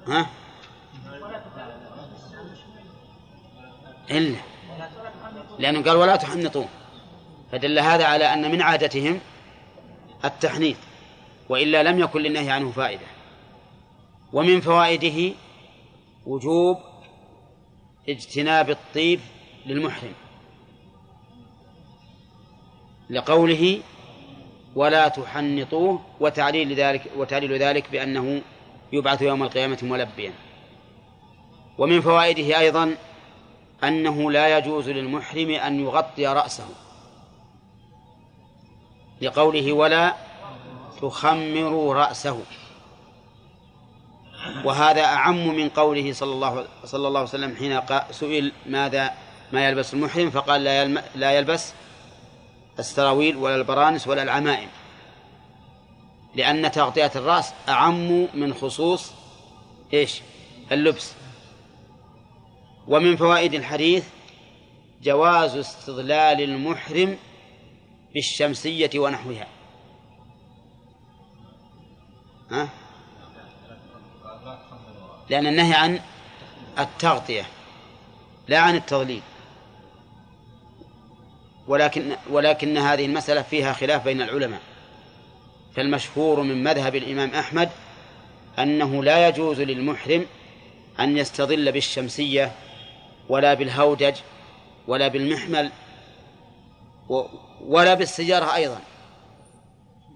ها؟ 0.08 0.28
إلا 4.12 4.40
لأنه 5.60 5.84
قال 5.84 5.98
ولا 5.98 6.16
تحنطون. 6.16 6.68
فدل 7.52 7.80
هذا 7.80 8.06
على 8.06 8.34
أن 8.34 8.52
من 8.52 8.62
عادتهم 8.62 9.20
التحنيط 10.26 10.78
وإلا 11.50 11.84
لم 11.84 12.00
يكن 12.00 12.22
للنهي 12.22 12.52
عنه 12.52 12.72
فائدة. 12.72 13.06
ومن 14.34 14.62
فوائده 14.62 15.34
وجوب 16.26 16.78
اجتناب 18.10 18.70
الطيب 18.70 19.20
للمحرم. 19.66 20.14
لقوله 23.10 23.80
ولا 24.76 25.08
تحنطوه 25.08 26.02
وتعليل 26.20 26.74
ذلك 26.74 27.02
وتعليل 27.18 27.54
ذلك 27.54 27.92
بأنه 27.92 28.42
يبعث 28.94 29.22
يوم 29.22 29.44
القيامة 29.44 29.78
ملبيا. 29.82 30.34
ومن 31.78 32.02
فوائده 32.02 32.60
أيضا 32.60 32.96
أنه 33.84 34.32
لا 34.32 34.58
يجوز 34.58 34.90
للمحرم 34.90 35.50
أن 35.50 35.80
يغطي 35.80 36.28
رأسه. 36.28 36.68
لقوله 39.22 39.74
ولا 39.74 40.16
تخمروا 41.02 41.94
رأسه. 41.94 42.40
وهذا 44.64 45.04
أعم 45.04 45.48
من 45.48 45.70
قوله 45.70 46.14
صلى 46.14 46.32
الله 46.32 46.68
صلى 46.86 47.08
الله 47.08 47.20
عليه 47.20 47.30
وسلم 47.30 47.56
حين 47.56 47.82
سئل 48.12 48.52
ماذا 48.66 49.14
ما 49.54 49.68
يلبس 49.68 49.94
المحرم 49.94 50.30
فقال 50.30 50.64
لا 50.64 50.86
لا 51.16 51.32
يلبس 51.32 51.74
السراويل 52.80 53.38
ولا 53.38 53.56
البرانس 53.56 54.08
ولا 54.08 54.24
العمائم. 54.24 54.70
لأن 56.36 56.72
تغطية 56.72 57.12
الرأس 57.16 57.54
أعم 57.70 58.28
من 58.34 58.54
خصوص 58.54 59.12
إيش؟ 59.94 60.22
اللبس. 60.72 61.14
ومن 62.88 63.18
فوائد 63.18 63.54
الحديث 63.54 64.06
جواز 65.04 65.56
استظلال 65.56 66.42
المحرم 66.42 67.18
بالشمسية 68.14 68.90
ونحوها. 68.96 69.48
ها؟ 72.52 72.70
لأن 75.30 75.48
النهي 75.48 75.74
عن 75.74 76.00
التغطية 76.80 77.46
لا 78.48 78.60
عن 78.60 78.76
التضليل. 78.76 79.22
ولكن 81.68 82.16
ولكن 82.30 82.78
هذه 82.78 83.06
المسألة 83.06 83.42
فيها 83.42 83.74
خلاف 83.74 84.04
بين 84.04 84.22
العلماء. 84.22 84.62
فالمشهور 85.76 86.42
من 86.42 86.64
مذهب 86.64 86.96
الإمام 86.96 87.30
أحمد 87.30 87.70
أنه 88.60 89.04
لا 89.04 89.28
يجوز 89.28 89.62
للمحرم 89.62 90.26
أن 91.00 91.18
يستظل 91.18 91.72
بالشمسية 91.72 92.52
ولا 93.30 93.54
بالهودج 93.54 94.16
ولا 94.88 95.08
بالمحمل 95.08 95.72
ولا 97.62 97.94
بالسيارة 97.94 98.56
أيضا. 98.56 98.80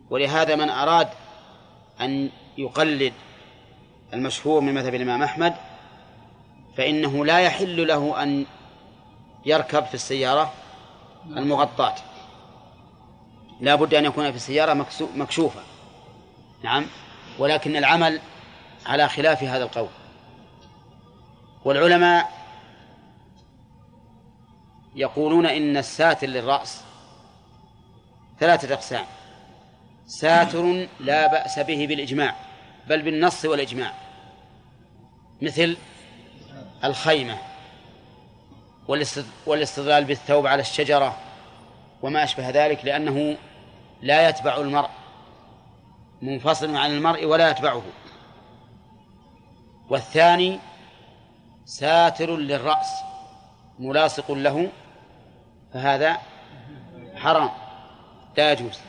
ولهذا 0.09 0.55
من 0.55 0.69
أراد 0.69 1.09
أن 2.01 2.29
يقلد 2.57 3.13
المشهور 4.13 4.61
من 4.61 4.73
مذهب 4.73 4.95
الإمام 4.95 5.23
أحمد 5.23 5.53
فإنه 6.77 7.25
لا 7.25 7.39
يحل 7.39 7.87
له 7.87 8.23
أن 8.23 8.45
يركب 9.45 9.85
في 9.85 9.93
السيارة 9.93 10.53
المغطاة. 11.27 11.95
لا 13.61 13.75
بد 13.75 13.93
أن 13.93 14.05
يكون 14.05 14.31
في 14.31 14.37
السيارة 14.37 14.85
مكشوفة. 15.15 15.61
نعم. 16.63 16.85
ولكن 17.39 17.75
العمل 17.75 18.19
على 18.85 19.09
خلاف 19.09 19.43
هذا 19.43 19.63
القول. 19.63 19.89
والعلماء 21.65 22.40
يقولون 24.95 25.45
إن 25.45 25.77
الساتر 25.77 26.27
للرأس 26.27 26.83
ثلاثة 28.39 28.73
أقسام. 28.73 29.05
ساتر 30.07 30.87
لا 30.99 31.27
بأس 31.27 31.59
به 31.59 31.87
بالإجماع 31.87 32.35
بل 32.87 33.01
بالنص 33.01 33.45
والإجماع. 33.45 33.93
مثل 35.41 35.77
الخيمة 36.83 37.37
والاستظلال 39.45 40.05
بالثوب 40.05 40.47
على 40.47 40.61
الشجرة 40.61 41.17
وما 42.01 42.23
أشبه 42.23 42.49
ذلك 42.49 42.85
لأنه 42.85 43.37
لا 44.01 44.29
يتبع 44.29 44.57
المرء 44.57 44.89
منفصل 46.21 46.75
عن 46.75 46.91
المرء 46.91 47.25
ولا 47.25 47.49
يتبعه. 47.49 47.83
والثاني 49.89 50.59
ساتر 51.65 52.37
للرأس 52.37 52.87
ملاصق 53.79 54.31
له 54.31 54.71
فهذا 55.73 56.17
حرام 57.15 57.49
لا 58.37 58.51
يجوز. 58.51 58.79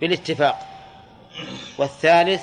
بالاتفاق. 0.00 0.68
والثالث 1.78 2.42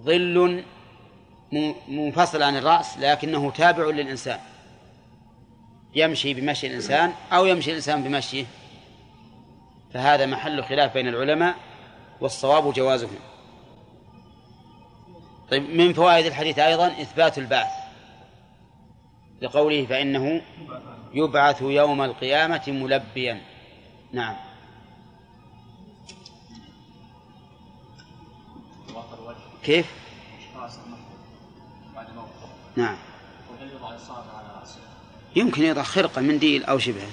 ظل 0.00 0.64
منفصل 1.88 2.42
عن 2.42 2.56
الرأس 2.56 2.98
لكنه 2.98 3.50
تابع 3.50 3.84
للإنسان. 3.84 4.38
يمشي 5.94 6.34
بمشي 6.34 6.66
الإنسان 6.66 7.12
أو 7.32 7.46
يمشي 7.46 7.70
الإنسان 7.70 8.02
بمشيه. 8.02 8.44
فهذا 9.94 10.26
محل 10.26 10.64
خلاف 10.64 10.94
بين 10.94 11.08
العلماء 11.08 11.54
والصواب 12.20 12.72
جوازه 12.72 13.08
طيب 15.50 15.70
من 15.70 15.92
فوائد 15.92 16.26
الحديث 16.26 16.58
أيضا 16.58 16.86
إثبات 16.86 17.38
البعث. 17.38 17.79
لقوله 19.40 19.86
فإنه 19.86 20.42
يبعث 21.14 21.62
يوم 21.62 22.02
القيامة 22.02 22.62
ملبيا. 22.68 23.40
نعم. 24.12 24.36
كيف؟ 29.62 29.86
نعم. 32.76 32.96
يمكن 35.36 35.62
يضع 35.62 35.82
خرقة 35.82 36.22
منديل 36.22 36.64
أو 36.64 36.78
شبهه 36.78 37.10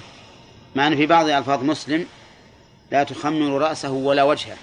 مع 0.76 0.86
أن 0.86 0.96
في 0.96 1.06
بعض 1.06 1.26
ألفاظ 1.26 1.62
مسلم 1.62 2.06
لا 2.90 3.04
تخمر 3.04 3.58
رأسه 3.58 3.90
ولا 3.90 4.22
وجهه. 4.22 4.56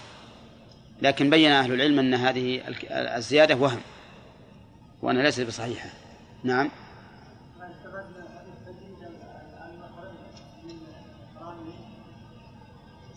لكن 1.02 1.30
بين 1.30 1.52
أهل 1.52 1.74
العلم 1.74 2.00
أن 2.00 2.14
هذه 2.14 2.62
الزيادة 2.92 3.56
وهم. 3.56 3.82
وأنها 5.02 5.24
ليست 5.24 5.42
بصحيحة. 5.42 5.90
نعم. 6.44 6.70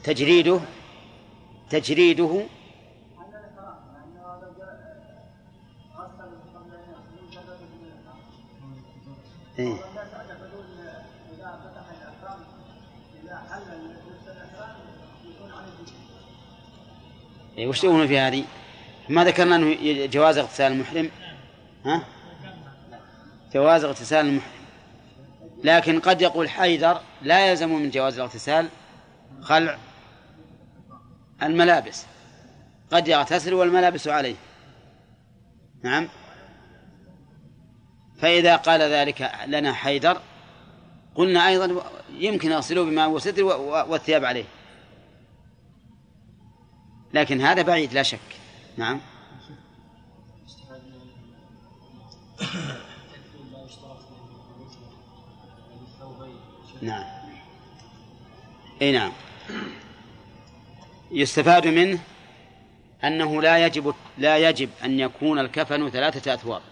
تجريده 0.05 0.61
تجريده 1.71 2.47
إيه؟ 9.59 9.75
إيه 17.59 17.67
وش 17.67 17.81
تقولون 17.81 18.07
في 18.07 18.19
هذه؟ 18.19 18.45
ما 19.09 19.25
ذكرنا 19.25 19.57
أنه 19.57 20.07
جواز 20.07 20.39
اغتسال 20.39 20.73
المحرم 20.73 21.11
ها؟ 21.85 22.05
جواز 23.55 23.85
اغتسال 23.85 24.27
المحرم 24.27 24.59
لكن 25.65 26.01
قد 26.01 26.23
يقول 26.23 26.51
حيدر 26.51 27.01
لا 27.23 27.51
يلزم 27.51 27.69
من 27.69 27.91
جواز 27.91 28.15
الاغتسال 28.15 28.69
خلع 29.43 29.79
الملابس. 31.43 32.05
قد 32.93 33.09
يغتسل 33.09 33.55
والملابس 33.55 34.09
عليه. 34.09 34.37
نعم. 35.83 36.09
فإذا 38.19 38.57
قال 38.57 38.81
ذلك 38.81 39.33
لنا 39.47 39.73
حيدر 39.73 40.21
قلنا 41.15 41.49
أيضا 41.49 41.83
يمكن 42.11 42.51
يغسلوه 42.51 42.85
بماء 42.85 43.11
وستر 43.11 43.45
والثياب 43.89 44.25
عليه. 44.25 44.45
لكن 47.15 47.41
هذا 47.41 47.63
بعيد 47.63 47.93
لا 47.93 48.03
شك. 48.03 48.19
نعم. 48.77 49.01
نعم. 56.83 57.05
إي 58.83 58.93
نعم. 58.93 59.13
يستفاد 61.11 61.67
منه 61.67 61.99
أنه 63.05 63.43
لا 63.43 63.67
يجب 63.67 63.95
لا 64.19 64.39
يجب 64.49 64.71
أن 64.85 65.01
يكون 65.01 65.39
الكفن 65.39 65.91
ثلاثة 65.91 66.35
أثواب. 66.35 66.63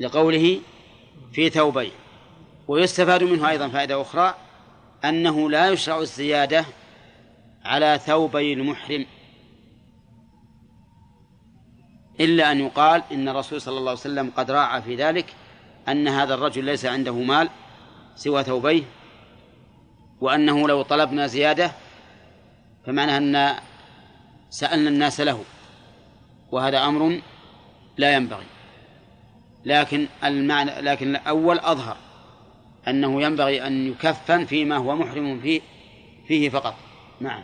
لقوله 0.00 0.60
في 1.32 1.50
ثوبين 1.50 1.92
ويستفاد 2.68 3.22
منه 3.22 3.50
أيضا 3.50 3.68
فائدة 3.68 4.00
أخرى 4.02 4.34
أنه 5.04 5.50
لا 5.50 5.70
يشرع 5.70 5.98
الزيادة 5.98 6.64
على 7.64 8.00
ثوبي 8.06 8.52
المحرم. 8.52 9.06
إلا 12.20 12.52
أن 12.52 12.60
يقال 12.60 13.02
إن 13.12 13.28
الرسول 13.28 13.60
صلى 13.60 13.78
الله 13.78 13.90
عليه 13.90 14.00
وسلم 14.00 14.32
قد 14.36 14.50
راعى 14.50 14.82
في 14.82 14.96
ذلك 14.96 15.34
أن 15.88 16.08
هذا 16.08 16.34
الرجل 16.34 16.64
ليس 16.64 16.84
عنده 16.84 17.12
مال 17.12 17.48
سوى 18.16 18.44
ثوبيه 18.44 18.82
وأنه 20.20 20.68
لو 20.68 20.82
طلبنا 20.82 21.26
زيادة 21.26 21.72
فمعنى 22.86 23.16
أن 23.16 23.54
سألنا 24.50 24.88
الناس 24.88 25.20
له 25.20 25.44
وهذا 26.52 26.84
أمر 26.84 27.20
لا 27.96 28.14
ينبغي. 28.14 28.46
لكن 29.64 30.06
المعنى 30.24 30.70
لكن 30.70 31.16
الأول 31.16 31.58
أظهر 31.58 31.96
أنه 32.88 33.22
ينبغي 33.22 33.66
أن 33.66 33.90
يكفن 33.90 34.44
فيما 34.44 34.76
هو 34.76 34.96
محرم 34.96 35.40
فيه 35.40 35.60
فيه 36.28 36.50
فقط. 36.50 36.74
نعم. 37.20 37.42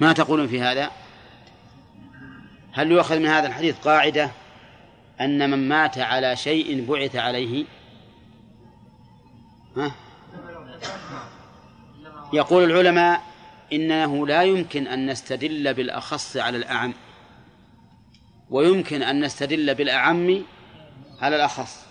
ما 0.00 0.12
تقولون 0.12 0.46
في 0.46 0.60
هذا؟ 0.60 0.90
هل 2.72 2.92
يؤخذ 2.92 3.18
من 3.18 3.26
هذا 3.26 3.46
الحديث 3.46 3.78
قاعدة 3.78 4.30
أن 5.20 5.50
من 5.50 5.68
مات 5.68 5.98
على 5.98 6.36
شيء 6.36 6.86
بعث 6.88 7.16
عليه؟ 7.16 7.64
ها؟ 9.76 9.94
يقول 12.32 12.64
العلماء 12.64 13.22
إنه 13.72 14.26
لا 14.26 14.42
يمكن 14.42 14.86
أن 14.86 15.10
نستدل 15.10 15.74
بالأخص 15.74 16.36
على 16.36 16.56
الأعم. 16.56 16.94
ويمكن 18.50 19.02
أن 19.02 19.24
نستدل 19.24 19.74
بالأعم 19.74 20.42
على 21.20 21.36
الأخص. 21.36 21.86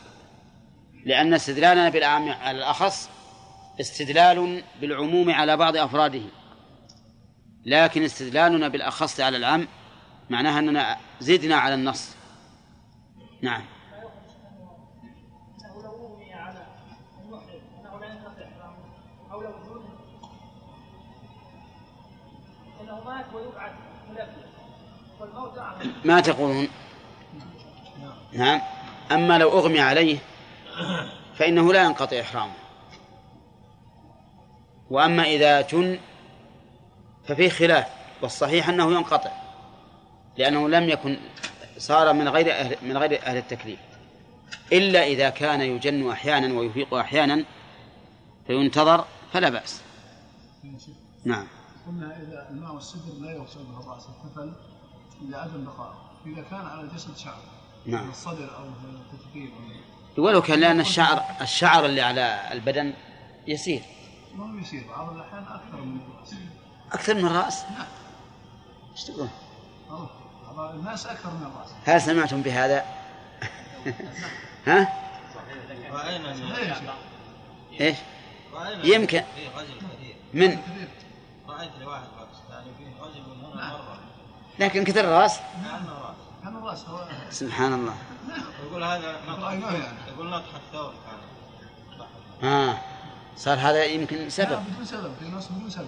لأن 1.06 1.34
استدلالنا 1.34 1.90
بالأعم 1.90 2.30
على 2.30 2.58
الأخص 2.58 3.10
استدلال 3.80 4.64
بالعموم 4.82 5.32
على 5.32 5.58
بعض 5.58 5.78
أفراده. 5.78 6.24
لكن 7.66 8.04
استدلالنا 8.04 8.68
بالأخص 8.68 9.20
على 9.20 9.38
العام 9.38 9.68
معناها 10.30 10.60
أننا 10.60 10.98
زدنا 11.20 11.56
على 11.56 11.74
النص. 11.74 12.16
نعم. 13.42 13.75
ما 26.06 26.20
تقولون؟ 26.20 26.68
نعم. 28.34 28.62
أما 29.12 29.38
لو 29.38 29.60
أغمي 29.60 29.80
عليه 29.80 30.18
فإنه 31.36 31.74
لا 31.74 31.84
ينقطع 31.84 32.20
إحرامه. 32.20 32.54
وأما 34.90 35.24
إذا 35.24 35.62
جن 35.62 36.00
ففيه 37.28 37.50
خلاف 37.50 37.88
والصحيح 38.22 38.70
أنه 38.70 38.92
ينقطع 38.92 39.32
لأنه 40.38 40.70
لم 40.70 40.90
يكن 40.90 41.18
صار 41.78 42.14
من 42.14 42.30
غير 42.30 42.52
أهل 42.52 42.78
من 42.82 42.98
غير 42.98 43.22
أهل 43.26 43.38
التكليف. 43.38 43.80
إلا 44.74 45.04
إذا 45.04 45.30
كان 45.30 45.62
يجن 45.62 46.10
أحيانا 46.10 46.60
ويفيق 46.60 46.94
أحيانا 46.94 47.46
فينتظر 48.48 49.06
فلا 49.34 49.50
بأس. 49.50 49.82
نعم. 51.26 51.48
قلنا 51.88 52.18
إذا 52.18 52.50
الماء 52.50 52.74
والسدر 52.74 53.14
لا 53.22 53.32
يغسل 53.32 53.60
به 53.64 53.80
الرأس 53.80 54.08
إذا 56.26 56.44
كان 56.52 56.66
على 56.68 56.82
الجسد 56.82 57.18
شعر 57.18 57.40
نعم. 57.86 58.10
الصدر 58.10 58.58
أو 58.58 58.64
التثقيل 58.64 59.52
ولو 60.18 60.42
كان 60.42 60.60
لأن 60.60 60.80
الشعر 60.80 61.24
الشعر 61.42 61.86
اللي 61.86 62.02
على 62.02 62.50
البدن 62.52 62.94
يسير. 63.48 63.82
ما 64.36 64.54
هو 64.54 64.58
يسير 64.58 64.88
بعض 64.88 65.16
الأحيان 65.16 65.44
أكثر 65.44 65.82
من 65.82 66.00
الرأس. 66.02 66.34
أكثر 66.92 67.14
من 67.14 67.26
الرأس؟ 67.26 67.64
نعم. 67.64 67.88
إيش 68.92 69.04
تقول؟ 69.04 69.28
بعض 70.58 70.76
الناس 70.76 71.06
أكثر 71.06 71.30
من 71.30 71.46
الرأس. 71.46 71.70
هل 71.86 72.02
سمعتم 72.02 72.42
بهذا؟ 72.42 72.86
ها؟ 74.68 74.94
رأينا 75.92 76.36
إيش؟ 77.82 77.98
يمكن. 78.84 79.24
من؟ 80.34 80.60
رأيت 81.48 81.72
لواحد 81.82 82.08
باكستاني 82.20 82.72
فيه 82.78 83.04
رجل 83.04 83.22
من 83.22 83.46
هنا 83.46 83.74
مرة 83.74 83.95
لكن 84.60 84.84
كثر 84.84 85.00
الراس. 85.00 85.40
كان 86.44 86.56
الراس 86.58 86.90
هو 86.90 87.08
سبحان 87.30 87.74
الله. 87.74 87.94
يقول 88.70 88.84
هذا 88.84 89.16
يقول 90.08 90.30
نطح 90.30 90.56
الثور 90.56 90.94
آه 92.44 92.78
صار 93.38 93.58
هذا 93.58 93.86
يمكن 93.86 94.30
سبب. 94.30 94.64
بدون 94.74 94.86
سبب. 94.86 95.12
في 95.20 95.26
ناس 95.26 95.48
بدون 95.52 95.70
سبب. 95.70 95.88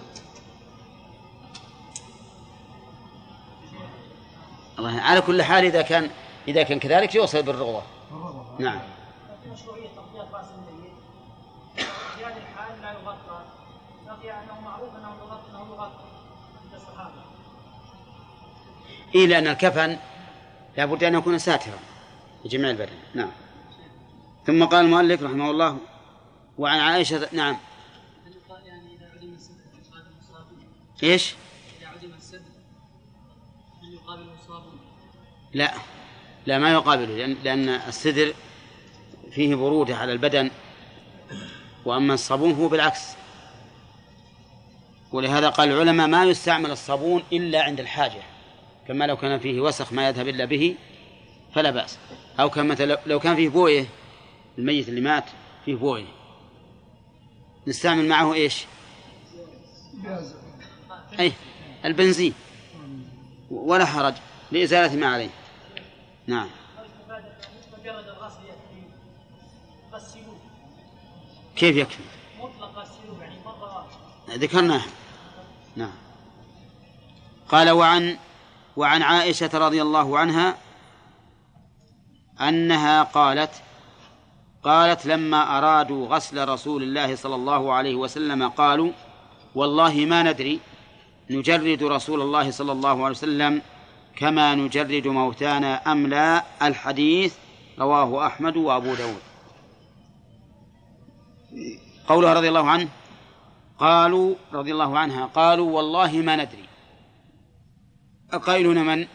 الله 4.78 5.00
على 5.00 5.20
كل 5.20 5.42
حال 5.42 5.64
إذا 5.64 5.82
كان 5.82 6.10
إذا 6.48 6.62
كان 6.62 6.78
كذلك 6.78 7.14
يوصل 7.14 7.42
بالرغبة. 7.42 7.82
نعم. 8.58 8.80
إيه 19.14 19.26
لأن 19.26 19.46
الكفن 19.46 19.96
لابد 20.76 21.04
أن 21.04 21.14
يكون 21.14 21.38
ساترا 21.38 21.78
لجميع 22.44 22.70
البدن. 22.70 22.96
نعم. 23.14 23.30
ثم 24.46 24.64
قال 24.64 24.84
المؤلف 24.84 25.22
رحمه 25.22 25.50
الله 25.50 25.78
وعن 26.58 26.78
عائشة 26.78 27.28
نعم. 27.32 27.56
المصابون 34.20 34.78
لا. 35.54 35.74
لا 36.46 36.58
ما 36.58 36.72
يقابله 36.72 37.16
لأن, 37.16 37.36
لأن 37.44 37.68
السدر 37.68 38.34
فيه 39.30 39.54
برودة 39.54 39.96
على 39.96 40.12
البدن 40.12 40.50
وأما 41.84 42.14
الصابون 42.14 42.52
هو 42.52 42.68
بالعكس. 42.68 43.02
ولهذا 45.12 45.48
قال 45.48 45.68
العلماء 45.68 46.06
ما 46.06 46.24
يستعمل 46.24 46.70
الصابون 46.70 47.22
إلا 47.32 47.62
عند 47.62 47.80
الحاجة. 47.80 48.22
كما 48.88 49.06
لو 49.06 49.16
كان 49.16 49.38
فيه 49.38 49.60
وسخ 49.60 49.92
ما 49.92 50.08
يذهب 50.08 50.28
إلا 50.28 50.44
به 50.44 50.76
فلا 51.54 51.70
بأس. 51.70 51.98
أو 52.40 52.50
كما 52.50 52.98
لو 53.06 53.20
كان 53.20 53.36
فيه 53.36 53.48
بويه 53.48 53.86
الميت 54.58 54.88
اللي 54.88 55.00
مات 55.00 55.24
فيه 55.64 55.74
بويه. 55.74 56.06
نستعمل 57.66 58.08
معه 58.08 58.34
إيش؟ 58.34 58.64
أي 61.20 61.32
البنزين. 61.84 62.34
ولا 63.50 63.84
حرج 63.84 64.14
لإزالة 64.52 64.96
ما 64.96 65.06
عليه. 65.06 65.30
نعم. 66.26 66.48
كيف 71.56 71.76
يكفي؟ 71.76 72.02
مطلق 72.38 72.86
يعني 73.20 73.36
مره 73.44 73.86
واحدة 74.28 74.34
ذكرناه. 74.34 74.82
نعم. 75.76 75.92
قال 77.48 77.70
وعن 77.70 78.18
وعن 78.78 79.02
عائشة 79.02 79.50
رضي 79.54 79.82
الله 79.82 80.18
عنها 80.18 80.56
أنها 82.40 83.02
قالت 83.02 83.50
قالت 84.62 85.06
لما 85.06 85.58
أرادوا 85.58 86.08
غسل 86.08 86.48
رسول 86.48 86.82
الله 86.82 87.16
صلى 87.16 87.34
الله 87.34 87.72
عليه 87.72 87.94
وسلم 87.94 88.48
قالوا 88.48 88.92
والله 89.54 89.94
ما 89.94 90.22
ندري 90.22 90.60
نجرد 91.30 91.82
رسول 91.82 92.20
الله 92.20 92.50
صلى 92.50 92.72
الله 92.72 93.04
عليه 93.04 93.16
وسلم 93.16 93.62
كما 94.16 94.54
نجرد 94.54 95.06
موتانا 95.06 95.92
أم 95.92 96.06
لا؟ 96.06 96.44
الحديث 96.62 97.34
رواه 97.78 98.26
أحمد 98.26 98.56
وأبو 98.56 98.94
داود. 98.94 99.22
قولها 102.08 102.34
رضي 102.34 102.48
الله 102.48 102.70
عنه 102.70 102.88
قالوا 103.78 104.34
رضي 104.52 104.72
الله 104.72 104.98
عنها 104.98 105.26
قالوا 105.26 105.70
والله 105.76 106.12
ما 106.12 106.36
ندري. 106.36 106.67
القائلون 108.34 108.86
من؟ 108.86 109.06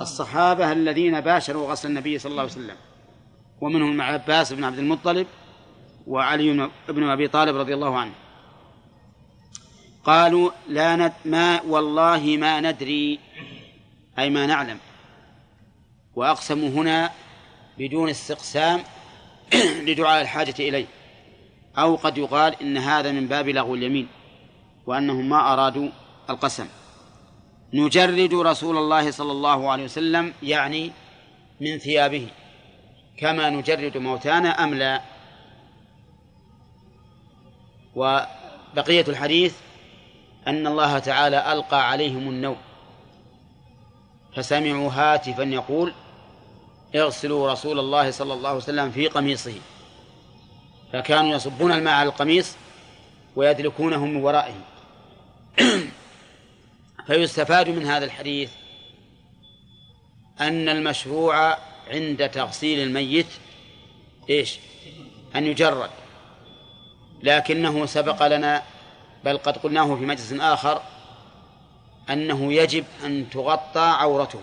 الصحابة 0.00 0.72
الذين 0.72 1.20
باشروا 1.20 1.70
غسل 1.70 1.88
النبي 1.88 2.18
صلى 2.18 2.30
الله 2.30 2.42
عليه 2.42 2.52
وسلم. 2.52 2.76
ومنهم 3.60 4.02
عباس 4.02 4.52
بن 4.52 4.64
عبد 4.64 4.78
المطلب 4.78 5.26
وعلي 6.06 6.70
بن 6.88 7.08
أبي 7.08 7.28
طالب 7.28 7.56
رضي 7.56 7.74
الله 7.74 7.98
عنه. 7.98 8.12
قالوا 10.04 10.50
لا 10.68 10.96
ند 10.96 11.12
ما 11.24 11.62
والله 11.62 12.36
ما 12.40 12.60
ندري. 12.60 13.18
أي 14.18 14.30
ما 14.30 14.46
نعلم. 14.46 14.78
وأقسموا 16.14 16.68
هنا 16.68 17.10
بدون 17.78 18.08
استقسام 18.08 18.82
لدعاء 19.86 20.22
الحاجة 20.22 20.54
إليه. 20.58 20.86
أو 21.78 21.96
قد 21.96 22.18
يقال 22.18 22.62
إن 22.62 22.78
هذا 22.78 23.12
من 23.12 23.26
باب 23.26 23.48
لغو 23.48 23.74
اليمين 23.74 24.08
وأنهم 24.86 25.28
ما 25.28 25.52
أرادوا 25.52 25.88
القسم. 26.30 26.66
نجرد 27.74 28.34
رسول 28.34 28.76
الله 28.76 29.10
صلى 29.10 29.32
الله 29.32 29.70
عليه 29.70 29.84
وسلم 29.84 30.32
يعني 30.42 30.92
من 31.60 31.78
ثيابه. 31.78 32.28
كما 33.18 33.50
نجرد 33.50 33.96
موتانا 33.96 34.64
أم 34.64 34.74
لا؟ 34.74 35.00
وبقية 37.94 39.04
الحديث 39.08 39.54
أن 40.46 40.66
الله 40.66 40.98
تعالى 40.98 41.52
ألقى 41.52 41.90
عليهم 41.90 42.28
النوم. 42.28 42.56
فسمعوا 44.36 44.90
هاتفا 44.92 45.42
يقول 45.42 45.92
اغسلوا 46.94 47.52
رسول 47.52 47.78
الله 47.78 48.10
صلى 48.10 48.34
الله 48.34 48.48
عليه 48.48 48.58
وسلم 48.58 48.90
في 48.90 49.06
قميصه. 49.06 49.54
فكانوا 50.92 51.30
يصبون 51.34 51.72
الماء 51.72 51.94
على 51.94 52.08
القميص 52.08 52.56
ويدلكونه 53.36 54.06
من 54.06 54.16
ورائه. 54.16 54.54
فيستفاد 57.06 57.68
من 57.68 57.86
هذا 57.86 58.04
الحديث 58.04 58.50
أن 60.40 60.68
المشروع 60.68 61.58
عند 61.90 62.28
تغسيل 62.28 62.80
الميت 62.80 63.26
إيش؟ 64.30 64.58
أن 65.36 65.46
يجرد. 65.46 65.90
لكنه 67.22 67.86
سبق 67.86 68.26
لنا 68.26 68.62
بل 69.24 69.38
قد 69.38 69.56
قلناه 69.56 69.96
في 69.96 70.04
مجلس 70.04 70.32
آخر 70.32 70.82
أنه 72.10 72.52
يجب 72.52 72.84
أن 73.04 73.30
تغطى 73.30 73.80
عورته. 73.80 74.42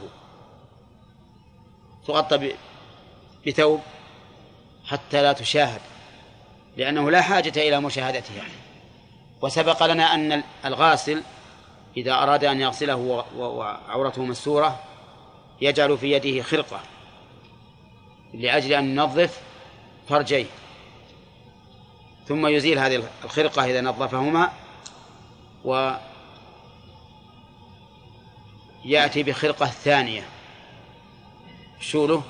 تغطى 2.07 2.53
بثوب 3.47 3.81
حتى 4.85 5.21
لا 5.21 5.33
تشاهد 5.33 5.81
لأنه 6.77 7.11
لا 7.11 7.21
حاجة 7.21 7.53
إلى 7.67 7.79
مشاهدتها. 7.81 8.43
وسبق 9.41 9.85
لنا 9.85 10.15
أن 10.15 10.43
الغاسل 10.65 11.23
إذا 11.97 12.13
أراد 12.13 12.43
أن 12.43 12.61
يغسله 12.61 13.25
وعورته 13.37 14.25
مستورة 14.25 14.83
يجعل 15.61 15.97
في 15.97 16.11
يده 16.11 16.43
خرقة 16.43 16.79
لأجل 18.33 18.73
أن 18.73 18.89
ينظف 18.89 19.41
فرجيه. 20.09 20.45
ثم 22.27 22.47
يزيل 22.47 22.79
هذه 22.79 23.03
الخرقة 23.23 23.65
إذا 23.65 23.81
نظفهما 23.81 24.51
و 25.65 25.93
يأتي 28.85 29.23
بخرقة 29.23 29.65
ثانية. 29.65 30.23
شوله؟ 31.79 32.23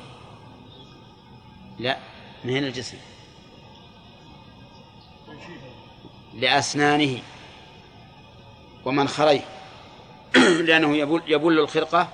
لا 1.80 1.97
من 2.43 2.57
هنا 2.57 2.68
الجسم. 2.68 2.97
لأسنانه 6.34 7.22
ومنخريه. 8.86 9.53
لأنه 10.67 10.97
يبل, 10.97 11.21
يبل 11.27 11.59
الخرقة 11.59 12.07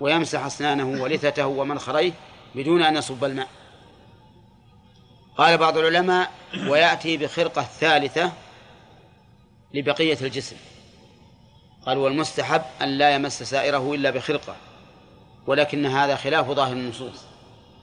ويمسح 0.00 0.44
أسنانه 0.44 1.02
ولثته 1.02 1.46
ومنخريه 1.46 2.12
بدون 2.54 2.82
أن 2.82 2.96
يصب 2.96 3.24
الماء. 3.24 3.48
قال 5.36 5.58
بعض 5.58 5.78
العلماء 5.78 6.30
ويأتي 6.68 7.16
بخرقة 7.16 7.62
ثالثة 7.62 8.32
لبقية 9.74 10.18
الجسم. 10.20 10.56
قال 11.86 11.98
والمستحب 11.98 12.62
أن 12.82 12.88
لا 12.88 13.14
يمس 13.14 13.42
سائره 13.42 13.94
إلا 13.94 14.10
بخرقة 14.10 14.56
ولكن 15.46 15.86
هذا 15.86 16.16
خلاف 16.16 16.50
ظاهر 16.50 16.72
النصوص. 16.72 17.24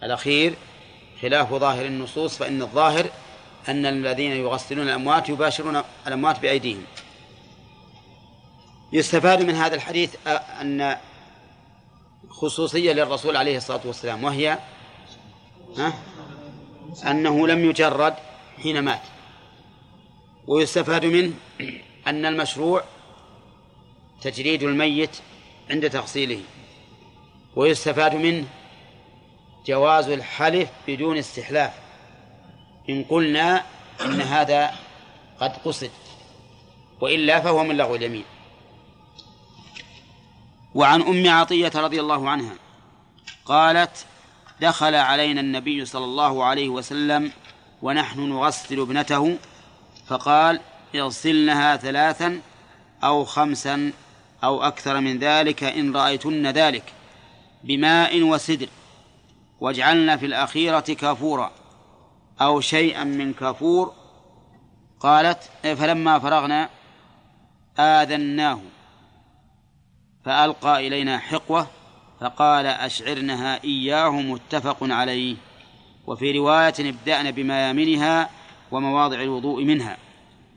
الأخير 0.04 0.54
خلاف 1.22 1.54
ظاهر 1.54 1.86
النصوص 1.86 2.38
فإن 2.38 2.62
الظاهر 2.62 3.06
أن 3.70 3.86
الذين 3.86 4.32
يغسلون 4.32 4.88
الأموات 4.88 5.30
يباشرون 5.30 5.82
الأموات 6.08 6.40
بأيديهم. 6.40 6.84
يستفاد 8.94 9.42
من 9.42 9.56
هذا 9.56 9.76
الحديث 9.76 10.16
أن 10.62 10.98
خصوصية 12.30 12.94
للرسول 12.94 13.38
عليه 13.38 13.58
الصلاة 13.58 13.82
والسلام 13.86 14.24
وهي 14.24 14.60
ها؟ 15.78 15.94
أنه 17.08 17.48
لم 17.48 17.70
يجرد 17.70 18.14
حين 18.64 18.80
مات. 18.80 19.02
ويستفاد 20.48 21.06
منه 21.06 21.34
أن 22.08 22.26
المشروع 22.26 22.84
تجريد 24.22 24.64
الميت 24.64 25.18
عند 25.70 25.90
تغسيله. 25.90 26.42
ويستفاد 27.56 28.16
منه 28.16 28.46
جواز 29.66 30.10
الحلف 30.10 30.70
بدون 30.88 31.18
استحلاف. 31.18 31.74
إن 32.90 33.04
قلنا 33.04 33.64
إن 34.02 34.22
هذا 34.22 34.72
قد 35.40 35.58
قصد 35.66 35.92
وإلا 37.02 37.40
فهو 37.40 37.64
من 37.64 37.78
لغو 37.78 37.96
اليمين. 37.96 38.26
وعن 40.76 41.02
أم 41.02 41.30
عطية 41.30 41.72
رضي 41.76 42.00
الله 42.00 42.30
عنها 42.30 42.54
قالت 43.46 44.06
دخل 44.62 44.96
علينا 44.96 45.42
النبي 45.42 45.86
صلى 45.86 46.06
الله 46.06 46.44
عليه 46.44 46.70
وسلم 46.70 47.32
ونحن 47.82 48.20
نغسل 48.20 48.80
ابنته 48.80 49.38
فقال 50.08 50.60
اغسلنها 50.96 51.78
ثلاثا 51.78 52.42
أو 53.04 53.26
خمسا 53.26 53.92
أو 54.44 54.64
أكثر 54.64 55.00
من 55.00 55.20
ذلك 55.20 55.64
إن 55.64 55.96
رأيتن 55.96 56.48
ذلك 56.48 56.94
بماء 57.64 58.22
وسدر 58.22 58.68
واجعلن 59.60 60.18
في 60.18 60.26
الأخيرة 60.26 60.80
كافورا 60.80 61.52
أو 62.42 62.62
شيئا 62.62 63.04
من 63.04 63.34
كافور. 63.34 63.94
قالت 65.00 65.50
فلما 65.64 66.20
فرغنا 66.20 66.70
آذناه. 67.80 68.60
فألقى 70.26 70.88
إلينا 70.88 71.18
حقوة 71.18 71.68
فقال 72.22 72.66
أشعرنها 72.66 73.64
إياه 73.64 74.10
متفق 74.10 74.78
عليه. 74.82 75.36
وفي 76.08 76.32
رواية 76.32 76.74
ابدأنا 76.80 77.30
بميامنها 77.30 78.30
ومواضع 78.72 79.22
الوضوء 79.22 79.64
منها. 79.64 79.98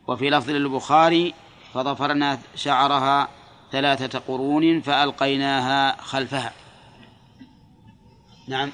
وفي 0.06 0.30
لفظ 0.30 0.50
للبخاري 0.50 1.34
فضفرنا 1.74 2.38
شعرها 2.54 3.28
ثلاثة 3.72 4.18
قرون 4.18 4.80
فألقيناها 4.80 6.02
خلفها. 6.02 6.52
نعم. 8.48 8.70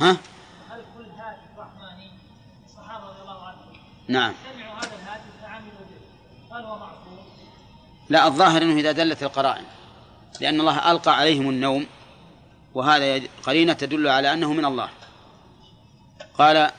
ها؟ 0.00 0.10
هل 0.10 0.84
كل 0.96 1.04
هاتف 1.04 1.58
رحماني 1.58 2.10
الصحابة 2.66 3.08
رضي 3.08 3.20
الله 3.22 3.46
عنهم. 3.46 3.72
نعم 4.08 4.34
سمعوا 4.52 4.78
هذا 4.78 4.94
الهاتف 4.96 5.42
فعملوا 5.42 5.70
به 5.90 6.56
هل 6.56 6.64
هو 6.64 6.78
معصوم؟ 6.78 7.06
لا 8.08 8.26
الظاهر 8.26 8.62
أنه 8.62 8.80
إذا 8.80 8.92
دلت 8.92 9.22
القرائن 9.22 9.64
لأن 10.40 10.60
الله 10.60 10.90
ألقى 10.90 11.16
عليهم 11.16 11.50
النوم 11.50 11.86
وهذا 12.74 13.22
قرينة 13.42 13.72
تدل 13.72 14.08
على 14.08 14.32
أنه 14.32 14.52
من 14.52 14.64
الله. 14.64 14.90
قال 16.34 16.56
عائشه 16.56 16.72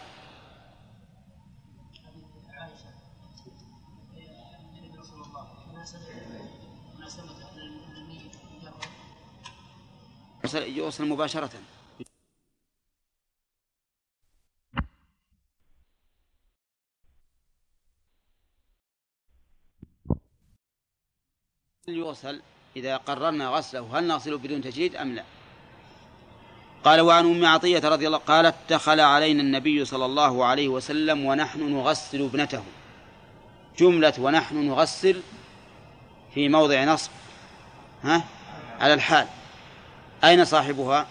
النبي 4.73 5.03
صلى 5.03 5.23
الله 5.25 5.39
عليه 5.39 5.80
وسلم 5.80 5.80
ما 5.80 5.86
سمع 5.86 5.99
ما 6.99 7.09
سمع 7.09 7.34
الميت 7.97 8.36
يوصل, 10.43 10.63
يوصل 10.63 11.07
مباشرة 11.07 11.49
يغسل 21.89 22.41
إذا 22.75 22.97
قررنا 22.97 23.49
غسله 23.49 23.99
هل 23.99 24.07
نغسله 24.07 24.38
بدون 24.38 24.61
تجريد 24.61 24.95
أم 24.95 25.15
لا؟ 25.15 25.23
قال 26.83 27.01
وعن 27.01 27.25
أم 27.25 27.45
عطية 27.45 27.79
رضي 27.79 28.07
الله 28.07 28.17
قالت 28.17 28.55
دخل 28.69 28.99
علينا 28.99 29.41
النبي 29.41 29.85
صلى 29.85 30.05
الله 30.05 30.45
عليه 30.45 30.67
وسلم 30.67 31.25
ونحن 31.25 31.73
نغسل 31.73 32.21
ابنته. 32.21 32.63
جملة 33.77 34.13
ونحن 34.19 34.67
نغسل 34.67 35.21
في 36.33 36.49
موضع 36.49 36.83
نصب. 36.83 37.11
ها؟ 38.03 38.23
على 38.79 38.93
الحال. 38.93 39.27
أين 40.23 40.45
صاحبها؟ 40.45 41.07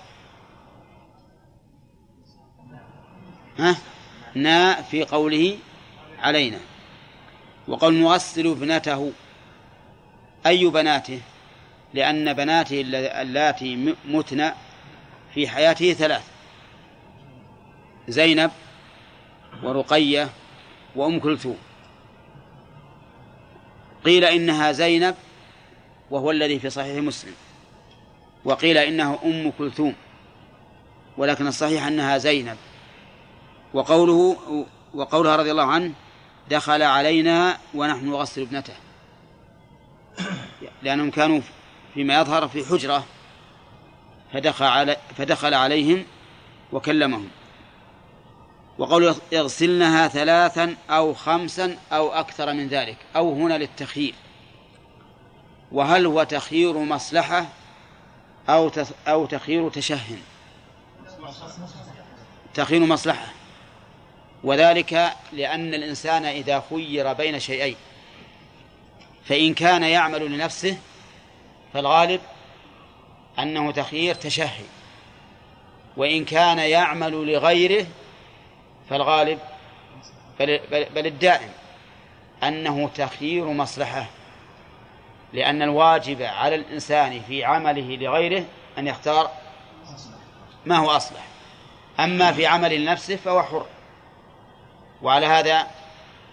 ها؟ 3.58 3.76
نا 4.34 4.82
في 4.82 5.04
قوله 5.04 5.58
علينا. 6.18 6.60
وقول 7.68 7.94
نغسل 7.94 8.46
ابنته. 8.46 9.12
أي 10.46 10.66
بناته؟ 10.66 11.20
لأن 11.94 12.32
بناته 12.32 12.80
الل- 12.80 12.94
اللاتي 12.94 13.94
متن 14.04 14.52
في 15.34 15.48
حياته 15.48 15.92
ثلاث 15.92 16.24
زينب 18.08 18.50
ورقية 19.62 20.28
وأم 20.96 21.20
كلثوم. 21.20 21.58
قيل 24.04 24.24
إنها 24.24 24.72
زينب 24.72 25.14
وهو 26.10 26.30
الذي 26.30 26.58
في 26.58 26.70
صحيح 26.70 27.02
مسلم. 27.02 27.34
وقيل 28.44 28.78
إنه 28.78 29.18
أم 29.24 29.52
كلثوم 29.58 29.94
ولكن 31.16 31.46
الصحيح 31.46 31.86
أنها 31.86 32.18
زينب. 32.18 32.56
وقوله 33.74 34.36
وقولها 34.94 35.36
رضي 35.36 35.50
الله 35.50 35.66
عنه 35.66 35.92
دخل 36.50 36.82
علينا 36.82 37.58
ونحن 37.74 38.08
نغسل 38.10 38.42
ابنته. 38.42 38.72
لأنهم 40.82 41.10
كانوا 41.10 41.40
فيما 41.94 42.20
يظهر 42.20 42.48
في 42.48 42.64
حجرة 42.64 43.06
فدخل, 44.32 44.64
علي 44.64 44.96
فدخل 45.16 45.54
عليهم 45.54 46.04
وكلمهم. 46.72 47.28
وقول 48.78 49.14
يغسلنها 49.32 50.08
ثلاثا 50.08 50.76
أو 50.90 51.14
خمسا 51.14 51.78
أو 51.92 52.12
أكثر 52.12 52.52
من 52.52 52.68
ذلك 52.68 52.96
أو 53.16 53.32
هنا 53.32 53.58
للتخيير. 53.58 54.14
وهل 55.72 56.06
هو 56.06 56.22
تخيير 56.22 56.78
مصلحة 56.78 57.46
أو 58.48 58.70
أو 59.08 59.26
تخيير 59.26 59.70
تشهن 59.70 60.18
تخيير 62.54 62.80
مصلحة. 62.80 63.26
وذلك 64.44 65.12
لأن 65.32 65.74
الإنسان 65.74 66.24
إذا 66.24 66.62
خير 66.70 67.12
بين 67.12 67.40
شيئين. 67.40 67.76
فإن 69.28 69.54
كان 69.54 69.82
يعمل 69.82 70.32
لنفسه 70.32 70.78
فالغالب 71.74 72.20
أنه 73.38 73.72
تخيير 73.72 74.14
تشهي 74.14 74.64
وإن 75.96 76.24
كان 76.24 76.58
يعمل 76.58 77.12
لغيره 77.12 77.86
فالغالب 78.90 79.38
بل, 80.40 80.60
بل, 80.70 80.84
بل 80.94 81.06
الدائم 81.06 81.50
أنه 82.42 82.90
تخيير 82.94 83.44
مصلحة 83.44 84.06
لأن 85.32 85.62
الواجب 85.62 86.22
على 86.22 86.54
الإنسان 86.54 87.22
في 87.28 87.44
عمله 87.44 87.96
لغيره 87.96 88.44
أن 88.78 88.86
يختار 88.86 89.30
ما 90.66 90.76
هو 90.76 90.90
أصلح 90.90 91.26
أما 92.00 92.32
في 92.32 92.46
عمل 92.46 92.80
لنفسه 92.80 93.16
فهو 93.16 93.42
حر. 93.42 93.66
وعلى 95.02 95.26
هذا 95.26 95.66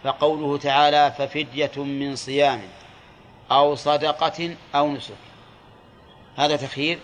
فقوله 0.04 0.58
تعالى 0.58 1.14
ففدية 1.18 1.72
من 1.78 2.16
صيام. 2.16 2.62
أو 3.54 3.76
صدقة 3.76 4.56
أو 4.76 4.92
نسك. 4.92 5.14
هذا 6.38 6.56
تخيير 6.56 7.00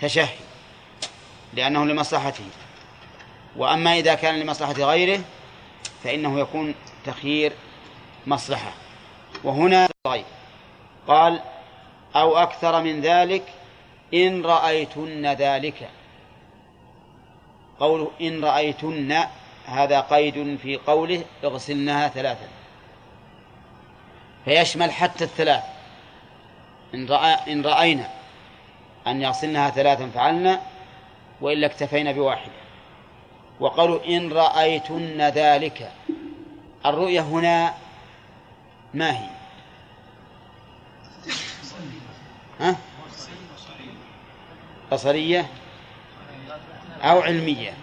تشهي 0.00 0.38
لأنه 1.52 1.84
لمصلحته. 1.84 2.44
وأما 3.56 3.94
إذا 3.94 4.14
كان 4.14 4.40
لمصلحة 4.40 4.72
غيره 4.72 5.20
فإنه 6.04 6.40
يكون 6.40 6.74
تخيير 7.06 7.52
مصلحة. 8.26 8.72
وهنا 9.44 9.88
قال 11.08 11.40
أو 12.16 12.36
أكثر 12.36 12.82
من 12.82 13.00
ذلك 13.00 13.42
إن 14.14 14.42
رأيتن 14.46 15.26
ذلك. 15.26 15.88
قوله 17.80 18.10
إن 18.20 18.44
رأيتن 18.44 19.24
هذا 19.66 20.00
قيد 20.00 20.58
في 20.62 20.76
قوله 20.76 21.24
اغسلنها 21.44 22.08
ثلاثا. 22.08 22.48
فيشمل 24.44 24.92
حتى 24.92 25.24
الثلاث. 25.24 25.62
إن, 26.94 27.06
رأى 27.06 27.52
إن 27.52 27.62
رأينا 27.62 28.10
أن 29.06 29.22
يغسلنها 29.22 29.70
ثلاثا 29.70 30.10
فعلنا 30.14 30.60
وإلا 31.40 31.66
اكتفينا 31.66 32.12
بواحدة. 32.12 32.52
وقالوا 33.60 34.04
إن 34.06 34.32
رأيتن 34.32 35.20
ذلك. 35.20 35.92
الرؤية 36.86 37.20
هنا 37.20 37.74
ما 38.94 39.10
هي؟ 39.10 39.28
ها؟ 42.60 42.76
بصرية 44.92 45.46
أو 47.02 47.20
علمية؟ 47.20 47.74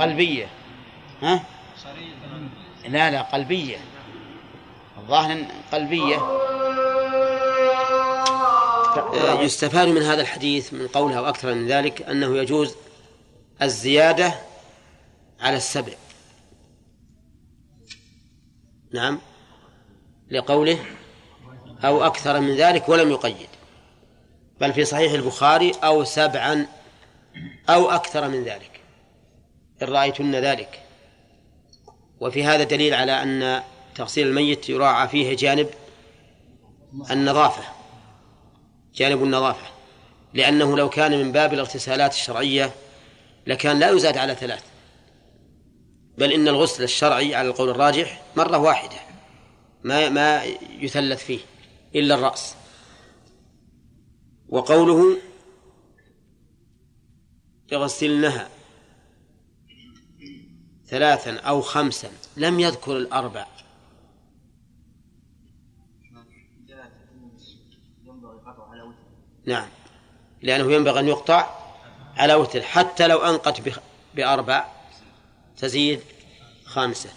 قلبية؟ 0.00 0.46
ها؟ 1.22 1.40
لا 2.88 3.10
لا 3.10 3.22
قلبية. 3.22 3.76
الظاهر 5.06 5.44
قلبية. 5.72 6.18
يستفاد 9.40 9.88
من 9.88 10.02
هذا 10.02 10.20
الحديث 10.20 10.72
من 10.72 10.88
قولها 10.88 11.20
وأكثر 11.20 11.54
من 11.54 11.66
ذلك 11.66 12.02
أنه 12.02 12.36
يجوز 12.36 12.74
الزيادة 13.62 14.34
على 15.40 15.56
السبع. 15.56 15.92
نعم. 18.94 19.18
لقوله 20.30 20.78
أو 21.84 22.06
أكثر 22.06 22.40
من 22.40 22.56
ذلك 22.56 22.88
ولم 22.88 23.10
يقيد. 23.10 23.48
بل 24.60 24.72
في 24.72 24.84
صحيح 24.84 25.12
البخاري 25.12 25.72
أو 25.84 26.04
سبعا 26.04 26.66
أو 27.68 27.90
أكثر 27.90 28.28
من 28.28 28.44
ذلك. 28.44 28.80
إن 29.82 29.88
رأيتن 29.88 30.34
ذلك. 30.34 30.82
وفي 32.20 32.44
هذا 32.44 32.64
دليل 32.64 32.94
على 32.94 33.22
أن 33.22 33.62
تغسيل 33.96 34.26
الميت 34.26 34.68
يراعى 34.68 35.08
فيه 35.08 35.36
جانب 35.36 35.70
النظافة 37.10 37.62
جانب 38.94 39.22
النظافة 39.22 39.66
لأنه 40.34 40.76
لو 40.76 40.88
كان 40.88 41.18
من 41.18 41.32
باب 41.32 41.54
الاغتسالات 41.54 42.12
الشرعية 42.12 42.74
لكان 43.46 43.78
لا 43.78 43.90
يزاد 43.90 44.18
على 44.18 44.34
ثلاث 44.34 44.64
بل 46.18 46.32
إن 46.32 46.48
الغسل 46.48 46.82
الشرعي 46.82 47.34
على 47.34 47.48
القول 47.48 47.68
الراجح 47.68 48.22
مرة 48.36 48.58
واحدة 48.58 48.96
ما 49.84 50.08
ما 50.08 50.44
يثلث 50.80 51.24
فيه 51.24 51.40
إلا 51.94 52.14
الرأس. 52.14 52.54
وقوله 54.48 55.16
يغسلنها 57.72 58.48
ثلاثا 60.86 61.36
أو 61.36 61.60
خمسا 61.60 62.10
لم 62.36 62.60
يذكر 62.60 62.96
الأربع. 62.96 63.46
نعم. 69.46 69.68
لأنه 70.42 70.72
ينبغي 70.72 71.00
أن 71.00 71.08
يقطع 71.08 71.50
على 72.16 72.34
وتر 72.34 72.62
حتى 72.62 73.06
لو 73.06 73.18
أنقت 73.18 73.62
بأربع 74.14 74.68
تزيد 75.56 76.00
خامسة. 76.64 77.10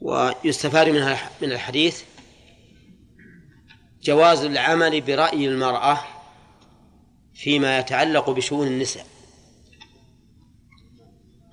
ويستفاد 0.00 0.88
منها 0.88 1.30
من 1.42 1.52
الحديث 1.52 2.02
جواز 4.02 4.44
العمل 4.44 5.00
برأي 5.00 5.48
المرأة 5.48 6.00
فيما 7.34 7.78
يتعلق 7.78 8.30
بشؤون 8.30 8.66
النساء. 8.66 9.06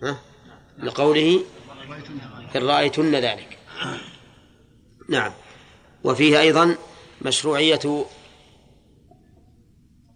ها؟ 0.03 0.19
لقوله 0.77 1.43
إن 2.55 2.63
رأيتن 2.63 3.15
ذلك. 3.15 3.59
نعم. 5.09 5.31
وفيه 6.03 6.39
أيضا 6.39 6.77
مشروعية 7.21 8.05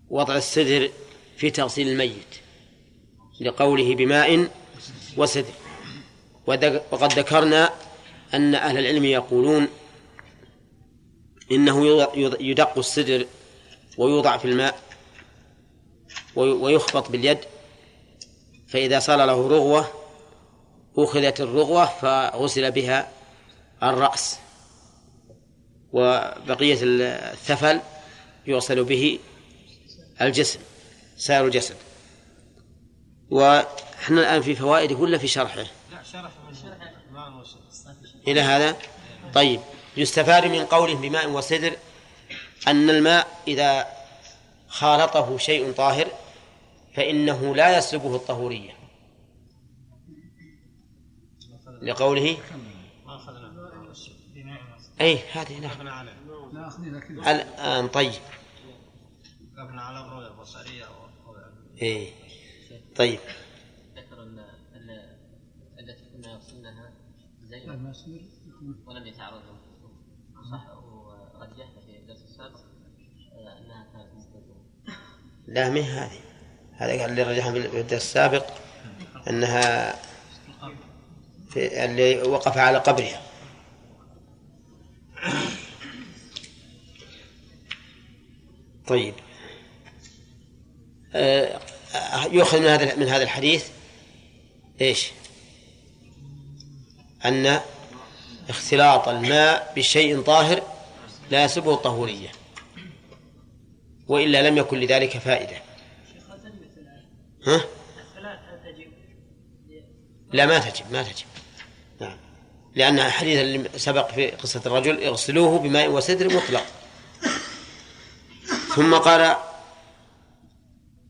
وضع 0.09 0.35
السدر 0.37 0.89
في 1.37 1.51
تغسيل 1.51 1.87
الميت 1.87 2.35
لقوله 3.41 3.95
بماء 3.95 4.47
وسدر. 5.17 5.53
وقد 6.91 7.13
ذكرنا 7.19 7.69
أن 8.33 8.55
أهل 8.55 8.77
العلم 8.77 9.05
يقولون 9.05 9.67
إنه 11.51 11.87
يدق 12.39 12.77
السدر 12.77 13.25
ويوضع 13.97 14.37
في 14.37 14.45
الماء 14.45 14.79
وي- 16.35 16.51
ويخبط 16.51 17.11
باليد 17.11 17.37
فإذا 18.67 18.99
صار 18.99 19.17
له 19.25 19.47
رغوة 19.47 19.87
أخذت 20.97 21.41
الرغوة 21.41 21.85
فغسل 21.85 22.71
بها 22.71 23.11
الرأس. 23.83 24.39
وبقية 25.95 26.77
الثفل 26.81 27.79
يغسل 28.47 28.83
به 28.83 29.19
الجسم 30.21 30.59
سائر 31.17 31.45
الجسد. 31.45 31.75
وحنا 33.29 34.21
الآن 34.21 34.41
في 34.41 34.55
فوائده 34.55 34.95
ولا 34.95 35.17
في 35.17 35.27
شرحه. 35.27 35.63
لا 35.91 36.03
شرح 36.03 36.31
ما 37.11 37.43
إلى 38.27 38.41
هذا؟ 38.41 38.77
طيب. 39.33 39.59
يستفاد 39.97 40.45
من 40.45 40.65
قوله 40.65 40.95
بماء 40.95 41.29
وسدر 41.29 41.73
أن 42.67 42.89
الماء 42.89 43.27
إذا 43.47 43.87
خالطه 44.67 45.37
شيء 45.37 45.71
طاهر 45.71 46.07
فإنه 46.95 47.55
لا 47.55 47.77
يسلبه 47.77 48.15
الطهورية. 48.15 48.71
لقوله 51.81 52.37
أي 55.01 55.19
هذه 55.33 55.59
نعم. 55.59 55.81
الآن 57.27 57.87
طيب. 57.87 58.21
اخذنا 59.57 59.81
على 59.81 59.99
الرؤيا 59.99 60.27
البصرية 60.27 60.85
والرؤيا 60.85 61.53
إيه. 61.81 62.13
طيب. 62.95 63.19
ذكر 63.95 64.23
ان 64.23 64.39
أن 64.75 64.89
التي 65.79 66.03
كنا 66.13 66.41
زينب 67.43 67.69
المسير 67.69 68.21
ولم 68.85 69.07
يتعرض 69.07 69.41
صح. 70.51 70.67
ورجحنا 71.35 71.81
في 71.85 71.97
الدرس 71.97 72.23
السابق 72.23 72.57
آه، 72.57 73.57
أنها 73.59 73.87
كانت 73.93 74.15
مستوجبه 74.15 74.55
لا 75.47 75.69
من 75.69 75.81
هذه. 75.81 76.19
هذا 76.73 77.01
قال 77.01 77.09
اللي 77.09 77.23
رجحنا 77.23 77.51
في 77.51 77.81
الدرس 77.81 78.01
السابق 78.01 78.45
أنها 79.29 79.95
في 81.49 81.85
اللي 81.85 82.21
وقف 82.21 82.57
على 82.57 82.77
قبرها. 82.77 83.24
طيب 88.87 89.13
آه، 91.13 91.59
يؤخذ 92.31 92.59
من 92.59 92.65
هذا 92.65 92.95
من 92.95 93.07
هذا 93.07 93.23
الحديث 93.23 93.69
إيش؟ 94.81 95.11
أن 97.25 97.59
اختلاط 98.49 99.07
الماء 99.07 99.73
بشيء 99.75 100.21
طاهر 100.21 100.61
لا 101.31 101.43
يسبه 101.43 101.73
الطهورية 101.73 102.29
وإلا 104.07 104.49
لم 104.49 104.57
يكن 104.57 104.79
لذلك 104.79 105.17
فائدة 105.17 105.57
ها؟ 107.47 107.61
لا 110.33 110.45
ما 110.45 110.59
تجب 110.59 110.91
ما 110.91 111.03
تجب 111.03 111.25
لأن 112.75 112.99
الحديث 112.99 113.39
اللي 113.39 113.69
سبق 113.77 114.11
في 114.11 114.27
قصة 114.27 114.61
الرجل 114.65 115.03
اغسلوه 115.03 115.59
بماء 115.59 115.89
وسدر 115.89 116.35
مطلق. 116.35 116.65
ثم 118.75 118.95
قال 118.95 119.35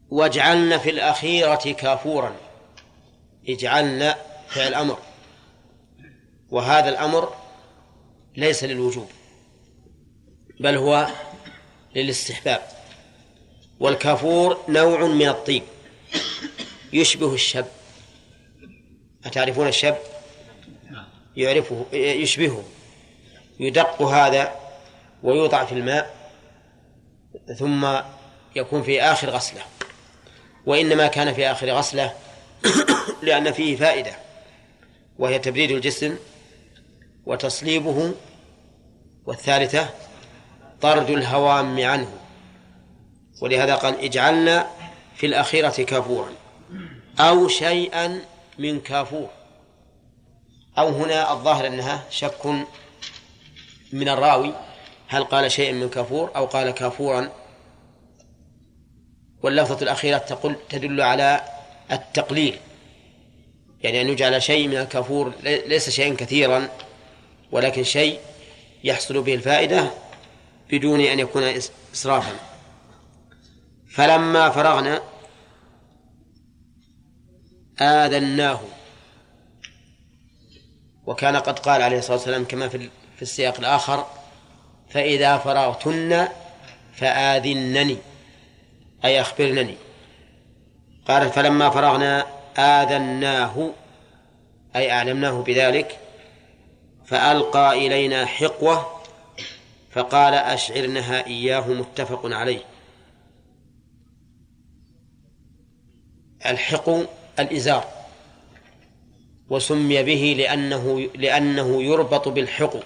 واجعلن 0.10 0.78
في 0.78 0.90
الأخيرة 0.90 1.56
كافورا. 1.56 2.36
اجعلن 3.50 4.16
فعل 4.48 4.74
أمر 4.74 5.00
وهذا 6.50 6.90
الأمر 6.90 7.36
ليس 8.38 8.64
للوجوب 8.64 9.10
بل 10.60 10.76
هو 10.76 11.08
للاستحباب. 11.96 12.62
والكافور 13.80 14.60
نوع 14.70 15.06
من 15.06 15.28
الطيب 15.28 15.64
يشبه 16.94 17.34
الشب. 17.34 17.66
أتعرفون 19.26 19.68
الشب؟ 19.68 19.96
يعرفه 21.38 21.86
يشبهه 21.94 22.64
يدق 23.60 24.02
هذا 24.02 24.56
ويوضع 25.24 25.66
في 25.66 25.72
الماء 25.72 26.16
ثم 27.58 27.88
يكون 28.56 28.84
في 28.84 29.02
آخر 29.02 29.30
غسلة. 29.30 29.62
وإنما 30.66 31.08
كان 31.08 31.34
في 31.34 31.52
آخر 31.52 31.70
غسلة 31.70 32.14
لأن 33.24 33.52
فيه 33.52 33.76
فائدة 33.76 34.16
وهي 35.20 35.40
تبريد 35.40 35.72
الجسم 35.72 36.18
وتصليبه 37.26 38.14
والثالثة 39.26 39.90
طرد 40.82 41.10
الهوام 41.10 41.86
عنه. 41.86 42.12
ولهذا 43.42 43.76
قال 43.76 44.00
اجعلنا 44.00 44.68
في 45.16 45.26
الأخيرة 45.26 45.70
كافورا 45.70 46.30
أو 47.20 47.48
شيئا 47.48 48.22
من 48.60 48.80
كافور. 48.80 49.30
أو 50.78 50.88
هنا 50.88 51.34
الظاهر 51.34 51.68
أنها 51.68 52.04
شك 52.10 52.46
من 53.94 54.10
الراوي. 54.10 54.54
هل 55.08 55.24
قال 55.24 55.52
شيئا 55.52 55.72
من 55.72 55.90
كافور 55.90 56.32
أو 56.36 56.46
قال 56.46 56.72
كافورا؟ 56.72 57.32
واللفظة 59.44 59.82
الأخيرة 59.82 60.18
تقول 60.18 60.56
تدل 60.70 61.02
على 61.02 61.42
التقليل. 61.92 62.60
يعني 63.82 64.02
أن 64.02 64.10
يجعل 64.10 64.44
شيء 64.44 64.68
من 64.68 64.78
الكافور 64.78 65.34
لي- 65.44 65.68
ليس 65.68 65.90
شيئا 65.90 66.16
كثيرا 66.16 66.70
ولكن 67.52 67.84
شيء 67.84 68.20
يحصل 68.84 69.22
به 69.22 69.34
الفائدة 69.36 69.92
بدون 70.72 71.02
أن 71.02 71.20
يكون 71.20 71.60
إس- 71.62 71.70
إسرافا. 71.94 72.36
فلما 73.90 74.50
فرغنا 74.50 75.02
آذناه. 77.80 78.60
وكان 81.08 81.36
قد 81.36 81.60
قال 81.60 81.82
عليه 81.82 81.98
الصلاة 81.98 82.18
والسلام 82.18 82.46
كما 82.46 82.68
في 82.68 82.90
في 83.16 83.22
السياق 83.22 83.60
الآخر 83.60 84.06
فإذا 84.90 85.38
فرغتن 85.38 86.28
فآذنني 86.94 87.98
أي 89.06 89.22
أخبرنني. 89.22 89.76
قال 91.08 91.30
فلما 91.30 91.70
فرغنا 91.70 92.26
آذناه 92.58 93.74
أي 94.76 94.92
أعلمناه 94.92 95.42
بذلك 95.42 96.00
فألقى 97.06 97.88
إلينا 97.88 98.26
حقوة 98.26 99.02
فقال 99.92 100.34
أشعرنها 100.34 101.26
إياه 101.26 101.68
متفق 101.68 102.22
عليه. 102.26 102.62
الحقو 106.46 107.04
الإزار. 107.40 107.95
وسمي 109.50 110.04
به 110.04 110.36
لأنه 110.38 111.10
لأنه 111.16 111.84
يربط 111.84 112.28
بالحقو 112.28 112.80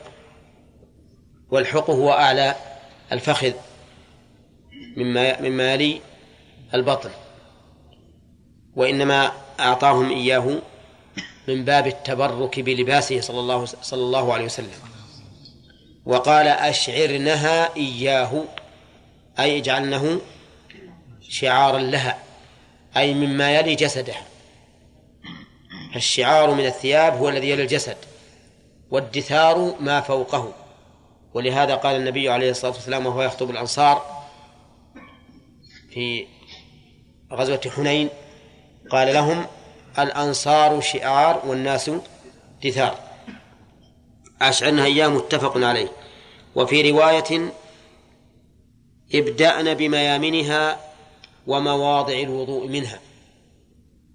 والحقو 1.51 1.93
هو 1.93 2.11
أعلى 2.11 2.55
الفخذ 3.11 3.53
مما 4.97 5.41
مما 5.41 5.73
يلي 5.73 6.01
البطن 6.73 7.09
وإنما 8.75 9.31
أعطاهم 9.59 10.09
إياه 10.09 10.61
من 11.47 11.65
باب 11.65 11.87
التبرك 11.87 12.59
بلباسه 12.59 13.21
صلى 13.21 13.39
الله 13.39 13.65
صلى 13.65 14.01
الله 14.01 14.33
عليه 14.33 14.45
وسلم. 14.45 14.71
وقال 16.05 16.47
أشعرنها 16.47 17.75
إياه 17.75 18.43
أي 19.39 19.57
اجعلنه 19.57 20.21
شعارا 21.29 21.79
لها 21.79 22.19
أي 22.97 23.13
مما 23.13 23.55
يلي 23.55 23.75
جسدها 23.75 24.21
فالشعار 25.93 26.53
من 26.53 26.65
الثياب 26.65 27.17
هو 27.17 27.29
الذي 27.29 27.49
يلي 27.49 27.63
الجسد 27.63 27.97
والدثار 28.91 29.75
ما 29.79 30.01
فوقه. 30.01 30.53
ولهذا 31.33 31.75
قال 31.75 31.95
النبي 31.95 32.29
عليه 32.29 32.51
الصلاة 32.51 32.71
والسلام 32.71 33.05
وهو 33.05 33.21
يخطب 33.21 33.49
الأنصار 33.49 34.25
في 35.89 36.25
غزوة 37.33 37.61
حنين 37.75 38.09
قال 38.89 39.13
لهم 39.13 39.45
الأنصار 39.99 40.81
شعار 40.81 41.41
والناس 41.45 41.91
دثار. 42.63 42.99
أشعرنا 44.41 44.85
أيام 44.85 45.15
متفق 45.15 45.57
عليه. 45.57 45.91
وفي 46.55 46.91
رواية 46.91 47.51
ابدأن 49.15 49.73
بميامنها 49.73 50.79
ومواضع 51.47 52.13
الوضوء 52.13 52.67
منها. 52.67 52.99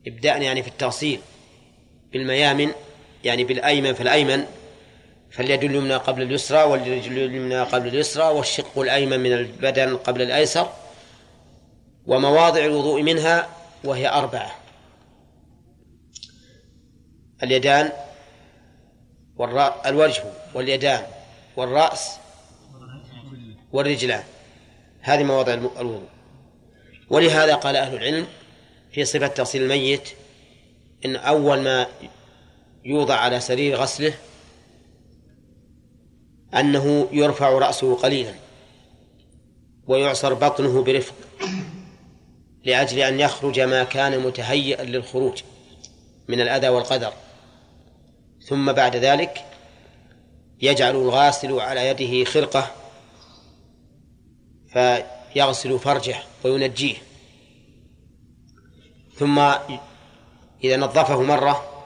ابدأن 0.07 0.43
يعني 0.43 0.62
في 0.62 0.68
التغسيل. 0.68 1.20
بالميامن 2.15 2.73
يعني 3.25 3.45
بالأيمن 3.45 3.95
فالأيمن 3.95 4.47
فاليد 5.31 5.65
اليمنى 5.65 5.95
قبل 5.95 6.23
اليسرى 6.23 6.62
والرجل 6.62 7.19
اليمنى 7.19 7.62
قبل 7.62 7.89
اليسرى 7.89 8.25
والشق 8.25 8.79
الأيمن 8.79 9.21
من 9.21 9.33
البدن 9.33 9.97
قبل 9.97 10.23
الأيسر 10.23 10.73
ومواضع 12.07 12.65
الوضوء 12.65 13.03
منها 13.03 13.49
وهي 13.85 14.09
أربعة 14.09 14.55
اليدان 17.43 17.93
الوجه 19.87 20.23
واليدان 20.55 21.03
والرأس 21.57 22.11
والرجلان. 23.73 24.23
هذه 25.01 25.23
مواضع 25.23 25.55
الوضوء. 25.55 26.09
ولهذا 27.11 27.55
قال 27.55 27.77
أهل 27.77 27.95
العلم 27.95 28.27
في 28.93 29.05
صفة 29.05 29.27
تغسيل 29.27 29.62
الميت 29.62 30.09
إن 31.05 31.17
أول 31.17 31.61
ما 31.61 31.87
يوضع 32.85 33.15
على 33.15 33.41
سرير 33.41 33.77
غسله 33.77 34.15
أنه 36.55 37.09
يرفع 37.13 37.49
رأسه 37.49 37.95
قليلا 37.95 38.35
ويعصر 39.87 40.35
بطنه 40.35 40.83
برفق 40.83 41.15
لأجل 42.65 42.99
أن 42.99 43.21
يخرج 43.21 43.61
ما 43.61 43.85
كان 43.85 44.21
متهيئا 44.21 44.85
للخروج 44.85 45.43
من 46.29 46.41
الأذى 46.41 46.69
والقدر. 46.69 47.13
ثم 48.47 48.73
بعد 48.73 48.97
ذلك 48.97 49.45
يجعل 50.61 50.97
الغاسل 50.97 51.53
على 51.53 51.89
يده 51.89 52.31
خرقة 52.31 52.71
فيغسل 54.73 55.79
فرجه 55.79 56.17
وينجيه. 56.45 56.97
ثم 59.15 59.53
إذا 60.65 60.77
نظفه 60.77 61.23
مرة 61.23 61.85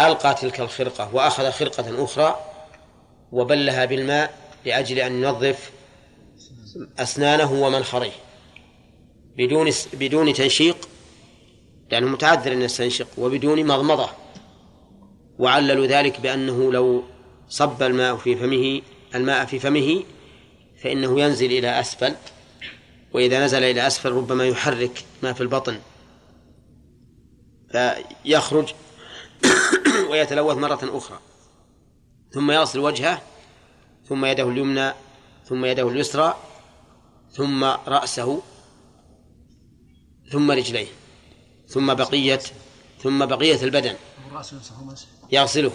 ألقى 0.00 0.34
تلك 0.34 0.60
الخرقة 0.60 1.14
وأخذ 1.14 1.50
خرقة 1.50 2.04
أخرى 2.04 2.40
وبلها 3.32 3.84
بالماء 3.84 4.34
لأجل 4.66 4.98
أن 4.98 5.22
ينظف 5.22 5.70
أسنانه 6.98 7.52
ومنخريه 7.52 8.12
بدون 9.36 9.70
بدون 9.92 10.32
تنشيق 10.32 10.88
لأنه 11.90 12.06
متعذر 12.06 12.52
أن 12.52 12.62
يستنشق 12.62 13.06
وبدون 13.18 13.66
مضمضة. 13.66 14.10
وعللوا 15.38 15.86
ذلك 15.86 16.20
بأنه 16.20 16.72
لو 16.72 17.04
صب 17.48 17.82
الماء 17.82 18.16
في 18.16 18.36
فمه 18.36 18.82
الماء 19.14 19.44
في 19.44 19.58
فمه 19.58 20.02
فإنه 20.82 21.20
ينزل 21.20 21.52
إلى 21.52 21.80
أسفل. 21.80 22.14
وإذا 23.12 23.44
نزل 23.44 23.62
إلى 23.62 23.86
أسفل 23.86 24.12
ربما 24.12 24.46
يحرك 24.46 25.04
ما 25.22 25.32
في 25.32 25.40
البطن. 25.40 25.78
فيخرج 27.72 28.74
ويتلوث 30.10 30.56
مرة 30.56 30.98
أخرى. 30.98 31.18
ثم 32.32 32.50
يغسل 32.50 32.78
وجهه 32.78 33.22
ثم 34.08 34.24
يده 34.24 34.48
اليمنى 34.48 34.92
ثم 35.44 35.64
يده 35.64 35.88
اليسرى 35.88 36.36
ثم 37.32 37.64
رأسه 37.64 38.42
ثم 40.32 40.50
رجليه 40.50 40.86
ثم 41.68 41.94
بقية 41.94 42.40
ثم 43.02 43.26
بقية 43.26 43.64
البدن. 43.64 43.96
يغسله. 45.32 45.72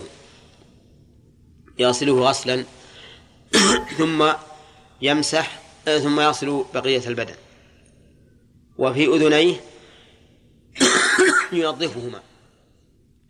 يغسله 1.79 2.29
غسلا 2.29 2.65
ثم 3.97 4.31
يمسح 5.01 5.59
ثم 5.85 6.19
يغسل 6.19 6.65
بقية 6.73 7.07
البدن. 7.07 7.35
وفي 8.77 9.05
أذنيه 9.05 9.61
ينظفهما 11.57 12.21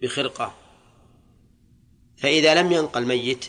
بخرقة. 0.02 0.54
فإذا 2.18 2.62
لم 2.62 2.72
ينقى 2.72 3.00
الميت 3.00 3.46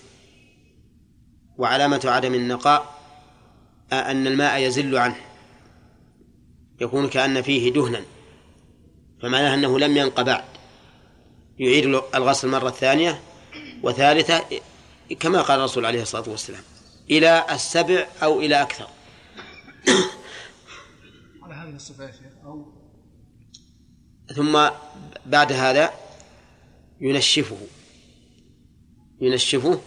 وعلامة 1.59 2.01
عدم 2.05 2.35
النقاء 2.35 3.01
أن 3.93 4.27
الماء 4.27 4.61
يزل 4.61 4.97
عنه. 4.97 5.21
يكون 6.81 7.09
كأن 7.09 7.43
فيه 7.43 7.73
دهنا. 7.73 8.03
فمعناه 9.23 9.55
أنه 9.55 9.79
لم 9.79 9.97
ينق 9.97 10.21
بعد. 10.21 10.45
يعيد 11.59 11.85
الغسل 12.15 12.49
مرة 12.49 12.71
ثانية 12.71 13.21
وثالثة 13.83 14.45
كما 15.21 15.43
قال 15.43 15.59
الرسول 15.59 15.87
عليه 15.87 16.03
الصلاة 16.03 16.29
والسلام 16.29 16.63
إلى 17.11 17.47
السبع 17.51 18.07
أو 18.23 18.41
إلى 18.41 18.63
أكثر. 18.63 18.89
على 21.43 21.55
هذه 21.55 21.77
الصفة 21.77 22.11
أو 22.45 22.73
ثم 24.35 24.69
بعد 25.27 25.53
هذا 25.53 25.93
ينشفه. 27.01 27.59
ينشفه. 29.21 29.81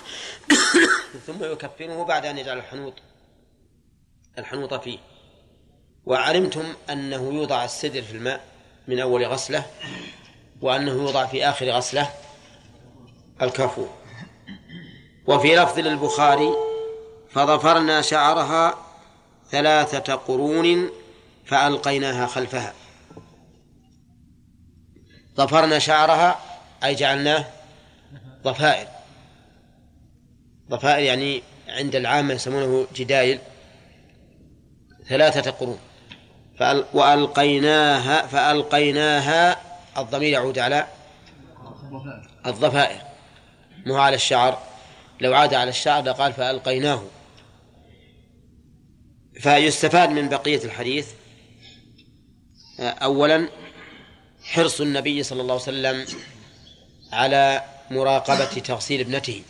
ثم 1.26 1.44
يكفنه 1.44 2.04
بعد 2.04 2.26
أن 2.26 2.38
يجعل 2.38 2.58
الحنوط 2.58 2.94
الحنوط 4.38 4.74
فيه. 4.74 4.98
وعلمتم 6.06 6.64
أنه 6.90 7.34
يوضع 7.34 7.64
السدر 7.64 8.02
في 8.02 8.12
الماء 8.12 8.44
من 8.88 9.00
أول 9.00 9.24
غسلة 9.24 9.66
وأنه 10.60 10.92
يوضع 10.92 11.26
في 11.26 11.48
آخر 11.48 11.70
غسلة 11.70 12.10
الكفور 13.42 13.88
وفي 15.26 15.56
لفظ 15.56 15.78
للبخاري 15.78 16.50
فظفرنا 17.30 18.02
شعرها 18.02 18.74
ثلاثة 19.50 20.14
قرون 20.14 20.90
فألقيناها 21.46 22.26
خلفها 22.26 22.74
ظفرنا 25.36 25.78
شعرها 25.78 26.38
أي 26.84 26.94
جعلناه 26.94 27.44
ضفائر 28.42 28.88
ضفائر 30.70 31.04
يعني 31.04 31.42
عند 31.68 31.96
العامة 31.96 32.34
يسمونه 32.34 32.86
جدايل 32.94 33.38
ثلاثة 35.08 35.50
قرون. 35.50 35.78
وألقيناها 36.94 38.26
فألقيناها 38.26 39.56
الضمير 39.98 40.32
يعود 40.32 40.58
على 40.58 40.86
الضفائر 42.46 43.00
مو 43.86 43.96
على 43.96 44.16
الشعر. 44.16 44.62
لو 45.20 45.34
عاد 45.34 45.54
على 45.54 45.70
الشعر 45.70 46.02
لقال 46.02 46.32
فألقيناه. 46.32 47.02
فيستفاد 49.40 50.10
من 50.10 50.28
بقية 50.28 50.64
الحديث 50.64 51.08
أولا 52.80 53.48
حرص 54.46 54.80
النبي 54.80 55.22
صلى 55.22 55.40
الله 55.42 55.52
عليه 55.52 55.62
وسلم 55.62 56.06
على 57.12 57.64
مراقبة 57.90 58.44
تغسيل 58.44 59.00
ابنته. 59.00 59.42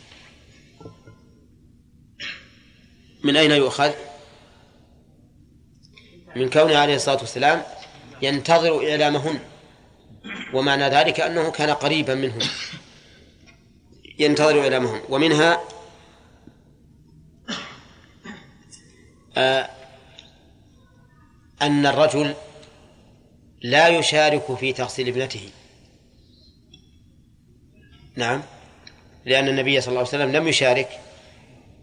من 3.25 3.37
أين 3.37 3.51
يؤخذ؟ 3.51 3.93
من 6.37 6.51
كونه 6.51 6.77
عليه 6.79 6.97
الصلاة 6.97 7.17
والسلام 7.17 7.63
ينتظر 8.23 8.91
إعلامهن 8.91 9.41
ومعنى 10.55 10.89
ذلك 10.89 11.21
أنه 11.21 11.51
كان 11.51 11.71
قريبا 11.71 12.15
منهم. 12.15 12.49
ينتظر 14.19 14.61
إعلامهن. 14.61 15.01
ومنها 15.09 15.61
آه 19.37 19.71
أن 21.63 21.87
الرجل 21.87 22.35
لا 23.67 23.89
يشارك 23.89 24.55
في 24.55 24.73
تغسيل 24.73 25.09
ابنته. 25.09 25.51
نعم. 28.17 28.43
لأن 29.25 29.49
النبي 29.49 29.81
صلى 29.81 29.89
الله 29.89 29.99
عليه 29.99 30.09
وسلم 30.09 30.33
لم 30.33 30.49
يشارك. 30.49 31.01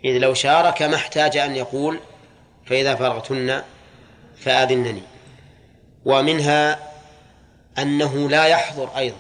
إذ 0.06 0.18
لو 0.18 0.34
شارك 0.34 0.82
ما 0.82 0.96
احتاج 0.96 1.38
أن 1.38 1.56
يقول 1.56 2.00
فإذا 2.66 2.96
فرغتن 2.96 3.64
فآذنني. 4.38 5.02
ومنها 6.06 6.80
أنه 7.78 8.30
لا 8.30 8.46
يحضر 8.46 8.98
أيضا. 8.98 9.18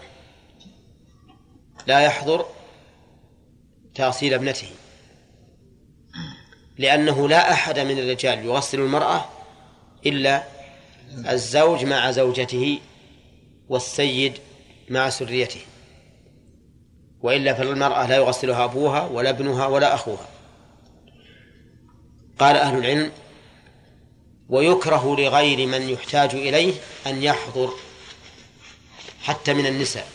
لا 1.87 1.99
يحضر 1.99 2.45
تغسيل 3.95 4.33
ابنته. 4.33 4.69
لأنه 6.77 7.29
لا 7.29 7.51
أحد 7.51 7.79
من 7.79 7.99
الرجال 7.99 8.45
يغسل 8.45 8.79
المرأة 8.79 9.25
إلا 10.05 10.52
الزوج 11.17 11.85
مع 11.85 12.11
زوجته 12.11 12.79
والسيد 13.69 14.33
مع 14.89 15.09
سريته. 15.09 15.61
وإلا 17.21 17.53
فالمرأة 17.53 18.07
لا 18.07 18.15
يغسلها 18.15 18.63
أبوها 18.63 19.07
ولا 19.07 19.29
ابنها 19.29 19.67
ولا 19.67 19.93
أخوها. 19.93 20.27
قال 22.39 22.55
أهل 22.55 22.77
العلم 22.77 23.11
ويكره 24.49 25.15
لغير 25.19 25.67
من 25.67 25.89
يحتاج 25.89 26.35
إليه 26.35 26.73
أن 27.07 27.23
يحضر 27.23 27.73
حتى 29.23 29.53
من 29.53 29.65
النساء. 29.65 30.07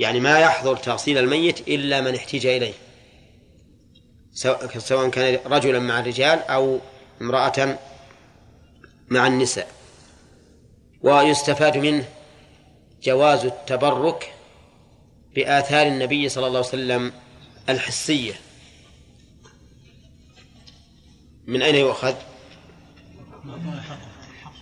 يعني 0.00 0.20
ما 0.20 0.38
يحضر 0.38 0.76
تغسيل 0.76 1.18
الميت 1.18 1.68
إلا 1.68 2.00
من 2.00 2.14
احتاج 2.14 2.46
إليه. 2.46 2.74
سواء 4.78 5.08
كان 5.08 5.38
رجلا 5.46 5.78
مع 5.78 6.00
الرجال 6.00 6.38
أو 6.42 6.78
امرأة 7.20 7.78
مع 9.08 9.26
النساء. 9.26 9.68
ويستفاد 11.02 11.76
منه 11.76 12.08
جواز 13.02 13.44
التبرك 13.44 14.34
بآثار 15.34 15.86
النبي 15.86 16.28
صلى 16.28 16.46
الله 16.46 16.58
عليه 16.58 16.68
وسلم 16.68 17.12
الحسية. 17.68 18.34
من 21.46 21.62
أين 21.62 21.74
يؤخذ؟ 21.74 22.14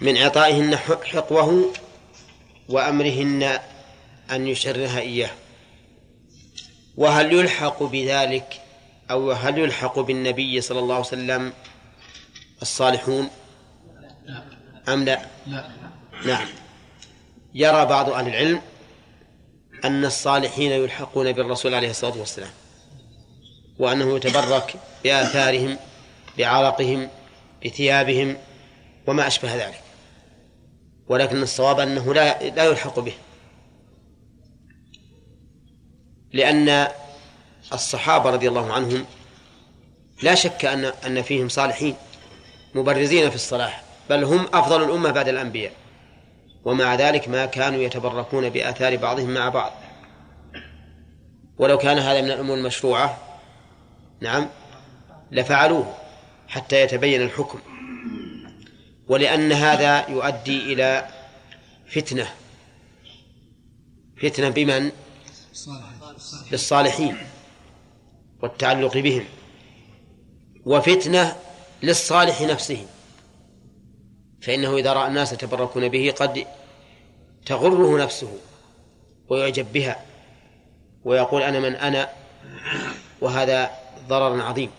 من 0.00 0.16
إعطائهن 0.16 0.76
حقوه 0.76 1.72
وأمرهن 2.68 3.58
أن 4.30 4.46
يشرها 4.46 5.00
إياه. 5.00 5.30
وهل 6.96 7.32
يلحق 7.32 7.82
بذلك 7.82 8.60
أو 9.10 9.32
هل 9.32 9.58
يلحق 9.58 9.98
بالنبي 9.98 10.60
صلى 10.60 10.78
الله 10.78 10.94
عليه 10.94 11.06
وسلم 11.06 11.52
الصالحون؟ 12.62 13.30
أم 14.88 15.04
لا؟ 15.04 15.26
لا. 15.46 15.68
نعم. 16.26 16.46
يرى 17.54 17.86
بعض 17.86 18.10
أهل 18.10 18.28
العلم 18.28 18.60
أن 19.84 20.04
الصالحين 20.04 20.72
يلحقون 20.72 21.32
بالرسول 21.32 21.74
عليه 21.74 21.90
الصلاة 21.90 22.18
والسلام 22.18 22.50
وأنه 23.78 24.16
يتبرك 24.16 24.74
بآثارهم 25.04 25.76
بعرقهم 26.38 27.08
بثيابهم 27.64 28.36
وما 29.06 29.26
أشبه 29.26 29.54
ذلك. 29.54 29.80
ولكن 31.08 31.42
الصواب 31.42 31.80
أنه 31.80 32.14
لا 32.14 32.50
لا 32.50 32.64
يلحق 32.64 32.98
به. 33.00 33.14
لأن 36.32 36.88
الصحابة 37.72 38.30
رضي 38.30 38.48
الله 38.48 38.72
عنهم 38.72 39.06
لا 40.22 40.34
شك 40.34 40.64
أن 40.64 40.84
أن 40.84 41.22
فيهم 41.22 41.48
صالحين 41.48 41.96
مبرزين 42.74 43.30
في 43.30 43.36
الصلاح 43.36 43.82
بل 44.12 44.24
هم 44.24 44.46
أفضل 44.54 44.82
الأمة 44.84 45.10
بعد 45.10 45.28
الأنبياء. 45.28 45.72
ومع 46.64 46.94
ذلك 46.94 47.28
ما 47.28 47.46
كانوا 47.46 47.80
يتبركون 47.80 48.48
بآثار 48.48 48.96
بعضهم 48.96 49.34
مع 49.34 49.48
بعض. 49.48 49.72
ولو 51.58 51.78
كان 51.78 51.98
هذا 51.98 52.20
من 52.20 52.30
الأمور 52.30 52.56
المشروعة 52.56 53.18
نعم 54.20 54.48
لفعلوه 55.30 55.94
حتى 56.48 56.80
يتبين 56.80 57.22
الحكم. 57.22 57.58
ولأن 59.08 59.52
هذا 59.52 60.10
يؤدي 60.10 60.72
إلى 60.72 61.08
فتنة. 61.86 62.28
فتنة 64.22 64.48
بمن؟ 64.48 64.92
بالصالحين 66.50 67.16
والتعلق 68.42 68.96
بهم. 68.98 69.24
وفتنة 70.64 71.36
للصالح 71.82 72.42
نفسه. 72.42 72.86
فإنه 74.42 74.76
إذا 74.76 74.92
رأى 74.92 75.08
الناس 75.08 75.32
يتبركون 75.32 75.88
به 75.88 76.14
قد 76.16 76.46
تغره 77.46 77.98
نفسه 77.98 78.38
ويعجب 79.28 79.72
بها 79.72 80.00
ويقول 81.04 81.42
أنا 81.42 81.60
من 81.60 81.74
أنا 81.74 82.08
وهذا 83.20 83.70
ضرر 84.08 84.42
عظيم. 84.42 84.70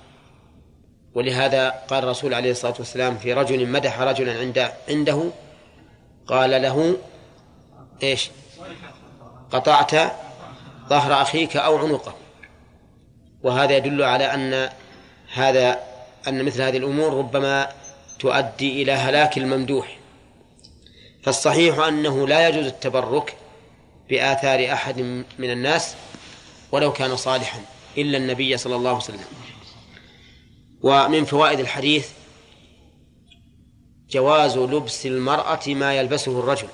ولهذا 1.13 1.69
قال 1.69 2.03
الرسول 2.03 2.33
عليه 2.33 2.51
الصلاة 2.51 2.73
والسلام 2.79 3.17
في 3.17 3.33
رجل 3.33 3.69
مدح 3.69 4.01
رجلا 4.01 4.39
عند 4.39 4.71
عنده 4.89 5.23
قال 6.27 6.61
له 6.61 6.97
إيش؟ 8.03 8.31
قطعت 9.51 9.91
ظهر 10.89 11.21
أخيك 11.21 11.57
أو 11.57 11.77
عنقه. 11.77 12.15
وهذا 13.43 13.77
يدل 13.77 14.03
على 14.03 14.33
أن 14.33 14.69
هذا 15.33 15.79
أن 16.27 16.45
مثل 16.45 16.61
هذه 16.61 16.77
الأمور 16.77 17.17
ربما 17.17 17.69
تؤدي 18.23 18.83
إلى 18.83 18.91
هلاك 18.91 19.37
الممدوح 19.37 19.99
فالصحيح 21.23 21.79
أنه 21.79 22.27
لا 22.27 22.49
يجوز 22.49 22.65
التبرك 22.65 23.37
بآثار 24.09 24.73
أحد 24.73 25.01
من 25.39 25.51
الناس 25.51 25.95
ولو 26.71 26.93
كان 26.93 27.15
صالحا 27.15 27.61
إلا 27.97 28.17
النبي 28.17 28.57
صلى 28.57 28.75
الله 28.75 28.89
عليه 28.89 28.99
وسلم 28.99 29.25
ومن 30.81 31.25
فوائد 31.25 31.59
الحديث 31.59 32.09
جواز 34.09 34.57
لبس 34.57 35.05
المرأة 35.05 35.61
ما 35.67 35.93
يلبسه 35.93 36.39
الرجل 36.39 36.67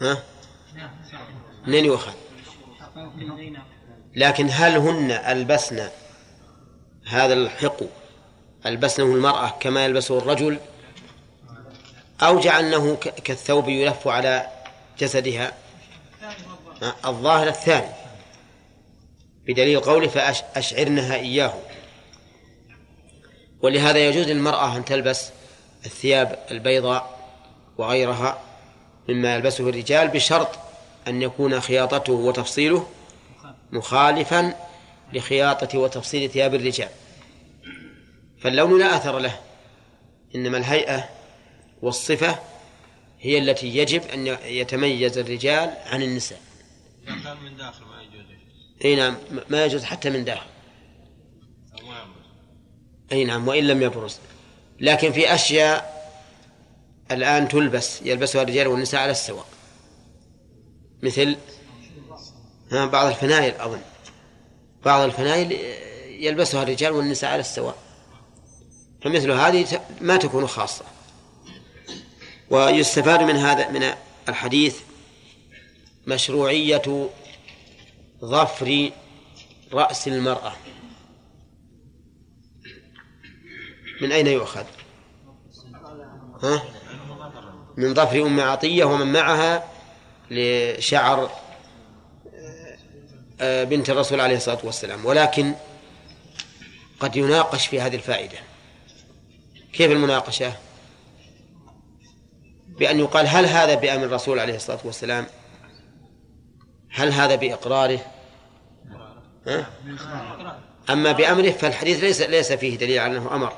ها؟ 0.00 0.22
منين 1.66 1.84
يؤخذ؟ 1.84 2.12
لكن 4.16 4.48
هل 4.50 4.76
هن 4.76 5.10
ألبسن 5.10 5.88
هذا 7.10 7.34
الحقو 7.34 7.86
ألبسنه 8.66 9.04
المرأة 9.04 9.54
كما 9.60 9.84
يلبسه 9.84 10.18
الرجل؟ 10.18 10.58
أو 12.22 12.40
جعلنه 12.40 12.96
كالثوب 12.96 13.68
يلف 13.68 14.08
على 14.08 14.46
جسدها؟ 14.98 15.52
الظاهر 17.04 17.48
الثاني. 17.48 17.92
بدليل 19.46 19.80
قوله 19.80 20.08
فأشعرنها 20.08 21.14
إياه. 21.14 21.54
ولهذا 23.62 23.98
يجوز 23.98 24.26
للمرأة 24.28 24.76
أن 24.76 24.84
تلبس 24.84 25.30
الثياب 25.86 26.38
البيضاء 26.50 27.20
وغيرها 27.78 28.38
مما 29.08 29.34
يلبسه 29.34 29.68
الرجال 29.68 30.08
بشرط 30.08 30.48
أن 31.08 31.22
يكون 31.22 31.60
خياطته 31.60 32.12
وتفصيله 32.12 32.86
مخالفا 33.72 34.54
لخياطة 35.12 35.78
وتفصيل 35.78 36.30
ثياب 36.30 36.54
الرجال. 36.54 36.88
فاللون 38.40 38.78
لا 38.78 38.96
أثر 38.96 39.18
له. 39.18 39.40
إنما 40.34 40.58
الهيئة 40.58 41.08
والصفة 41.82 42.38
هي 43.20 43.38
التي 43.38 43.76
يجب 43.76 44.02
أن 44.02 44.26
يتميز 44.44 45.18
الرجال 45.18 45.74
عن 45.86 46.02
النساء. 46.02 46.40
كان 47.06 47.36
من 47.44 47.56
داخل 47.56 47.84
ما 47.84 48.02
يجوز 48.02 48.26
أي 48.84 48.96
نعم 48.96 49.16
ما 49.48 49.64
يجوز 49.64 49.84
حتى 49.84 50.10
من 50.10 50.24
داخل. 50.24 50.46
أي 53.12 53.24
نعم 53.24 53.48
وإن 53.48 53.66
لم 53.66 53.82
يبرز. 53.82 54.18
لكن 54.80 55.12
في 55.12 55.34
أشياء 55.34 56.00
الآن 57.10 57.48
تلبس 57.48 58.02
يلبسها 58.02 58.42
الرجال 58.42 58.66
والنساء 58.66 59.00
على 59.00 59.10
السواء. 59.10 59.46
مثل 61.02 61.36
بعض 62.72 63.06
الفنايل 63.06 63.54
أظن. 63.54 63.80
بعض 64.84 65.00
الفنايل 65.00 65.52
يلبسها 66.24 66.62
الرجال 66.62 66.92
والنساء 66.92 67.30
على 67.30 67.40
السواء. 67.40 67.76
فمثل 69.02 69.30
هذه 69.30 69.80
ما 70.00 70.16
تكون 70.16 70.46
خاصة 70.46 70.84
ويستفاد 72.50 73.22
من 73.22 73.36
هذا 73.36 73.68
من 73.70 73.94
الحديث 74.28 74.80
مشروعية 76.06 77.10
ظفر 78.24 78.90
رأس 79.72 80.08
المرأة 80.08 80.52
من 84.00 84.12
أين 84.12 84.26
يؤخذ؟ 84.26 84.64
ها؟ 86.42 86.62
من 87.76 87.94
ظفر 87.94 88.22
أم 88.22 88.40
عطية 88.40 88.84
ومن 88.84 89.12
معها 89.12 89.68
لشعر 90.30 91.30
آه، 93.40 93.64
بنت 93.64 93.90
الرسول 93.90 94.20
عليه 94.20 94.36
الصلاة 94.36 94.58
والسلام 94.62 95.06
ولكن 95.06 95.54
قد 97.00 97.16
يناقش 97.16 97.66
في 97.66 97.80
هذه 97.80 97.94
الفائدة 97.94 98.38
كيف 99.72 99.92
المناقشة؟ 99.92 100.52
بأن 102.78 102.98
يقال 102.98 103.26
هل 103.28 103.46
هذا 103.46 103.74
بأمر 103.74 104.04
الرسول 104.04 104.38
عليه 104.38 104.56
الصلاة 104.56 104.78
والسلام؟ 104.84 105.26
هل 106.90 107.12
هذا 107.12 107.34
بإقراره؟ 107.34 108.00
ها؟ 109.46 109.66
أما 110.90 111.12
بأمره 111.12 111.50
فالحديث 111.50 112.00
ليس 112.00 112.20
ليس 112.20 112.52
فيه 112.52 112.78
دليل 112.78 112.98
على 112.98 113.16
أنه 113.16 113.34
أمر. 113.34 113.52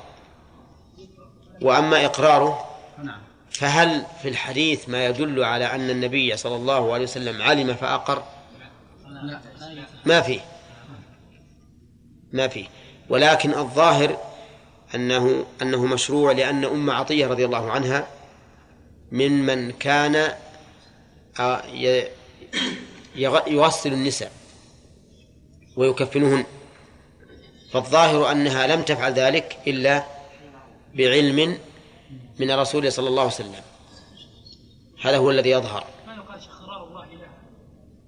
وأما 1.61 2.05
إقراره 2.05 2.69
فهل 3.51 4.05
في 4.21 4.29
الحديث 4.29 4.89
ما 4.89 5.05
يدل 5.05 5.43
على 5.43 5.65
أن 5.65 5.89
النبي 5.89 6.37
صلى 6.37 6.55
الله 6.55 6.93
عليه 6.93 7.03
وسلم 7.03 7.41
علم 7.41 7.73
فأقر؟ 7.73 8.23
ما 10.05 10.21
فيه 10.21 10.39
ما 12.33 12.47
فيه 12.47 12.65
ولكن 13.09 13.53
الظاهر 13.53 14.17
أنه 14.95 15.45
أنه 15.61 15.85
مشروع 15.85 16.31
لأن 16.31 16.65
أم 16.65 16.89
عطية 16.89 17.27
رضي 17.27 17.45
الله 17.45 17.71
عنها 17.71 18.07
ممن 19.11 19.71
كان 19.71 20.33
آه، 21.39 21.63
يغسل 23.47 23.93
النساء 23.93 24.31
ويكفنهن. 25.75 26.45
فالظاهر 27.71 28.31
أنها 28.31 28.67
لم 28.67 28.81
تفعل 28.81 29.13
ذلك 29.13 29.57
إلا 29.67 30.03
بعلم 30.95 31.57
من 32.39 32.51
الرسول 32.51 32.91
صلى 32.91 33.09
الله 33.09 33.21
عليه 33.21 33.33
وسلم. 33.33 33.61
هذا 35.03 35.17
هو 35.17 35.31
الذي 35.31 35.49
يظهر. 35.49 35.85
ما 36.07 36.13
يقال 36.13 36.39
الله 36.87 37.05
لها 37.05 37.29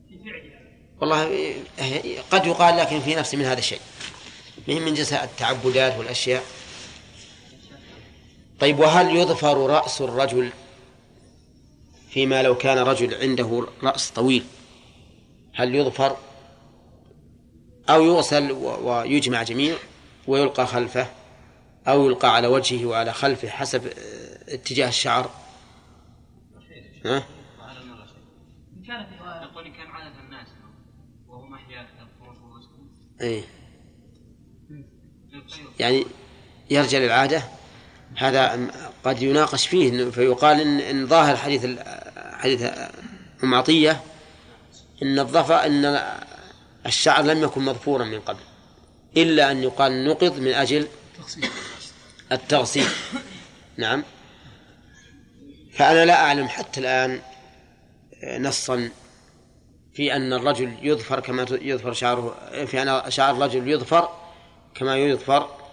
في 0.10 0.18
فعلها 0.18 0.60
والله 1.02 1.56
قد 2.32 2.46
يقال 2.46 2.78
لكن 2.78 3.00
في 3.00 3.16
نفس 3.16 3.36
من 3.36 3.46
هذا 3.46 3.60
الشيء. 3.60 3.82
من 4.68 4.82
من 4.82 4.94
جزاء 4.94 5.24
التعبدات 5.24 5.98
والأشياء. 5.98 6.44
طيب 8.60 8.80
وهل 8.80 9.16
يظفر 9.16 9.58
رأس 9.70 10.02
الرجل 10.02 10.50
فيما 12.10 12.44
لو 12.44 12.58
كان 12.58 12.78
رجل 12.78 13.16
عنده 13.16 13.68
رأس 13.84 14.12
طويل؟ 14.12 14.44
هل 15.54 15.76
يظفر 15.76 16.18
أو 17.90 18.04
يغسل 18.04 18.52
ويجمع 18.52 19.44
جميع 19.44 19.76
ويلقى 20.28 20.68
خلفه 20.68 21.08
أو 21.88 22.06
يلقى 22.06 22.36
على 22.36 22.48
وجهه 22.48 22.86
وعلى 22.86 23.14
خلفه 23.14 23.48
حسب 23.48 23.88
آه، 23.88 24.54
اتجاه 24.54 24.88
الشعر؟ 24.88 25.30
ها؟ 27.06 27.24
كان 28.88 29.06
يقول 29.44 29.68
كان 29.68 29.88
عادة 29.88 30.20
الناس 30.20 30.48
المسلم 32.48 32.90
إيه. 33.22 33.44
يعني 35.80 36.06
يرجع 36.70 36.98
للعادة؟ 36.98 37.44
هذا 38.16 38.68
قد 39.04 39.22
يناقش 39.22 39.68
فيه 39.68 40.10
فيقال 40.10 40.62
إن, 40.62 40.80
إن 40.80 41.08
ظاهر 41.08 41.36
حديث 41.36 41.66
حديث 42.34 42.64
أم 43.44 43.56
عطية 43.56 44.02
إن 45.04 45.20
الظفر 45.20 45.66
إن 45.66 46.02
الشعر 46.86 47.24
لم 47.24 47.44
يكن 47.44 47.62
مظفورا 47.62 48.06
من 48.06 48.20
قبل 48.20 48.40
إلا 49.18 49.52
أن 49.52 49.64
يقال 49.64 50.06
نقض 50.06 50.40
من 50.40 50.54
أجل 50.54 50.88
التغسيل. 52.32 52.88
نعم. 53.78 54.04
فأنا 55.74 56.06
لا 56.06 56.14
أعلم 56.14 56.48
حتى 56.48 56.80
الآن 56.80 57.22
نصا 58.40 58.90
في 59.94 60.16
أن 60.16 60.34
الرجل 60.34 60.74
يظفر 60.82 61.20
كما 61.20 61.46
يظفر 61.52 61.94
شعره 61.94 62.36
في 62.66 62.82
أن 62.82 63.12
شعر 63.12 63.36
الرجل 63.36 63.68
يظفر 63.68 64.10
كما 64.76 64.98
يظفر 64.98 65.65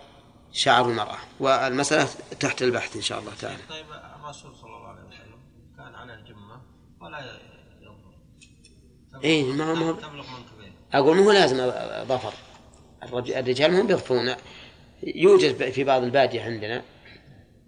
شعر 0.53 0.89
المرأة 0.89 1.19
والمسألة 1.41 2.09
تحت 2.41 2.63
البحث 2.63 2.97
إن 2.97 3.03
شاء 3.03 3.19
الله 3.21 3.33
تعالى. 3.41 3.59
طيب 3.71 3.87
الرسول 4.25 4.57
صلى 4.57 4.77
الله 4.77 4.89
عليه 4.89 5.01
وسلم 5.09 5.39
كان 5.77 5.95
على 5.95 6.15
الجمة 6.15 6.63
ولا 7.01 7.19
ينظر؟ 7.83 9.25
إيه 9.25 9.45
ما 9.53 9.71
هو- 9.71 9.75
ما 9.75 9.89
هو- 9.89 9.93
تبلغ 9.93 10.27
منكبين. 10.31 10.73
أقول 10.93 11.17
مو 11.17 11.31
لازم 11.33 11.57
ظفر. 12.09 12.33
الرج- 13.03 13.31
الرجال 13.31 13.75
هم 13.75 13.87
بيظفرون. 13.87 14.35
يوجد 15.03 15.71
في 15.71 15.85
بعض 15.85 16.03
البادية 16.03 16.43
عندنا 16.43 16.83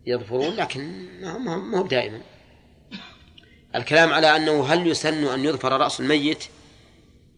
يظفرون 0.07 0.55
لكن 0.57 1.09
ما 1.45 1.79
هو 1.79 1.87
دائما. 1.87 2.21
الكلام 3.75 4.13
على 4.13 4.37
أنه 4.37 4.65
هل 4.67 4.87
يسن 4.87 5.25
أن 5.27 5.45
يظفر 5.45 5.73
رأس 5.81 6.01
الميت 6.01 6.45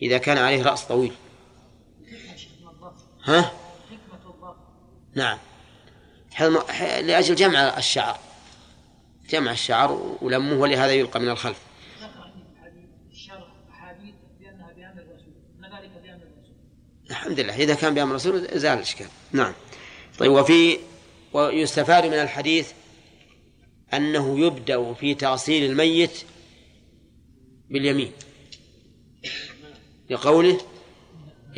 إذا 0.02 0.18
كان 0.18 0.38
عليه 0.38 0.62
رأس 0.62 0.84
طويل؟ 0.84 1.12
ها؟ 3.24 3.52
نعم. 5.16 5.38
حلم- 6.32 6.62
لأجل 7.06 7.34
جمع 7.34 7.78
الشعر. 7.78 8.18
جمع 9.30 9.52
الشعر 9.52 10.16
ولمه 10.22 10.52
ولهذا 10.60 10.92
يلقى 10.92 11.20
من 11.20 11.28
الخلف. 11.28 11.58
الحمد 17.10 17.40
لله. 17.40 17.56
إذا 17.56 17.74
كان 17.74 17.94
بأمر 17.94 18.10
الرسول 18.10 18.48
زال 18.58 18.78
الإشكال. 18.78 19.06
نعم. 19.32 19.52
طيب 20.18 20.32
وفي 20.32 20.78
ويستفاد 21.32 22.06
من 22.06 22.12
الحديث 22.14 22.72
أنه 23.94 24.40
يبدأ 24.40 24.94
في 24.94 25.14
تغسيل 25.14 25.70
الميت 25.70 26.22
باليمين. 27.70 28.12
لقوله 30.10 30.60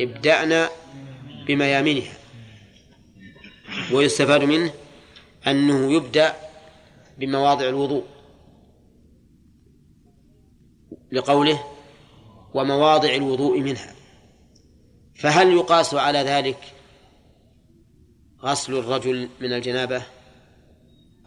ابدأنا 0.01 0.69
بميامنها 1.47 2.13
ويستفاد 3.91 4.43
منه 4.43 4.73
أنه 5.47 5.93
يبدأ 5.93 6.35
بمواضع 7.17 7.69
الوضوء 7.69 8.03
لقوله 11.11 11.63
ومواضع 12.53 13.15
الوضوء 13.15 13.59
منها. 13.59 13.95
فهل 15.15 15.53
يقاس 15.53 15.93
على 15.93 16.19
ذلك 16.19 16.73
غسل 18.43 18.73
الرجل 18.73 19.29
من 19.39 19.53
الجنابة 19.53 20.03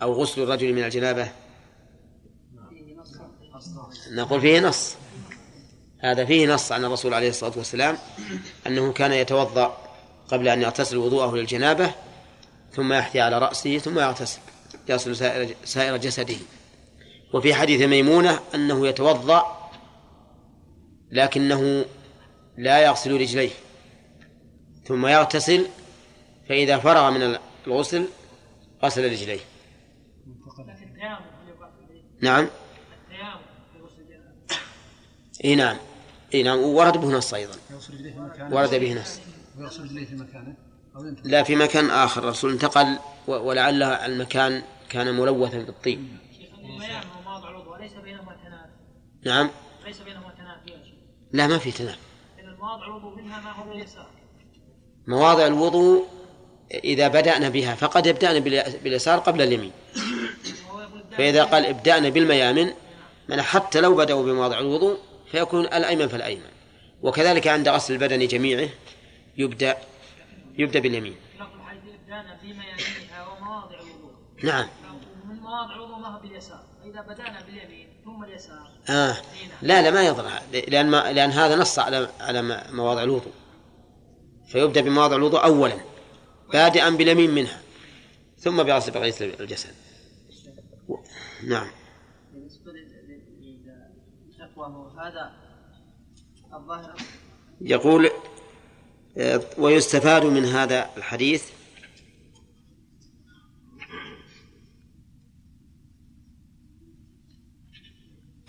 أو 0.02 0.12
غسل 0.12 0.42
الرجل 0.42 0.72
من 0.72 0.84
الجنابة؟ 0.84 1.32
نقول 4.10 4.40
فيه 4.40 4.60
نص. 4.60 4.96
هذا 5.98 6.24
فيه 6.24 6.54
نص 6.54 6.72
عن 6.72 6.84
الرسول 6.84 7.14
عليه 7.14 7.28
الصلاة 7.28 7.52
والسلام 7.56 7.98
أنه 8.66 8.92
كان 8.92 9.12
يتوضأ 9.12 9.78
قبل 10.28 10.48
أن 10.48 10.62
يغتسل 10.62 10.96
وضوءه 10.96 11.36
للجنابة 11.36 11.94
ثم 12.72 12.92
يحثي 12.92 13.20
على 13.20 13.38
رأسه 13.38 13.78
ثم 13.78 13.98
يغتسل 13.98 14.40
يغسل 14.88 15.16
سائر, 15.16 15.54
سائر 15.64 15.96
جسده. 15.96 16.36
وفي 17.34 17.54
حديث 17.54 17.82
ميمونة 17.82 18.40
أنه 18.54 18.86
يتوضأ 18.88 19.70
لكنه 21.10 21.84
لا 22.58 22.78
يغسل 22.84 23.20
رجليه 23.20 23.50
ثم 24.84 25.06
يغتسل 25.06 25.66
فإذا 26.48 26.78
فرغ 26.78 27.10
من 27.10 27.38
الغسل 27.66 28.06
غسل 28.82 29.04
رجليه. 29.12 29.40
نعم. 32.20 32.48
إي 35.44 35.54
نعم. 35.54 35.76
إي 36.34 36.42
نعم. 36.42 36.58
ورد 36.58 36.96
به 36.96 37.08
نص 37.08 37.34
أيضا. 37.34 37.54
ورد 38.50 38.74
به 38.74 38.94
نص. 38.94 39.20
ويغسل 39.58 39.82
رجليه 39.84 40.04
في 40.04 40.14
مكانه؟ 40.14 40.71
لا 41.24 41.42
في 41.42 41.56
مكان 41.56 41.90
آخر. 41.90 42.22
الرسول 42.22 42.52
انتقل 42.52 42.98
ولعل 43.28 43.82
المكان 43.82 44.62
كان 44.90 45.14
ملوثا 45.14 45.58
بالطين 45.58 46.18
نعم. 49.24 49.50
ليس 49.86 49.98
بينهما 49.98 50.34
تنافي 50.38 50.78
لا 51.32 51.46
ما 51.46 51.58
في 51.58 51.70
تنافي 51.72 51.98
لأن 52.38 52.48
المواضع 52.48 52.86
الوضوء 52.86 53.16
منها 53.16 53.40
ما 53.40 53.50
هو 53.52 53.70
باليسار 53.72 54.06
مواضع 55.06 55.46
الوضوء 55.46 56.06
إذا 56.84 57.08
بدأنا 57.08 57.48
بها 57.48 57.74
فقد 57.74 58.08
ابدأنا 58.08 58.38
بالي- 58.38 58.78
باليسار 58.84 59.18
قبل 59.18 59.42
اليمين. 59.42 59.72
فإذا 61.18 61.44
قال 61.44 61.66
ابدأنا 61.66 62.08
بالميامن 62.08 62.72
من 63.28 63.42
حتى 63.42 63.80
لو 63.80 63.94
بدأوا 63.94 64.22
بمواضع 64.22 64.58
الوضوء 64.58 64.98
فيكون 65.32 65.64
الأيمن 65.64 66.08
فالأيمن. 66.08 66.42
وكذلك 67.02 67.46
عند 67.48 67.68
غسل 67.68 67.94
البدن 67.94 68.26
جميعه 68.26 68.68
يبدأ 69.38 69.76
يبدأ 70.58 70.80
باليمين. 70.80 71.16
ومواضع 73.40 73.80
الوضوء 73.80 74.12
نعم. 74.44 74.68
ومن 75.24 75.40
مواضع 75.40 75.74
الوضوء 75.74 75.98
ما 75.98 76.08
هو 76.08 76.20
باليسار؟ 76.20 76.64
فإذا 76.82 77.00
بدأنا 77.00 77.42
باليمين 77.42 77.88
ثم 78.04 78.24
اليسار. 78.24 78.70
آه. 78.88 79.16
لا 79.62 79.82
لا 79.82 79.90
ما 79.90 80.02
يضر 80.02 80.30
لأن 80.52 80.90
ما 80.90 81.12
لأن 81.12 81.30
هذا 81.30 81.56
نص 81.56 81.78
على 81.78 82.08
على 82.20 82.66
مواضع 82.72 83.02
الوضوء. 83.02 83.32
فيبدأ 84.46 84.80
بمواضع 84.80 85.16
الوضوء 85.16 85.44
أولا 85.44 85.76
بادئا 86.52 86.90
باليمين 86.90 87.30
منها 87.30 87.60
ثم 88.38 88.62
بغسل 88.62 88.92
بقية 88.92 89.14
الجسد. 89.40 89.74
نعم. 91.48 91.70
بالنسبة 92.32 92.72
للتقوى 94.32 94.92
هذا 94.98 95.32
الظاهر. 96.54 96.96
يقول 97.60 98.10
ويستفاد 99.58 100.24
من 100.24 100.44
هذا 100.44 100.90
الحديث. 100.96 101.44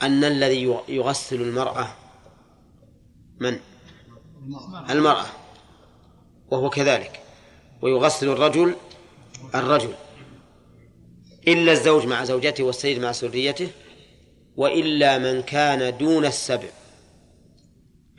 أن 0.01 0.23
الذي 0.23 0.63
يغسل 0.89 1.41
المرأة 1.41 1.95
من؟ 3.39 3.59
المرأة 4.89 5.25
وهو 6.51 6.69
كذلك. 6.69 7.19
ويغسل 7.81 8.29
الرجل 8.29 8.75
الرجل 9.55 9.93
إلا 11.47 11.71
الزوج 11.71 12.05
مع 12.05 12.23
زوجته 12.23 12.63
والسيد 12.63 12.99
مع 12.99 13.11
سريته 13.11 13.69
وإلا 14.57 15.17
من 15.17 15.41
كان 15.41 15.97
دون 15.97 16.25
السبع. 16.25 16.69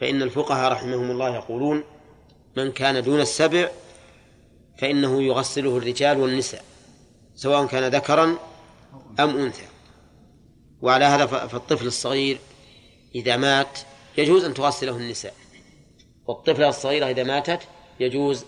فإن 0.00 0.22
الفقهاء 0.22 0.72
رحمهم 0.72 1.10
الله 1.10 1.34
يقولون 1.34 1.84
من 2.56 2.72
كان 2.72 3.02
دون 3.02 3.20
السبع 3.20 3.70
فإنه 4.78 5.22
يغسله 5.22 5.76
الرجال 5.76 6.20
والنساء 6.20 6.64
سواء 7.34 7.66
كان 7.66 7.94
ذكرا 7.94 8.38
أم 9.20 9.36
أنثى. 9.36 9.66
وعلى 10.82 11.04
هذا 11.04 11.26
فالطفل 11.26 11.86
الصغير 11.86 12.38
إذا 13.14 13.36
مات 13.36 13.78
يجوز 14.18 14.44
أن 14.44 14.54
تغسله 14.54 14.96
النساء. 14.96 15.34
والطفلة 16.26 16.68
الصغيرة 16.68 17.06
إذا 17.06 17.22
ماتت 17.22 17.60
يجوز 18.00 18.44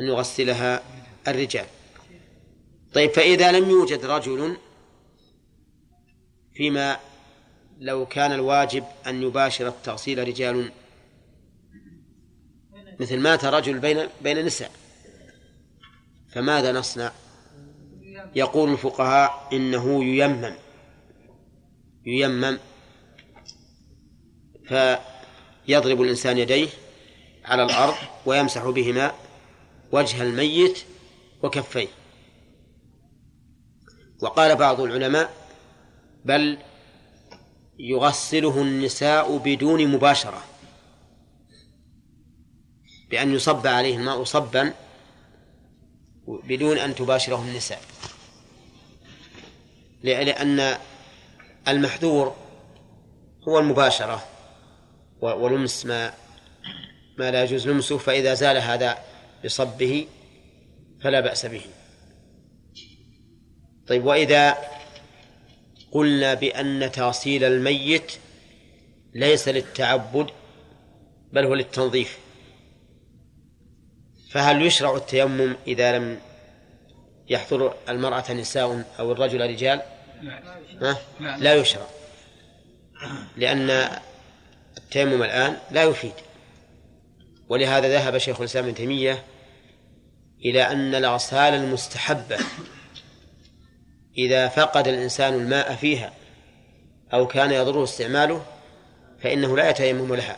أن 0.00 0.04
يغسلها 0.04 0.82
الرجال. 1.28 1.66
طيب 2.94 3.10
فإذا 3.10 3.52
لم 3.52 3.70
يوجد 3.70 4.04
رجل 4.04 4.56
فيما 6.54 6.98
لو 7.78 8.06
كان 8.06 8.32
الواجب 8.32 8.84
أن 9.06 9.22
يباشر 9.22 9.68
التغسيل 9.68 10.28
رجال 10.28 10.72
مثل 13.00 13.18
مات 13.18 13.44
رجل 13.44 13.78
بين 13.78 14.08
بين 14.22 14.44
نساء 14.44 14.70
فماذا 16.28 16.72
نصنع؟ 16.72 17.12
يقول 18.34 18.72
الفقهاء 18.72 19.48
إنه 19.52 20.04
ييمم 20.04 20.54
ييمم 22.06 22.58
فيضرب 24.68 26.02
الإنسان 26.02 26.38
يديه 26.38 26.68
على 27.44 27.62
الأرض 27.62 27.94
ويمسح 28.26 28.68
بهما 28.68 29.12
وجه 29.92 30.22
الميت 30.22 30.78
وكفيه 31.42 31.88
وقال 34.22 34.56
بعض 34.56 34.80
العلماء 34.80 35.30
بل 36.24 36.58
يغسله 37.78 38.62
النساء 38.62 39.36
بدون 39.36 39.86
مباشرة 39.86 40.42
بأن 43.14 43.34
يصب 43.34 43.66
عليه 43.66 43.96
الماء 43.96 44.24
صبا 44.24 44.74
بدون 46.26 46.78
أن 46.78 46.94
تباشره 46.94 47.42
النساء. 47.42 47.80
لأن 50.02 50.78
المحذور 51.68 52.36
هو 53.48 53.58
المباشرة 53.58 54.24
ولمس 55.20 55.86
ما 55.86 56.12
ما 57.18 57.30
لا 57.30 57.44
يجوز 57.44 57.68
لمسه 57.68 57.98
فإذا 57.98 58.34
زال 58.34 58.56
هذا 58.56 58.98
بصبه 59.44 60.06
فلا 61.00 61.20
بأس 61.20 61.46
به. 61.46 61.62
طيب 63.86 64.04
وإذا 64.04 64.58
قلنا 65.92 66.34
بأن 66.34 66.92
تغسيل 66.92 67.44
الميت 67.44 68.12
ليس 69.14 69.48
للتعبد 69.48 70.30
بل 71.32 71.44
هو 71.44 71.54
للتنظيف. 71.54 72.23
فهل 74.34 74.62
يشرع 74.62 74.96
التيمم 74.96 75.56
إذا 75.66 75.98
لم 75.98 76.18
يحضر 77.28 77.74
المرأة 77.88 78.32
نساء 78.32 78.84
أو 78.98 79.12
الرجل 79.12 79.40
رجال؟ 79.50 79.82
ها؟ 80.82 80.98
لا. 81.38 81.54
يشرع. 81.54 81.86
لأن 83.36 83.88
التيمم 84.78 85.22
الآن 85.22 85.56
لا 85.70 85.82
يفيد. 85.82 86.12
ولهذا 87.48 87.88
ذهب 87.88 88.18
شيخ 88.18 88.40
الإسلام 88.40 88.64
ابن 88.64 88.74
تيمية 88.74 89.24
إلى 90.44 90.62
أن 90.62 90.94
الأغسال 90.94 91.54
المستحبة 91.54 92.38
إذا 94.18 94.48
فقد 94.48 94.88
الإنسان 94.88 95.34
الماء 95.34 95.74
فيها 95.74 96.12
أو 97.12 97.26
كان 97.26 97.52
يضره 97.52 97.84
استعماله 97.84 98.46
فإنه 99.20 99.56
لا 99.56 99.70
يتيمم 99.70 100.14
لها. 100.14 100.36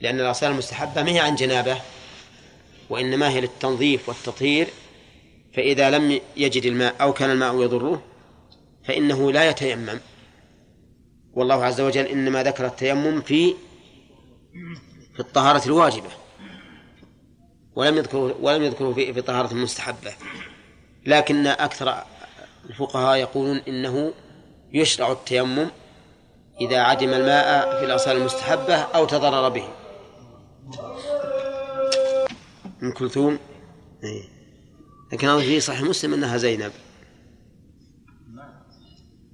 لأن 0.00 0.20
الأغسال 0.20 0.50
المستحبة 0.50 1.02
ما 1.02 1.10
هي 1.10 1.18
عن 1.18 1.34
جنابة؟ 1.34 1.80
وإنما 2.90 3.28
هي 3.28 3.40
للتنظيف 3.40 4.08
والتطهير 4.08 4.68
فإذا 5.54 5.90
لم 5.90 6.20
يجد 6.36 6.64
الماء 6.64 6.94
أو 7.00 7.12
كان 7.12 7.30
الماء 7.30 7.62
يضره 7.62 8.02
فإنه 8.84 9.32
لا 9.32 9.48
يتيمم. 9.48 10.00
والله 11.34 11.64
عز 11.64 11.80
وجل 11.80 12.04
إنما 12.06 12.42
ذكر 12.42 12.66
التيمم 12.66 13.20
في 13.20 13.54
في 15.14 15.20
الطهارة 15.20 15.66
الواجبة 15.66 16.10
ولم 17.74 17.96
يذكره 17.96 18.36
ولم 18.40 18.62
يذكره 18.62 18.92
في 18.92 19.12
في 19.12 19.18
الطهارة 19.18 19.52
المستحبة 19.52 20.12
لكن 21.06 21.46
أكثر 21.46 22.02
الفقهاء 22.70 23.16
يقولون 23.16 23.56
إنه 23.68 24.12
يشرع 24.72 25.12
التيمم 25.12 25.66
إذا 26.60 26.78
عدم 26.80 27.08
الماء 27.08 27.78
في 27.78 27.84
الأغسال 27.84 28.16
المستحبة 28.16 28.74
أو 28.74 29.04
تضرر 29.04 29.48
به. 29.48 29.68
أم 32.82 32.92
كلثوم؟ 32.92 33.38
إيه. 34.04 34.22
لكن 35.12 35.28
أظن 35.28 35.42
في 35.42 35.60
صحيح 35.60 35.82
مسلم 35.82 36.14
أنها 36.14 36.36
زينب. 36.36 36.72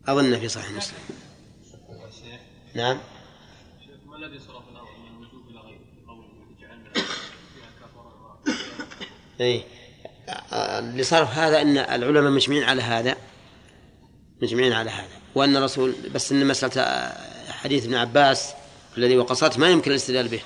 أظن 0.07 0.39
في 0.39 0.49
صحيح 0.49 0.71
مسلم. 0.71 0.99
نعم. 2.75 2.99
ما 4.07 4.17
الذي 4.17 4.39
صرف 4.39 4.69
الامر 4.69 4.99
من 4.99 5.09
الوجوب 5.09 5.49
إلى 5.49 5.59
غيره 5.59 5.81
قول 6.07 6.27
جعلنا 6.61 6.93
فيها 6.93 7.05
إيه. 9.41 9.63
اللي 10.79 11.03
صار 11.03 11.27
في 11.27 11.33
هذا 11.33 11.63
أن 11.63 11.79
العلماء 11.79 12.31
مجمعين 12.31 12.65
على 12.65 12.83
هذا. 12.83 13.17
مجمعين 14.43 14.73
على 14.73 14.91
هذا. 14.91 15.19
وأن 15.35 15.57
الرسول 15.57 15.95
بس 16.15 16.33
أن 16.33 16.47
مسألة 16.47 17.13
حديث 17.49 17.85
ابن 17.85 17.95
عباس 17.95 18.53
الذي 18.99 19.19
وقصته 19.19 19.61
ما 19.61 19.69
يمكن 19.69 19.91
الاستدلال 19.91 20.29
به. 20.29 20.41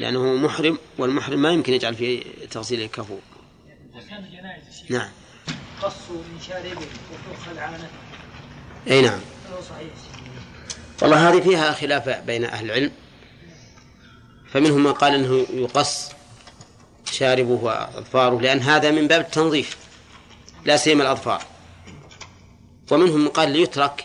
لأنه 0.00 0.34
محرم 0.34 0.78
والمحرم 0.98 1.42
ما 1.42 1.50
يمكن 1.50 1.72
يجعل 1.72 1.94
في 1.94 2.24
تغسيله 2.50 2.86
كفور 2.86 3.20
نعم. 4.88 5.08
قصوا 5.82 6.16
من 6.32 6.40
شاربه 6.48 6.80
وتؤخذ 7.12 7.58
عانته 7.58 7.86
أي 8.90 9.02
نعم. 9.02 9.20
صحيح. 9.68 9.88
والله 11.02 11.28
هذه 11.28 11.40
فيها 11.40 11.72
خلاف 11.72 12.08
بين 12.08 12.44
أهل 12.44 12.64
العلم. 12.64 12.92
فمنهم 14.52 14.84
من 14.84 14.92
قال 14.92 15.14
أنه 15.14 15.46
يقص 15.52 16.10
شاربه 17.12 17.52
وأظفاره 17.62 18.40
لأن 18.40 18.58
هذا 18.58 18.90
من 18.90 19.06
باب 19.06 19.20
التنظيف 19.20 19.76
لا 20.64 20.76
سيما 20.76 21.02
الأظفار. 21.02 21.42
ومنهم 22.90 23.20
من 23.20 23.28
قال 23.28 23.50
ليترك 23.50 24.04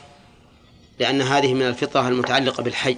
لأن 1.00 1.22
هذه 1.22 1.54
من 1.54 1.62
الفطرة 1.62 2.08
المتعلقة 2.08 2.64
بالحي. 2.64 2.98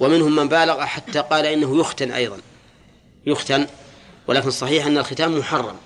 ومنهم 0.00 0.36
من 0.36 0.48
بالغ 0.48 0.84
حتى 0.84 1.18
قال 1.18 1.46
إنه 1.46 1.80
يختن 1.80 2.10
أيضا. 2.10 2.38
يختن 3.26 3.66
ولكن 4.26 4.48
الصحيح 4.48 4.86
أن 4.86 4.98
الختان 4.98 5.38
محرم 5.38 5.76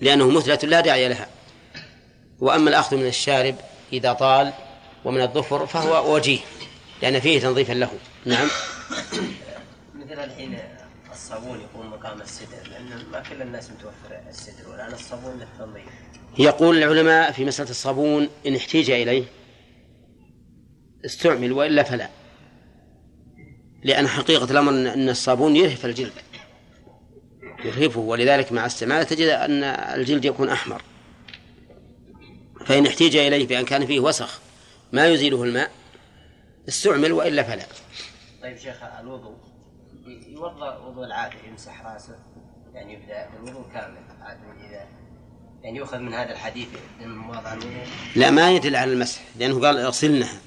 لأنه 0.00 0.30
مثلة 0.30 0.58
لا 0.62 0.80
داعي 0.80 1.08
لها. 1.08 1.28
وأما 2.40 2.70
الأخذ 2.70 2.96
من 2.96 3.06
الشارب 3.06 3.54
إذا 3.92 4.12
طال 4.12 4.52
ومن 5.04 5.20
الظفر 5.20 5.66
فهو 5.66 6.14
وجيه 6.14 6.38
لأن 7.02 7.20
فيه 7.20 7.40
تنظيفا 7.40 7.72
له. 7.72 7.90
نعم. 8.24 8.48
مثل 9.94 10.24
الحين 10.24 10.58
الصابون 11.12 11.60
يكون 11.60 11.86
مقام 11.86 12.20
السدر 12.20 12.68
لأن 12.70 13.04
ما 13.12 13.20
كل 13.20 13.42
الناس 13.42 13.70
متوفر 13.70 14.20
السدر 14.28 14.70
والآن 14.70 14.92
الصابون 14.92 15.38
للتنظيف 15.38 15.84
يقول 16.38 16.76
العلماء 16.76 17.32
في 17.32 17.44
مسألة 17.44 17.70
الصابون 17.70 18.28
إن 18.46 18.56
احتيج 18.56 18.90
إليه 18.90 19.24
استعمل 21.04 21.52
وإلا 21.52 21.82
فلا. 21.82 22.08
لأن 23.84 24.08
حقيقة 24.08 24.50
الأمر 24.50 24.72
أن- 24.72 25.08
الصابون 25.08 25.56
يرهف 25.56 25.86
الجلد. 25.86 26.12
يرهفه. 27.64 28.00
ولذلك 28.00 28.52
مع 28.52 28.66
استعماله 28.66 29.02
تجد 29.02 29.28
أن 29.28 29.64
الجلد 29.64 30.24
يكون 30.24 30.48
أحمر. 30.48 30.82
فإن 32.66 32.86
احتيج 32.86 33.16
إليه 33.16 33.46
بأن 33.46 33.64
كان 33.64 33.86
فيه 33.86 34.00
وسخ 34.00 34.40
ما 34.92 35.06
يزيله 35.06 35.42
الماء 35.42 35.70
استعمل 36.68 37.12
وإلا 37.12 37.42
فلا. 37.42 37.66
طيب 38.42 38.56
شيخ 38.58 38.76
الوضوء. 39.00 39.36
يوضأ 40.28 40.76
وضوء 40.78 41.04
العادي 41.04 41.36
يمسح 41.48 41.86
رأسه 41.86 42.16
يعني 42.74 42.94
يبدأ 42.94 43.28
بالوضوء 43.30 43.72
كامل 43.72 43.96
إذا 44.68 44.86
يعني 45.62 45.78
يؤخذ 45.78 45.98
من 45.98 46.14
هذا 46.14 46.32
الحديث 46.32 46.68
الوضوء. 47.00 47.86
لا 48.16 48.30
ما 48.30 48.50
يدل 48.50 48.76
على 48.76 48.92
المسح 48.92 49.20
لأنه 49.38 49.60
قال 49.60 49.78
اغسلنها 49.78 50.40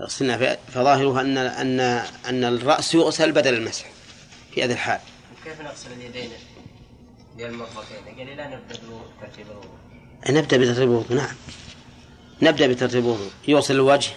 اغسلنها 0.00 0.36
ف- 0.36 0.70
فظاهره 0.70 1.20
أن 1.20 1.38
أن 1.38 1.80
أن 2.28 2.44
الرأس 2.44 2.94
يغسل 2.94 3.32
بدل 3.32 3.54
المسح 3.54 3.86
في 4.54 4.64
هذه 4.64 4.72
الحال. 4.72 5.00
كيف 5.44 5.60
نغسل 5.60 5.92
اليدين 5.92 6.30
إلى 7.38 7.46
المرفقين؟ 7.46 8.18
قال 8.18 8.36
لا 8.36 8.46
نبدأ 8.48 8.78
بالوضوء 8.80 9.06
ترتيب 9.20 9.46
الوضوء 9.50 9.70
نبدأ 10.30 10.56
بترتيب 10.56 10.82
الوضوء 10.82 11.16
نعم. 11.16 11.34
نبدأ 12.42 12.66
بترتيب 12.66 13.04
الوضوء 13.04 13.30
يوصل 13.48 13.74
الوجه 13.74 14.10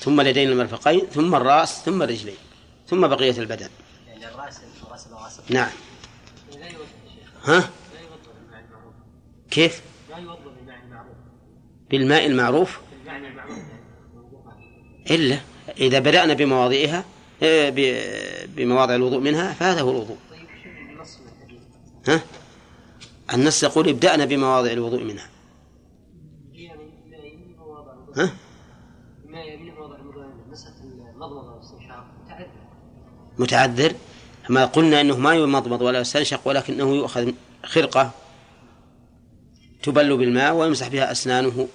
ثم 0.00 0.20
اليدين 0.20 0.48
المرفقين 0.48 1.00
ثم 1.14 1.34
الرأس 1.34 1.82
ثم 1.84 2.02
الرجلين 2.02 2.36
ثم 2.88 3.06
بقية 3.08 3.38
البدن. 3.38 3.68
يعني 4.08 4.28
الرأس 4.28 4.54
غسل 4.92 5.10
غسل 5.14 5.42
نعم. 5.50 5.70
لا 6.52 6.66
ها؟ 7.44 7.58
لا 7.60 7.68
بالماء 8.34 8.64
المعروف. 8.64 8.94
كيف؟ 9.50 9.80
لا 10.10 10.18
يوضا 10.18 10.34
بالماء 10.56 10.78
المعروف. 10.84 11.16
بالماء 11.90 12.26
المعروف؟ 12.26 12.78
بالمعنى 12.92 13.28
المعروف. 13.28 13.58
إلا 15.10 15.38
إذا 15.80 15.98
بدأنا 15.98 16.34
بمواضعها 16.34 17.04
ب- 17.42 18.46
بمواضع 18.56 18.94
الوضوء 18.94 19.18
منها 19.20 19.52
فهذا 19.52 19.80
هو 19.80 19.90
الوضوء؟ 19.90 20.16
ها 22.08 22.20
النص 23.34 23.62
يقول 23.62 23.88
ابدأنا 23.88 24.24
بمواضع 24.24 24.70
الوضوء 24.72 25.02
منها 25.04 25.28
ها؟ 28.16 28.32
متعذر 33.38 33.92
ما 34.48 34.64
قلنا 34.64 35.00
إنه 35.00 35.16
ما 35.18 35.34
يمضمض 35.34 35.82
ولا 35.82 36.00
يستنشق 36.00 36.40
ولكنه 36.48 36.94
يؤخذ 36.96 37.32
خرقة 37.64 38.10
تبل 39.82 40.16
بالماء 40.16 40.54
ويمسح 40.54 40.88
بها 40.88 41.12
أسنانه 41.12 41.68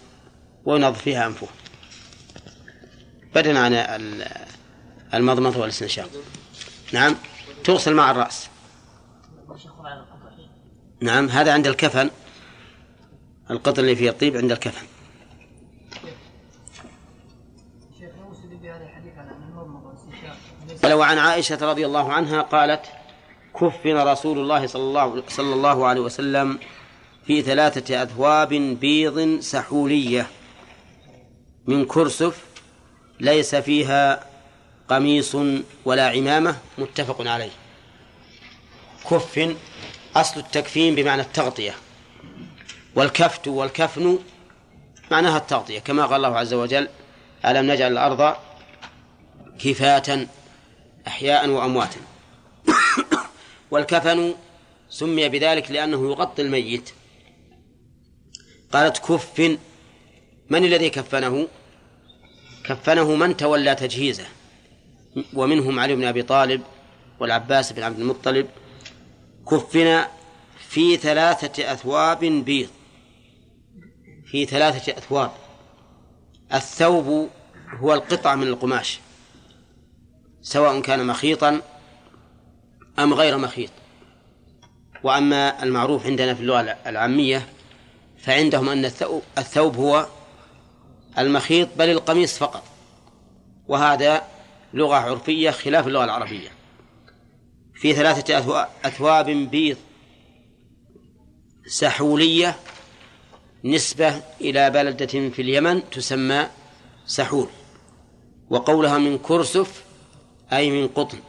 وينظف 0.66 1.02
فيها 1.02 1.28
أنفه 1.28 1.48
بدلا 3.36 3.60
عن 3.60 3.74
ال- 3.74 4.28
المضمضة 5.14 5.60
والاستنشاق. 5.60 6.10
نعم. 6.94 7.16
تغسل 7.64 7.94
مع 7.94 8.12
الرأس. 8.12 8.48
نعم. 11.02 11.30
هذا 11.30 11.54
عند 11.54 11.68
الكفن. 11.68 12.10
القطن 13.52 13.82
اللي 13.82 13.96
فيه 13.96 14.10
الطيب 14.10 14.38
عند 14.38 14.52
الكفن. 14.52 14.88
ولو 20.84 21.02
عن 21.02 21.18
عائشة 21.18 21.58
رضي 21.62 21.86
الله 21.86 22.14
عنها 22.14 22.42
قالت 22.42 22.86
كفن 23.62 23.98
رسول 23.98 24.40
الله 24.40 24.68
صلى 24.68 24.82
الله 24.82 25.24
صلى 25.30 25.54
الله 25.54 25.86
عليه 25.88 26.02
وسلم 26.02 26.60
في 27.26 27.42
ثلاثة 27.42 28.04
أثواب 28.04 28.50
بيض 28.54 29.40
سحولية 29.40 30.28
من 31.68 31.86
كرسف 31.86 32.45
ليس 33.20 33.56
فيها 33.56 34.26
قميص 34.90 35.38
ولا 35.86 36.10
عمامة 36.10 36.58
متفق 36.78 37.28
عليه. 37.28 37.52
كف 39.10 39.56
أصل 40.16 40.40
التكفين 40.40 40.96
بمعنى 40.96 41.22
التغطية 41.22 41.76
والكفت 42.96 43.48
والكفن 43.48 44.20
معناها 45.12 45.38
التغطية. 45.38 45.80
كما 45.80 46.06
قال 46.06 46.26
الله 46.26 46.38
عز 46.38 46.54
وجل 46.54 46.88
ألم 47.46 47.72
نجعل 47.72 47.92
الأرض 47.92 48.36
كفاة 49.60 50.28
أحياء 51.08 51.50
وأمواتا. 51.50 52.00
والكفن 53.72 54.36
سمي 54.90 55.30
بذلك 55.30 55.72
لأنه 55.72 56.12
يغطي 56.12 56.42
الميت. 56.42 56.90
قالت 58.74 58.98
كف 58.98 59.40
من 60.50 60.66
الذي 60.66 60.90
كفنه؟ 60.90 61.48
كفنه 62.68 63.16
من 63.16 63.38
تولى 63.38 63.76
تجهيزه 63.76 64.26
ومنهم 65.34 65.80
علي 65.80 65.96
بن 65.96 66.04
أبي 66.04 66.24
طالب 66.24 66.62
والعباس 67.20 67.74
بن 67.74 67.84
عبد 67.84 68.00
المطلب 68.00 68.48
كفن 69.52 70.04
في 70.70 70.98
ثلاثة 70.98 71.72
أثواب 71.72 72.20
بيض 72.20 72.70
في 74.26 74.46
ثلاثة 74.46 74.98
أثواب. 74.98 75.32
الثوب 76.54 77.30
هو 77.80 77.94
القطعة 77.94 78.36
من 78.36 78.48
القماش 78.48 79.00
سواء 80.42 80.82
كان 80.82 81.08
مخيطا 81.08 81.62
أم 83.00 83.14
غير 83.14 83.38
مخيط. 83.38 83.70
وأما 85.04 85.64
المعروف 85.64 86.06
عندنا 86.06 86.34
في 86.34 86.42
اللغة 86.42 86.78
العامية 86.88 87.48
فعندهم 88.18 88.70
أن 88.70 88.86
الثوب, 88.86 89.22
الثوب 89.38 89.76
هو 89.76 90.08
المخيط 91.20 91.70
بل 91.78 91.90
القميص 91.90 92.38
فقط. 92.38 92.64
وهذا 93.68 94.24
لغة 94.74 94.96
عرفية 94.96 95.52
خلاف 95.52 95.88
اللغة 95.88 96.04
العربية. 96.04 96.50
في 97.74 97.94
ثلاثة 97.94 98.40
أثوا- 98.42 98.68
أثواب 98.86 99.26
بيض 99.26 99.78
سحولية 101.68 102.56
نسبة 103.64 104.22
إلى 104.42 104.70
بلدة 104.70 105.06
في 105.06 105.42
اليمن 105.42 105.90
تسمى 105.90 106.48
سحول 107.06 107.48
وقولها 108.50 108.98
من 108.98 109.18
كرسف 109.18 109.84
أي 110.54 110.72
من 110.72 110.88
قطن. 110.88 111.20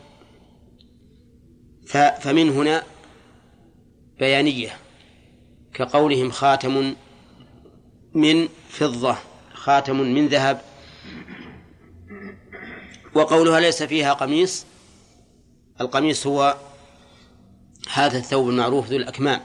فمن 2.20 2.48
هنا 2.50 2.82
بيانية 4.18 4.76
كقولهم 5.74 6.30
خاتم 6.30 6.94
من 8.14 8.48
فضة. 8.68 9.16
خاتم 9.66 10.00
من 10.00 10.28
ذهب. 10.28 10.60
وقولها 13.14 13.60
ليس 13.60 13.82
فيها 13.82 14.12
قميص. 14.12 14.66
القميص 15.80 16.26
هو 16.26 16.56
هذا 17.92 18.18
الثوب 18.18 18.48
المعروف 18.48 18.88
ذو 18.88 18.96
الأكمام. 18.96 19.40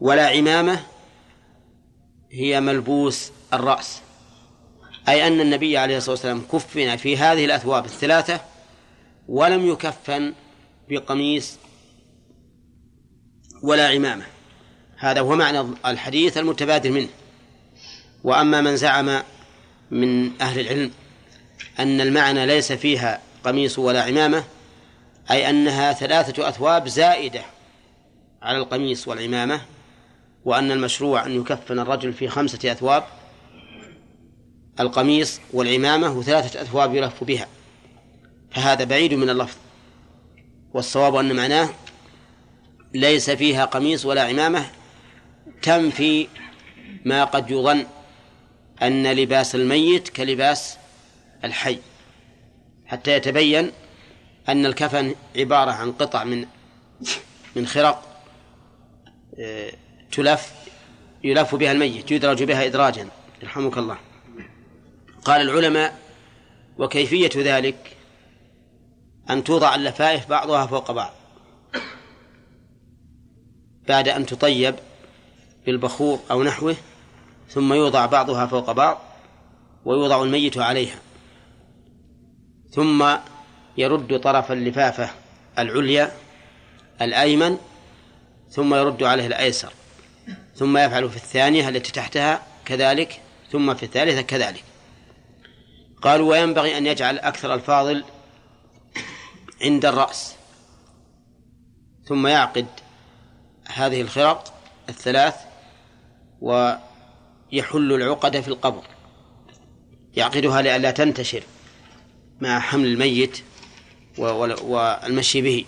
ولا 0.00 0.26
عمامة 0.26 0.80
هي 2.32 2.60
ملبوس 2.60 3.32
الرأس. 3.52 4.00
أي 5.08 5.26
أن 5.26 5.40
النبي 5.40 5.78
عليه 5.78 5.96
الصلاة 5.96 6.12
والسلام 6.12 6.42
كفن 6.52 6.96
في 6.96 7.16
هذه 7.16 7.44
الأثواب 7.44 7.84
الثلاثة 7.84 8.40
ولم 9.28 9.66
يكفن 9.66 10.34
بقميص 10.88 11.58
ولا 13.62 13.88
عمامة. 13.88 14.24
هذا 14.96 15.20
هو 15.20 15.36
معنى 15.36 15.60
الحديث 15.86 16.38
المتبادر 16.38 16.90
منه. 16.90 17.08
وأما 18.24 18.60
من 18.60 18.76
زعم 18.76 19.22
من 19.90 20.40
أهل 20.40 20.60
العلم 20.60 20.90
أن 21.78 22.00
المعنى 22.00 22.46
ليس 22.46 22.72
فيها 22.72 23.20
قميص 23.44 23.78
ولا 23.78 24.02
عمامة 24.02 24.44
أي 25.30 25.50
أنها 25.50 25.92
ثلاثة 25.92 26.48
أثواب 26.48 26.88
زائدة 26.88 27.42
على 28.42 28.58
القميص 28.58 29.08
والعمامة 29.08 29.60
وأن 30.44 30.70
المشروع 30.70 31.26
أن 31.26 31.40
يكفن 31.40 31.78
الرجل 31.78 32.12
في 32.12 32.28
خمسة 32.28 32.72
أثواب 32.72 33.04
القميص 34.80 35.40
والعمامة 35.52 36.18
وثلاثة 36.18 36.62
أثواب 36.62 36.94
يلف 36.94 37.24
بها. 37.24 37.48
فهذا 38.50 38.84
بعيد 38.84 39.14
من 39.14 39.30
اللفظ 39.30 39.56
والصواب 40.74 41.16
أن 41.16 41.36
معناه 41.36 41.68
ليس 42.94 43.30
فيها 43.30 43.64
قميص 43.64 44.06
ولا 44.06 44.22
عمامة 44.22 44.66
تنفي 45.62 46.28
ما 47.04 47.24
قد 47.24 47.50
يظن 47.50 47.86
أن 48.82 49.12
لباس 49.12 49.54
الميت 49.54 50.08
كلباس 50.08 50.78
الحي 51.44 51.78
حتى 52.86 53.12
يتبين 53.12 53.72
أن 54.48 54.66
الكفن 54.66 55.14
عبارة 55.36 55.70
عن 55.70 55.92
قطع 55.92 56.24
من 56.24 56.46
من 57.56 57.66
خرق 57.66 58.08
آه، 59.38 59.72
تلف 60.12 60.52
يلف 61.24 61.54
بها 61.54 61.72
الميت 61.72 62.10
يدرج 62.10 62.42
بها 62.42 62.66
إدراجا. 62.66 63.08
يرحمك 63.42 63.78
الله. 63.78 63.98
قال 65.24 65.40
العلماء 65.40 65.98
وكيفية 66.78 67.30
ذلك؟ 67.36 67.96
أن 69.30 69.44
توضع 69.44 69.74
اللفائف 69.74 70.28
بعضها 70.28 70.66
فوق 70.66 70.92
بعض. 70.92 71.12
بعد 73.88 74.08
أن 74.08 74.26
تطيب 74.26 74.74
بالبخور 75.66 76.20
أو 76.30 76.42
نحوه 76.42 76.76
ثم 77.54 77.72
يوضع 77.72 78.06
بعضها 78.06 78.46
فوق 78.46 78.72
بعض 78.72 78.98
ويوضع 79.84 80.22
الميت 80.22 80.58
عليها. 80.58 80.98
ثم 82.70 83.16
يرد 83.76 84.20
طرف 84.20 84.52
اللفافة 84.52 85.10
العليا 85.58 86.12
الأيمن 87.02 87.58
ثم 88.50 88.74
يرد 88.74 89.02
عليه 89.02 89.26
الأيسر. 89.26 89.72
ثم 90.54 90.78
يفعل 90.78 91.10
في 91.10 91.16
الثانية 91.16 91.68
التي 91.68 91.92
تحتها 91.92 92.42
كذلك 92.64 93.20
ثم 93.50 93.74
في 93.74 93.82
الثالثة 93.82 94.22
كذلك. 94.22 94.64
قالوا 96.02 96.30
وينبغي 96.30 96.78
أن 96.78 96.86
يجعل 96.86 97.18
أكثر 97.18 97.54
الفاضل 97.54 98.04
عند 99.62 99.84
الرأس. 99.84 100.34
ثم 102.08 102.26
يعقد 102.26 102.66
هذه 103.74 104.00
الخرق 104.00 104.54
الثلاث 104.88 105.36
ويحل 107.52 107.92
العقد 107.92 108.40
في 108.40 108.48
القبر. 108.48 108.82
يعقدها 110.16 110.62
لئلا 110.62 110.90
تنتشر 110.90 111.42
مع 112.40 112.60
حمل 112.60 112.86
الميت 112.86 113.42
والمشي 114.18 115.42
به. 115.42 115.64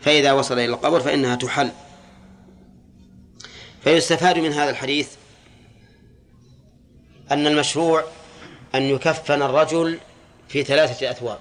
فإذا 0.00 0.32
وصل 0.32 0.54
إلى 0.54 0.64
القبر 0.64 1.00
فإنها 1.00 1.36
تحل. 1.36 1.70
فيستفاد 3.84 4.38
من 4.38 4.52
هذا 4.52 4.70
الحديث 4.70 5.08
أن 7.30 7.46
المشروع 7.46 8.04
أن 8.74 8.82
يكفن 8.82 9.42
الرجل 9.42 9.98
في 10.48 10.62
ثلاثة 10.62 11.10
أثواب. 11.10 11.38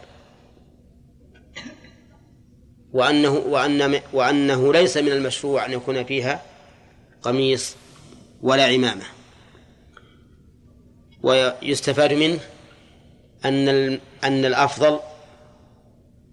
وأنه 2.94 3.32
وأن 3.32 4.02
وأنه 4.14 4.74
ليس 4.74 4.98
من 4.98 5.12
المشروع 5.12 5.66
أن 5.66 5.72
يكون 5.72 6.04
فيها 6.04 6.42
قميص 7.22 7.76
ولا 8.42 8.66
عمامة. 8.66 9.21
ويستفاد 11.24 12.14
منه 12.14 12.40
أن 13.46 13.70
أن 14.24 14.46
الأفضل 14.46 15.00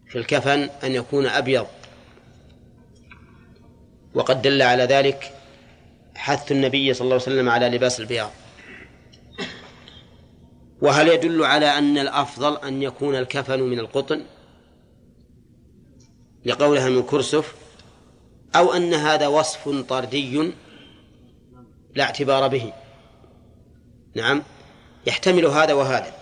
في 0.09 0.19
الكفن 0.19 0.71
أن 0.85 0.95
يكون 0.95 1.27
أبيض. 1.27 1.67
وقد 4.15 4.43
دل 4.43 4.63
على 4.63 4.85
ذلك 4.85 5.33
حث 6.15 6.53
النبي 6.53 6.95
صلى 6.95 7.05
الله 7.05 7.15
عليه 7.15 7.23
وسلم 7.23 7.49
على 7.49 7.69
لباس 7.69 8.01
البياض. 8.01 8.31
وهل 10.81 11.09
يدل 11.09 11.45
على 11.45 11.79
أن 11.79 11.99
الأفضل 11.99 12.57
أن 12.57 12.83
يكون 12.83 13.15
الكفن 13.15 13.61
من 13.61 13.79
القطن؟ 13.79 14.23
لقولها 16.45 16.89
من 16.89 17.03
كرسف 17.03 17.55
أو 18.57 18.73
أن 18.73 18.95
هذا 18.95 19.27
وصف 19.27 19.69
طردي 19.69 20.53
لا 21.95 22.05
اعتبار 22.05 22.49
به. 22.49 22.73
نعم. 24.15 24.43
يحتمل 25.07 25.47
هذا 25.47 25.73
وهذا. 25.73 26.13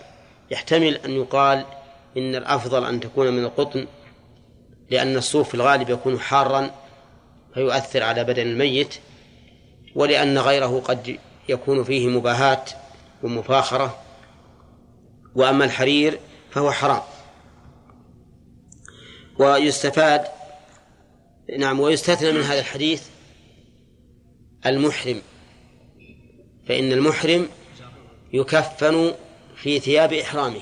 يحتمل 0.51 0.95
أن 0.95 1.11
يقال 1.11 1.65
إن 2.17 2.35
الأفضل 2.35 2.85
أن 2.85 2.99
تكون 2.99 3.33
من 3.33 3.43
القطن 3.43 3.87
لأن 4.89 5.17
الصوف 5.17 5.47
في 5.47 5.55
الغالب 5.55 5.89
يكون 5.89 6.19
حارا 6.19 6.71
فيؤثر 7.53 8.03
على 8.03 8.23
بدن 8.23 8.41
الميت 8.41 8.95
ولأن 9.95 10.37
غيره 10.37 10.79
قد 10.79 11.19
يكون 11.49 11.83
فيه 11.83 12.07
مباهاة 12.07 12.65
ومفاخرة. 13.23 13.99
وأما 15.35 15.65
الحرير 15.65 16.19
فهو 16.51 16.71
حرام. 16.71 17.01
ويستفاد 19.39 20.25
نعم 21.57 21.79
ويستثنى 21.79 22.31
من 22.31 22.41
هذا 22.41 22.59
الحديث 22.59 23.07
المحرم. 24.65 25.21
فإن 26.67 26.91
المحرم 26.91 27.47
يكفن 28.33 29.13
في 29.55 29.79
ثياب 29.79 30.13
إحرامه 30.13 30.61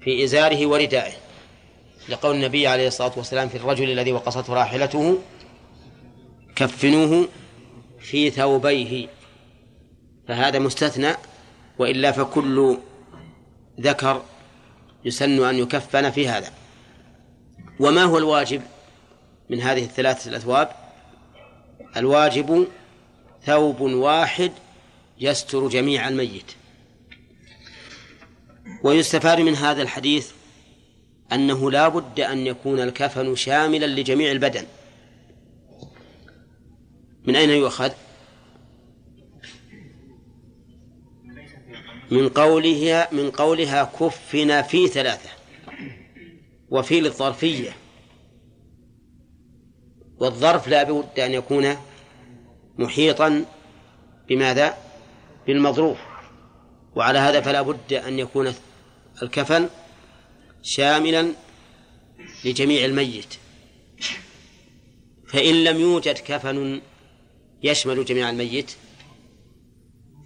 في 0.00 0.24
إزاره 0.24 0.66
وردائه 0.66 1.12
لقول 2.08 2.36
النبي 2.36 2.66
عليه 2.66 2.86
الصلاة 2.86 3.12
والسلام 3.16 3.48
في 3.48 3.56
الرجل 3.56 3.90
الذي 3.90 4.12
وقصته 4.12 4.54
راحلته 4.54 5.18
كفنوه 6.56 7.28
في 8.00 8.30
ثوبيه. 8.30 9.08
فهذا 10.28 10.58
مستثنى 10.58 11.12
وإلا 11.78 12.12
فكل 12.12 12.78
ذكر 13.80 14.22
يسن 15.04 15.44
أن 15.44 15.58
يكفن 15.58 16.10
في 16.10 16.28
هذا. 16.28 16.50
وما 17.80 18.04
هو 18.04 18.18
الواجب 18.18 18.62
من 19.50 19.60
هذه 19.60 19.84
الثلاثة 19.84 20.30
الأثواب؟ 20.30 20.68
الواجب 21.96 22.66
ثوب 23.46 23.80
واحد 23.80 24.52
يستر 25.22 25.68
جميع 25.68 26.08
الميت 26.08 26.52
ويستفاد 28.82 29.40
من 29.40 29.54
هذا 29.54 29.82
الحديث 29.82 30.30
أنه 31.32 31.70
لا 31.70 31.88
بد 31.88 32.20
أن 32.20 32.46
يكون 32.46 32.80
الكفن 32.80 33.36
شاملا 33.36 33.86
لجميع 33.86 34.30
البدن 34.30 34.66
من 37.24 37.36
أين 37.36 37.50
يؤخذ؟ 37.50 37.92
من 42.10 42.28
قولها 42.28 43.08
من 43.12 43.30
قولها 43.30 43.92
كفنا 44.00 44.62
في 44.62 44.88
ثلاثة 44.88 45.30
وفي 46.70 47.00
للظرفية 47.00 47.76
والظرف 50.18 50.68
لا 50.68 50.82
بد 50.82 51.20
أن 51.20 51.32
يكون 51.32 51.76
محيطا 52.78 53.44
بماذا؟ 54.28 54.91
بالمظروف 55.46 55.98
وعلى 56.94 57.18
هذا 57.18 57.40
فلا 57.40 57.62
بد 57.62 57.92
أن 57.92 58.18
يكون 58.18 58.54
الكفن 59.22 59.68
شاملا 60.62 61.32
لجميع 62.44 62.84
الميت. 62.84 63.34
فإن 65.28 65.64
لم 65.64 65.80
يوجد 65.80 66.18
كفن 66.18 66.80
يشمل 67.62 68.04
جميع 68.04 68.30
الميت 68.30 68.72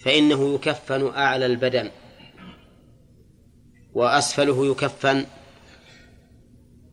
فإنه 0.01 0.55
يكفن 0.55 1.09
أعلى 1.09 1.47
البدن 1.47 1.91
وأسفله 3.95 4.67
يكفن 4.67 5.27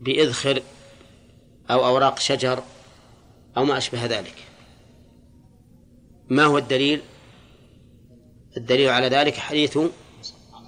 بإذخر 0.02 0.62
أو 1.72 1.86
أوراق 1.86 2.20
شجر 2.20 2.64
أو 3.58 3.66
ما 3.66 3.78
أشبه 3.78 4.06
ذلك. 4.06 4.36
ما 6.30 6.44
هو 6.44 6.58
الدليل؟ 6.58 7.02
الدليل 8.58 8.90
على 8.90 9.08
ذلك 9.08 9.38
حديث 9.38 9.80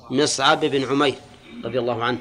مصعب 0.09 0.65
بن 0.65 0.83
عمير 0.85 1.15
رضي 1.65 1.79
الله 1.79 2.03
عنه. 2.03 2.19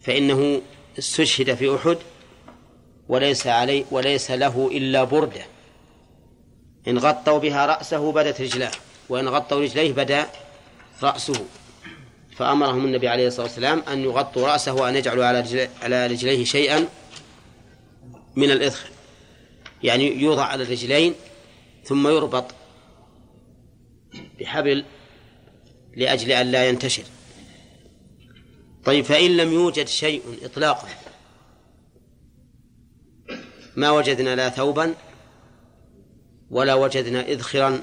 فإنه 0.00 0.62
استشهد 0.98 1.54
في 1.54 1.74
أحد 1.74 1.98
وليس 3.08 3.46
عليه 3.46 3.84
وليس 3.90 4.30
له 4.30 4.68
إلا 4.72 5.04
بردة. 5.04 5.42
إن 6.88 6.98
غطوا 6.98 7.38
بها 7.38 7.66
رأسه 7.66 8.12
بدت 8.12 8.40
رجلاه 8.40 8.72
وإن 9.08 9.28
غطوا 9.28 9.60
رجليه 9.60 9.92
بدا 9.92 10.26
رأسه. 11.02 11.44
فأمرهم 12.36 12.84
النبي 12.84 13.08
عليه 13.08 13.26
الصلاة 13.26 13.46
والسلام 13.46 13.82
أن 13.88 14.04
يغطوا 14.04 14.48
رأسه 14.48 14.72
وأن 14.72 14.96
يجعلوا 14.96 15.24
على 15.24 15.68
على 15.82 16.06
رجليه 16.06 16.44
شيئا 16.44 16.88
من 18.36 18.50
الإذخر 18.50 18.88
يعني 19.82 20.22
يوضع 20.22 20.44
على 20.44 20.62
الرجلين 20.62 21.14
ثم 21.84 22.08
يربط 22.08 22.44
بحبل 24.40 24.84
لأجل 25.96 26.32
أن 26.32 26.46
لا 26.46 26.68
ينتشر. 26.68 27.04
طيب 28.84 29.04
فإن 29.04 29.36
لم 29.36 29.52
يوجد 29.52 29.88
شيء 29.88 30.22
إطلاقا 30.42 30.88
ما 33.76 33.90
وجدنا 33.90 34.36
لا 34.36 34.48
ثوبا 34.48 34.94
ولا 36.50 36.74
وجدنا 36.74 37.28
إذخرا 37.28 37.80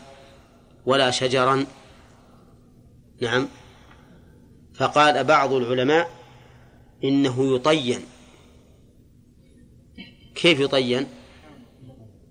ولا 0.85 1.11
شجرا. 1.11 1.65
نعم. 3.21 3.47
فقال 4.73 5.23
بعض 5.23 5.53
العلماء 5.53 6.11
إنه 7.03 7.55
يطين. 7.55 8.01
كيف 10.35 10.59
يطين؟ 10.59 11.07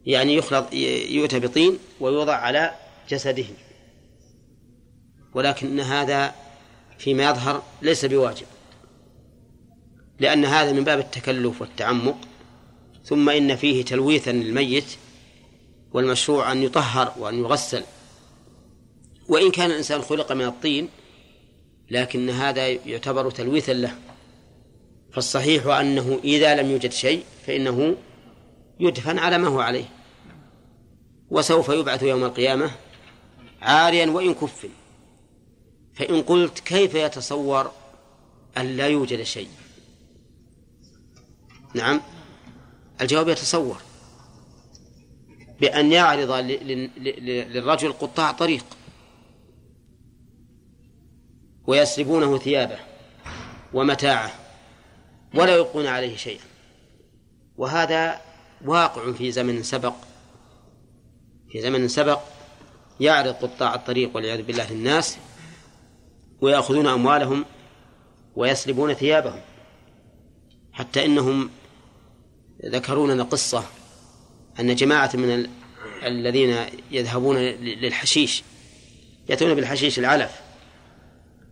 يعني 0.06 0.34
يخلط 0.34 0.72
يؤتى 1.10 1.40
بطين 1.40 1.78
ويوضع 2.00 2.34
على 2.34 2.74
جسده. 3.08 3.44
ولكن 5.34 5.80
هذا 5.80 6.34
فيما 6.98 7.30
يظهر 7.30 7.62
ليس 7.82 8.04
بواجب 8.04 8.46
لأن 10.20 10.44
هذا 10.44 10.72
من 10.72 10.84
باب 10.84 10.98
التكلف 10.98 11.60
والتعمق 11.60 12.16
ثم 13.04 13.28
إن 13.28 13.56
فيه 13.56 13.84
تلويثا 13.84 14.30
للميت 14.30 14.96
والمشروع 15.92 16.52
أن 16.52 16.62
يطهر 16.62 17.14
وأن 17.18 17.38
يغسل. 17.38 17.82
وإن 19.28 19.50
كان 19.50 19.70
الإنسان 19.70 20.02
خلق 20.02 20.32
من 20.32 20.44
الطين 20.44 20.88
لكن 21.90 22.30
هذا 22.30 22.68
يعتبر 22.68 23.30
تلويثا 23.30 23.72
له. 23.72 23.94
فالصحيح 25.12 25.66
أنه 25.66 26.20
إذا 26.24 26.54
لم 26.54 26.70
يوجد 26.70 26.92
شيء 26.92 27.24
فإنه 27.46 27.96
يدفن 28.80 29.18
على 29.18 29.38
ما 29.38 29.48
هو 29.48 29.60
عليه. 29.60 29.84
وسوف 31.30 31.68
يبعث 31.68 32.02
يوم 32.02 32.24
القيامة 32.24 32.70
عاريا 33.62 34.06
وإن 34.06 34.34
كفن. 34.34 34.68
فإن 36.00 36.22
قلت 36.22 36.60
كيف 36.60 36.94
يتصور 36.94 37.72
أن 38.58 38.76
لا 38.76 38.86
يوجد 38.86 39.22
شيء؟ 39.22 39.48
نعم. 41.74 42.00
الجواب 43.00 43.28
يتصور. 43.28 43.82
بأن 45.60 45.92
يعرض 45.92 46.30
للرجل 47.50 47.92
قطاع 47.92 48.32
طريق. 48.32 48.64
ويسلبونه 51.66 52.38
ثيابه 52.38 52.78
ومتاعه 53.74 54.32
ولا 55.34 55.56
يلقون 55.56 55.86
عليه 55.86 56.16
شيئا. 56.16 56.44
وهذا 57.56 58.20
واقع 58.64 59.12
في 59.12 59.32
زمن 59.32 59.62
سبق. 59.62 59.94
في 61.50 61.62
زمن 61.62 61.88
سبق 61.88 62.20
يعرض 63.00 63.34
قطاع 63.34 63.74
الطريق 63.74 64.16
والعياذ 64.16 64.42
بالله 64.42 64.72
للناس 64.72 65.18
ويأخذون 66.40 66.86
أموالهم 66.86 67.44
ويسلبون 68.36 68.94
ثيابهم 68.94 69.40
حتى 70.72 71.04
إنهم 71.04 71.50
ذكروا 72.66 73.08
لنا 73.08 73.22
قصة 73.22 73.64
أن 74.60 74.74
جماعة 74.74 75.10
من 75.14 75.30
ال... 75.30 75.50
الذين 76.02 76.56
يذهبون 76.90 77.36
للحشيش 77.36 78.42
يأتون 79.28 79.54
بالحشيش 79.54 79.98
العلف. 79.98 80.40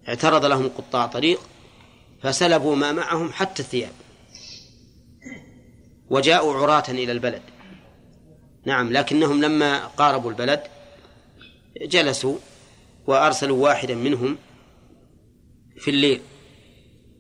اعترض 0.08 0.44
لهم 0.44 0.68
قطاع 0.68 1.06
طريق 1.06 1.40
فسلبوا 2.22 2.76
ما 2.76 2.92
معهم 2.92 3.32
حتى 3.32 3.62
الثياب. 3.62 3.92
وجاءوا 6.10 6.54
عراة 6.54 6.84
إلى 6.88 7.12
البلد. 7.12 7.42
نعم 8.64 8.92
لكنهم 8.92 9.42
لما 9.42 9.86
قاربوا 9.86 10.30
البلد 10.30 10.62
جلسوا 11.82 12.38
وأرسلوا 13.06 13.64
واحدا 13.64 13.94
منهم 13.94 14.36
في 15.78 15.90
الليل 15.90 16.20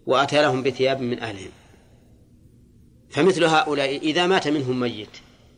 وأتى 0.06 0.42
لهم 0.42 0.62
بثياب 0.62 1.00
من 1.00 1.20
أهلهم. 1.20 1.50
فمثل 3.10 3.44
هؤلاء 3.44 3.96
إذا 3.96 4.26
مات 4.26 4.48
منهم 4.48 4.80
ميت 4.80 5.08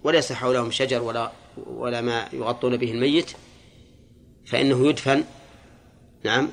وليس 0.05 0.33
حولهم 0.33 0.71
شجر 0.71 1.03
ولا 1.03 1.33
ولا 1.57 2.01
ما 2.01 2.29
يغطون 2.33 2.77
به 2.77 2.91
الميت 2.91 3.31
فإنه 4.47 4.89
يدفن 4.89 5.25
نعم 6.25 6.49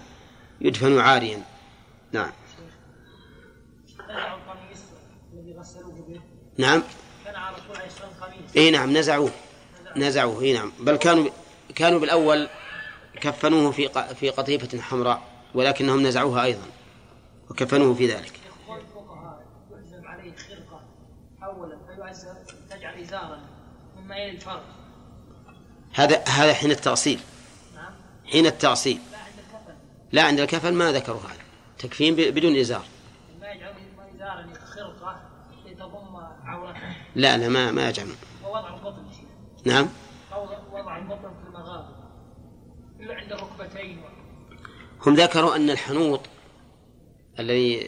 يدفن 0.61 0.99
عاريا. 0.99 1.44
نعم. 2.11 2.32
نعم. 6.57 6.84
إي 8.57 8.72
نعم 8.72 8.98
نزعوه. 8.98 9.32
نزعوه 9.95 10.41
إي 10.41 10.53
نعم. 10.53 10.72
بل 10.80 10.95
كانوا 10.95 11.30
كانوا 11.76 11.99
بالأول 11.99 12.48
كفنوه 13.22 13.72
في 13.72 13.90
في 14.19 14.30
قطيفة 14.30 14.82
حمراء. 14.82 15.36
ولكنهم 15.57 16.07
نزعوها 16.07 16.43
أيضا 16.43 16.65
وكفنوه 17.49 17.93
في 17.93 18.07
ذلك. 18.07 18.39
هذا 25.93 26.23
هذا 26.27 26.53
حين 26.53 26.71
التأصيل 26.71 27.19
حين 28.25 28.45
التأصيل 28.45 28.99
لا 30.11 30.23
عند 30.23 30.39
الكفن 30.39 30.73
ما 30.73 30.91
ذكروا 30.91 31.19
هذا. 31.19 31.43
تكفين 31.77 32.15
بدون 32.15 32.55
إزار. 32.55 32.85
ما 33.41 33.51
يجعل 33.51 33.73
ازارا 34.15 34.53
خرقه 34.65 35.21
لتضم 35.65 36.15
عورته 36.43 36.95
لا 37.15 37.38
لا 37.38 37.49
ما 37.49 37.71
ما 37.71 37.89
يجعلون. 37.89 38.17
ووضع 38.43 38.77
نعم 39.65 39.88
أو 40.34 40.43
وضع 40.71 40.97
البطن 40.97 41.34
في 41.41 41.47
المغابر 41.47 41.95
الا 42.99 43.15
عند 43.15 43.31
الركبتين 43.31 44.01
هم 45.07 45.15
ذكروا 45.15 45.55
أن 45.55 45.69
الحنوط 45.69 46.21
الذي 47.39 47.88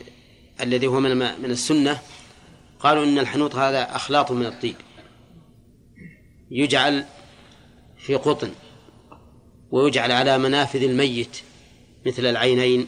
الذي 0.61 0.87
هو 0.87 0.99
من 0.99 1.17
من 1.17 1.51
السنة 1.51 1.99
قالوا 2.79 3.03
أن 3.03 3.19
الحنوط 3.19 3.55
هذا 3.55 3.95
أخلاط 3.95 4.31
من 4.31 4.45
الطيب 4.45 4.75
يجعل 6.51 7.05
في 7.97 8.15
قطن 8.15 8.51
ويجعل 9.71 10.11
على 10.11 10.37
منافذ 10.37 10.83
الميت 10.83 11.37
مثل 12.05 12.25
العينين 12.25 12.87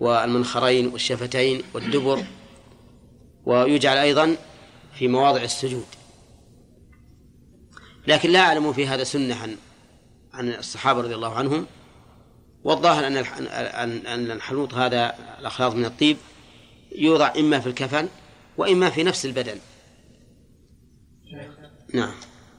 والمنخرين 0.00 0.86
والشفتين 0.86 1.62
والدبر 1.74 2.24
ويجعل 3.44 3.96
أيضا 3.96 4.36
في 4.94 5.08
مواضع 5.08 5.42
السجود. 5.42 5.86
لكن 8.06 8.30
لا 8.30 8.40
أعلم 8.40 8.72
في 8.72 8.86
هذا 8.86 9.04
سنة 9.04 9.34
عن 9.34 9.56
عن 10.32 10.48
الصحابة 10.48 11.00
رضي 11.00 11.14
الله 11.14 11.32
عنهم 11.32 11.66
والظاهر 12.64 13.06
أن 13.06 13.16
أن 14.06 14.30
الحنوط 14.30 14.74
هذا 14.74 15.14
الأخلاط 15.40 15.74
من 15.74 15.84
الطيب 15.84 16.16
يوضع 16.96 17.32
إما 17.38 17.60
في 17.60 17.66
الكفن 17.66 18.08
وإما 18.56 18.90
في 18.90 19.02
نفس 19.02 19.26
البدن. 19.26 19.58
نعم. 21.94 22.14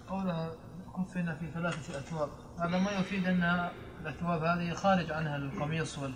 قولها 0.10 0.52
كفنا 0.98 1.36
في 1.36 1.46
ثلاثة 1.54 2.00
أثواب. 2.00 2.30
هذا 2.60 2.78
ما 2.78 2.92
يفيد 2.92 3.28
أن 3.28 3.70
الأثواب 4.02 4.44
هذه 4.44 4.74
خارج 4.74 5.12
عنها 5.12 5.36
القميص 5.38 5.98
وال 5.98 6.14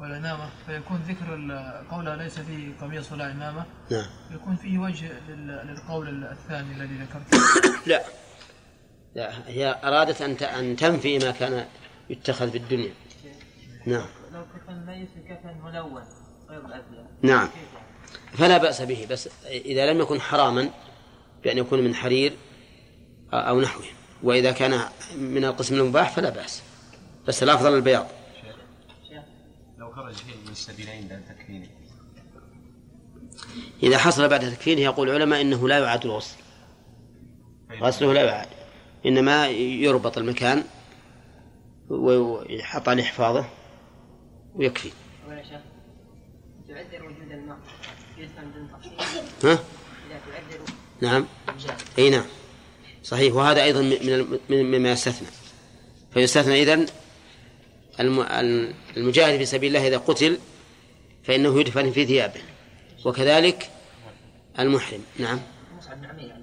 والعمامة. 0.00 0.48
فيكون 0.66 0.96
ذكر 1.08 1.30
قولها 1.90 2.16
ليس 2.16 2.38
فيه 2.38 2.72
قميص 2.80 3.12
ولا 3.12 3.24
عمامة. 3.24 3.64
نعم. 3.90 4.06
يكون 4.30 4.56
فيه 4.56 4.78
وجه 4.78 5.12
لل- 5.28 5.66
للقول 5.66 6.24
الثاني 6.24 6.74
الذي 6.74 6.94
ذكرته. 6.94 7.38
لا. 7.86 8.02
لا 9.14 9.48
هي 9.48 9.80
أرادت 9.84 10.22
أن 10.22 10.30
أن 10.30 10.76
تنفي 10.76 11.18
ما 11.18 11.30
كان 11.30 11.66
يتخذ 12.10 12.50
في 12.50 12.58
الدنيا. 12.58 12.92
نعم. 13.86 14.06
لو 14.32 14.44
كفن 14.44 15.06
في 15.14 15.34
كفن 15.34 15.60
ملون 15.64 16.02
غير 16.48 16.62
نعم. 17.22 17.48
فلا 18.32 18.58
بأس 18.58 18.82
به 18.82 19.06
بس 19.10 19.28
إذا 19.46 19.92
لم 19.92 20.00
يكن 20.00 20.20
حراما 20.20 20.70
بأن 21.44 21.58
يكون 21.58 21.84
من 21.84 21.94
حرير 21.94 22.32
أو 23.32 23.60
نحوه. 23.60 23.84
وإذا 24.22 24.52
كان 24.52 24.80
من 25.16 25.44
القسم 25.44 25.74
المباح 25.74 26.10
فلا 26.10 26.30
بأس. 26.30 26.62
بس 27.28 27.42
الأفضل 27.42 27.74
البياض. 27.74 28.06
لو 29.78 29.92
خرج 29.92 30.14
شيء 30.14 30.36
من 30.44 30.52
السبيلين 30.52 31.08
بعد 31.08 31.22
تكفينه 31.28 31.66
إذا 33.82 33.98
حصل 33.98 34.28
بعد 34.28 34.40
تكفينه 34.40 34.80
يقول 34.80 35.10
العلماء 35.10 35.40
إنه 35.40 35.68
لا 35.68 35.78
يعاد 35.78 36.04
الغسل. 36.04 36.36
غسله 37.80 38.12
لا 38.12 38.22
يعاد. 38.22 38.48
إنما 39.06 39.48
يربط 39.48 40.18
المكان 40.18 40.64
ويحط 41.90 42.88
عليه 42.88 43.02
حفاظه 43.04 43.44
ويكفي. 44.54 44.90
تعذر 46.68 47.04
وجود 47.06 47.30
الماء 47.30 47.58
ها؟ 49.44 49.58
نعم. 51.00 51.26
أي 51.98 52.10
نعم. 52.10 52.24
صحيح. 53.02 53.34
وهذا 53.34 53.62
أيضا 53.64 53.82
من 54.48 54.64
مما 54.72 54.90
يستثنى. 54.92 55.28
فيستثنى 56.14 56.62
اذا 56.62 56.86
الم- 58.00 58.74
المجاهد 58.96 59.38
في 59.38 59.44
سبيل 59.44 59.76
الله 59.76 59.88
إذا 59.88 59.98
قتل 59.98 60.38
فإنه 61.24 61.60
يدفن 61.60 61.90
في 61.90 62.06
ثيابه. 62.06 62.40
وكذلك 63.04 63.70
المحرم. 64.58 65.00
نعم. 65.18 65.40
مصعب 65.78 66.00
بن 66.00 66.04
عمير 66.06 66.34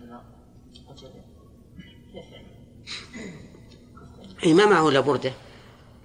اي 4.44 4.54
ما 4.54 4.66
معه 4.66 4.90
إلا 4.90 5.00
بردة. 5.00 5.34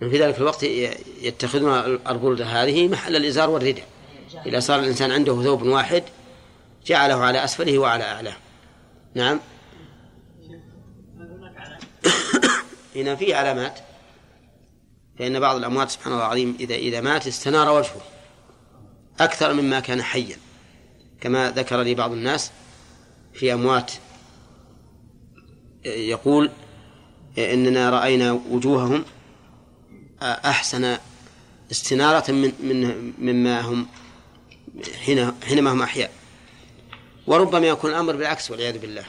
من 0.01 0.11
في 0.11 0.23
ذلك 0.23 0.39
الوقت 0.39 0.63
يتخذون 1.23 1.73
البردة 2.09 2.45
هذه 2.45 2.89
محل 2.89 3.17
الإزار 3.17 3.51
والرداء 3.51 3.85
إذا 4.47 4.61
صار 4.61 4.81
الإنسان 4.81 5.11
عنده 5.11 5.43
ثوب 5.43 5.63
واحد 5.63 6.03
جعله 6.87 7.15
على 7.15 7.45
أسفله 7.45 7.79
وعلى 7.79 8.05
أعلاه. 8.05 8.37
نعم. 9.15 9.41
هنا 12.97 13.17
في 13.17 13.35
علامات 13.35 13.79
فإن 15.19 15.41
بعض 15.41 15.57
الأموات 15.57 15.91
سبحان 15.91 16.13
الله 16.13 16.25
العظيم 16.25 16.57
إذا 16.61 16.75
إذا 16.75 17.01
مات 17.01 17.27
استنار 17.27 17.71
وجهه 17.71 18.01
أكثر 19.21 19.53
مما 19.53 19.81
كان 19.81 20.03
حيا. 20.03 20.37
كما 21.21 21.51
ذكر 21.51 21.83
لي 21.83 21.95
بعض 21.95 22.13
الناس 22.13 22.51
في 23.35 23.53
أموات 23.53 23.93
يقول 25.85 26.51
إننا 27.39 27.91
رأينا 27.91 28.33
وجوههم 28.51 29.05
أحسن 30.23 30.97
استنارة 31.71 32.33
من 32.33 32.53
من 32.61 33.13
مما 33.19 33.61
هم 33.61 33.87
حين 35.05 35.33
حينما 35.47 35.73
هم 35.73 35.83
أحياء. 35.83 36.11
وربما 37.27 37.67
يكون 37.67 37.91
الأمر 37.91 38.17
بالعكس 38.17 38.51
والعياذ 38.51 38.79
بالله. 38.79 39.05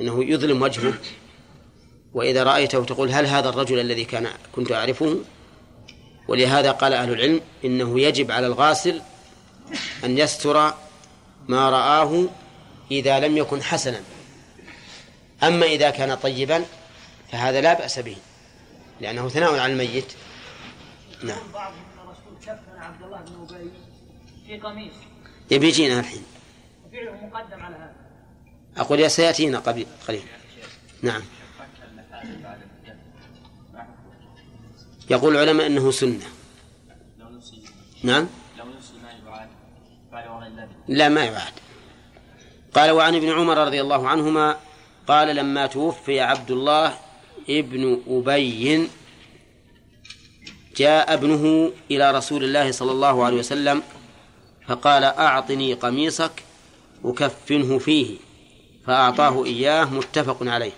إنه 0.00 0.24
يظلم 0.24 0.62
وجهه. 0.62 0.94
وإذا 2.14 2.42
رأيته 2.42 2.84
تقول 2.84 3.10
هل 3.10 3.26
هذا 3.26 3.48
الرجل 3.48 3.80
الذي 3.80 4.04
كان 4.04 4.28
كنت 4.52 4.72
أعرفه؟ 4.72 5.18
ولهذا 6.28 6.70
قال 6.70 6.92
أهل 6.92 7.12
العلم 7.12 7.40
إنه 7.64 8.00
يجب 8.00 8.30
على 8.30 8.46
الغاسل 8.46 9.00
أن 10.04 10.18
يستر 10.18 10.74
ما 11.48 11.70
رآه 11.70 12.28
إذا 12.90 13.20
لم 13.20 13.36
يكن 13.36 13.62
حسنا. 13.62 14.00
أما 15.42 15.66
إذا 15.66 15.90
كان 15.90 16.14
طيبا 16.14 16.64
فهذا 17.32 17.60
لا 17.60 17.74
بأس 17.74 17.98
به 17.98 18.16
لأنه 19.00 19.28
ثناء 19.28 19.58
على 19.58 19.72
الميت. 19.72 20.12
نعم. 21.22 21.38
بعضهم 21.54 21.74
الرسول 22.04 22.38
كفن 22.46 22.78
عبد 22.78 23.02
الله 23.02 23.18
بن 23.18 23.56
ابي 23.56 23.70
في 24.46 24.60
قميص 24.60 24.92
يبي 25.50 25.68
يجينا 25.68 26.00
الحين. 26.00 26.22
وفعله 26.86 27.26
مقدم 27.26 27.62
على 27.62 27.76
هذا. 27.76 27.94
أقول 28.76 29.00
يا 29.00 29.08
سيأتينا 29.08 29.58
قبل 29.58 29.86
قليل. 30.08 30.24
نعم. 31.02 31.22
يقول 35.10 35.36
العلماء 35.36 35.66
أنه 35.66 35.90
سنة. 35.90 36.26
نعم. 38.02 38.28
لا 40.88 41.08
ما 41.08 41.24
يعاد. 41.24 41.52
قال 42.74 42.90
وعن 42.90 43.14
ابن 43.14 43.32
عمر 43.32 43.66
رضي 43.66 43.80
الله 43.80 44.08
عنهما 44.08 44.56
قال 45.06 45.36
لما 45.36 45.66
توفي 45.66 46.20
عبد 46.20 46.50
الله 46.50 46.98
ابن 47.50 48.00
أبي 48.08 48.88
جاء 50.76 51.14
ابنه 51.14 51.72
إلى 51.90 52.10
رسول 52.12 52.44
الله 52.44 52.70
صلى 52.72 52.92
الله 52.92 53.24
عليه 53.24 53.36
وسلم 53.36 53.82
فقال 54.66 55.04
أعطني 55.04 55.74
قميصك 55.74 56.42
أكفنه 57.04 57.78
فيه 57.78 58.16
فأعطاه 58.86 59.44
إياه 59.44 59.84
متفق 59.84 60.36
عليه. 60.42 60.72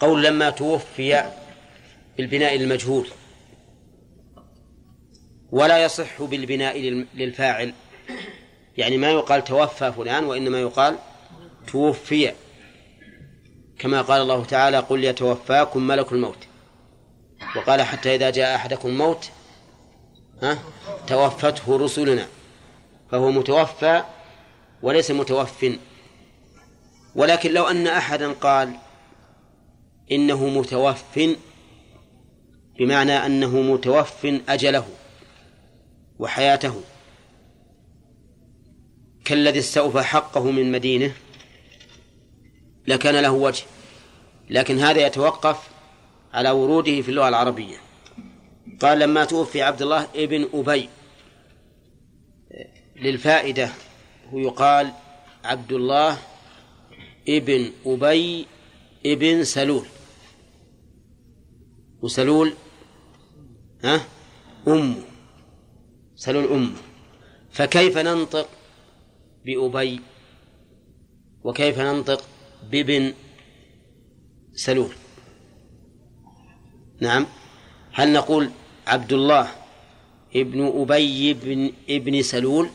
قول 0.00 0.24
لما 0.24 0.50
توفي 0.50 1.30
بالبناء 2.18 2.56
المجهول. 2.56 3.06
ولا 5.52 5.84
يصح 5.84 6.22
بالبناء 6.22 6.78
لل- 6.78 7.06
للفاعل. 7.14 7.72
يعني 8.78 8.96
ما 8.98 9.10
يقال 9.10 9.44
توفى 9.44 9.92
فلان 9.92 10.24
وإنما 10.24 10.60
يقال 10.60 10.98
توفي. 11.72 12.32
كما 13.78 14.02
قال 14.02 14.22
الله 14.22 14.44
تعالى 14.44 14.78
قل 14.78 15.04
يتوفاكم 15.04 15.86
ملك 15.86 16.12
الموت. 16.12 16.38
وقال 17.56 17.82
حتى 17.82 18.14
إذا 18.14 18.30
جاء 18.30 18.56
أحدكم 18.56 18.88
الموت 18.88 19.30
ها 20.42 20.58
توفته 21.06 21.76
رسلنا 21.78 22.26
فهو 23.10 23.30
متوفى 23.30 24.02
وليس 24.82 25.10
متوف. 25.10 25.66
ولكن 27.14 27.52
لو 27.52 27.64
أن 27.64 27.86
أحدا 27.86 28.32
قال 28.32 28.76
إنه 30.12 30.48
متوف 30.48 31.18
بمعنى 32.78 33.12
أنه 33.12 33.60
متوف 33.60 34.26
أجله 34.48 34.86
وحياته 36.18 36.82
كالذي 39.24 39.58
استوفى 39.58 40.02
حقه 40.02 40.50
من 40.50 40.72
مدينة 40.72 41.12
لكان 42.86 43.22
له 43.22 43.32
وجه. 43.32 43.64
لكن 44.50 44.78
هذا 44.78 45.06
يتوقف 45.06 45.70
على 46.32 46.50
وروده 46.50 47.00
في 47.00 47.08
اللغة 47.08 47.28
العربية. 47.28 47.76
قال 48.80 48.98
لما 48.98 49.24
توفي 49.24 49.62
عبد 49.62 49.82
الله 49.82 50.08
ابن 50.14 50.48
أبي 50.54 50.88
للفائدة 52.96 53.70
هو 54.32 54.38
يقال 54.38 54.92
عبد 55.44 55.72
الله 55.72 56.18
ابن 57.28 57.72
أبي 57.86 58.46
ابن 59.06 59.44
سلول. 59.44 59.86
وسلول 62.02 62.52
ها؟ 63.84 64.00
أمه. 64.68 65.02
سلول 66.16 66.44
أمه. 66.44 66.76
فكيف 67.50 67.98
ننطق 67.98 68.48
بأبي؟ 69.44 70.00
وكيف 71.44 71.78
ننطق 71.78 72.24
بابن 72.70 73.14
سلول. 74.54 74.92
نعم. 77.00 77.26
هل 77.92 78.12
نقول 78.12 78.50
عبد 78.86 79.12
الله 79.12 79.48
ابن 80.36 80.66
أبي 80.80 81.34
بن 81.34 81.72
ابن 81.90 82.22
سلول 82.22 82.68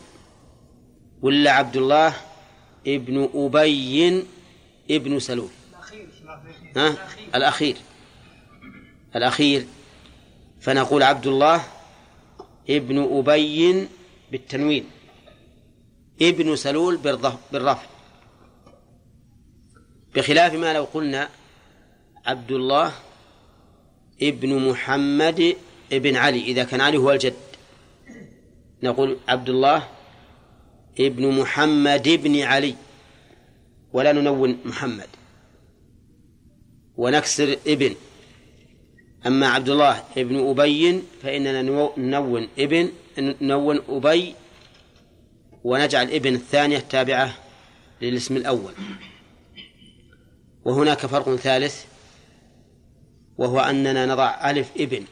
ولا 1.22 1.52
عبد 1.52 1.78
الله 1.78 2.14
ابن 2.88 3.30
أبي 3.36 4.24
ابن 4.92 5.20
سلول؟ 5.20 5.50
ها؟ 6.78 6.96
الأخير. 7.36 7.76
الأخير. 9.16 9.66
فنقول 10.62 11.04
عبد 11.04 11.28
الله 11.28 11.64
ابن 12.70 13.18
أبي 13.18 13.88
بالتنوين. 14.32 14.86
ابن 16.22 16.56
سلول 16.56 16.98
بالرفع. 17.52 17.91
بخلاف 20.16 20.54
ما 20.54 20.74
لو 20.74 20.84
قلنا 20.84 21.30
عبد 22.26 22.52
الله 22.52 22.94
ابن 24.22 24.70
محمد 24.70 25.56
ابن 25.94 26.16
علي. 26.16 26.40
إذا 26.40 26.64
كان 26.64 26.82
علي 26.82 26.98
هو 26.98 27.12
الجد 27.12 27.34
نقول 28.84 29.18
عبد 29.28 29.50
الله 29.50 29.88
ابن 31.00 31.40
محمد 31.40 32.08
ابن 32.08 32.42
علي 32.42 32.76
ولا 33.94 34.12
ننون 34.12 34.58
محمد 34.66 35.08
ونكسر 36.98 37.58
ابن. 37.68 37.96
أما 39.26 39.48
عبد 39.48 39.70
الله 39.70 40.04
ابن 40.18 40.50
أبي 40.50 41.02
فإننا 41.24 41.62
ننون 41.62 42.48
ابن 42.60 42.92
ننون 43.18 43.82
أبي 43.90 44.36
ونجعل 45.64 46.12
ابن 46.12 46.34
الثانية 46.36 46.80
تابعة 46.80 47.38
للاسم 48.02 48.38
الأول. 48.38 48.74
وهناك 50.66 51.06
فرق 51.06 51.36
ثالث 51.36 51.86
وهو 53.38 53.60
أننا 53.60 54.06
نضع 54.06 54.50
ألف 54.50 54.72
إبن 54.78 55.04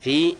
في 0.00 0.36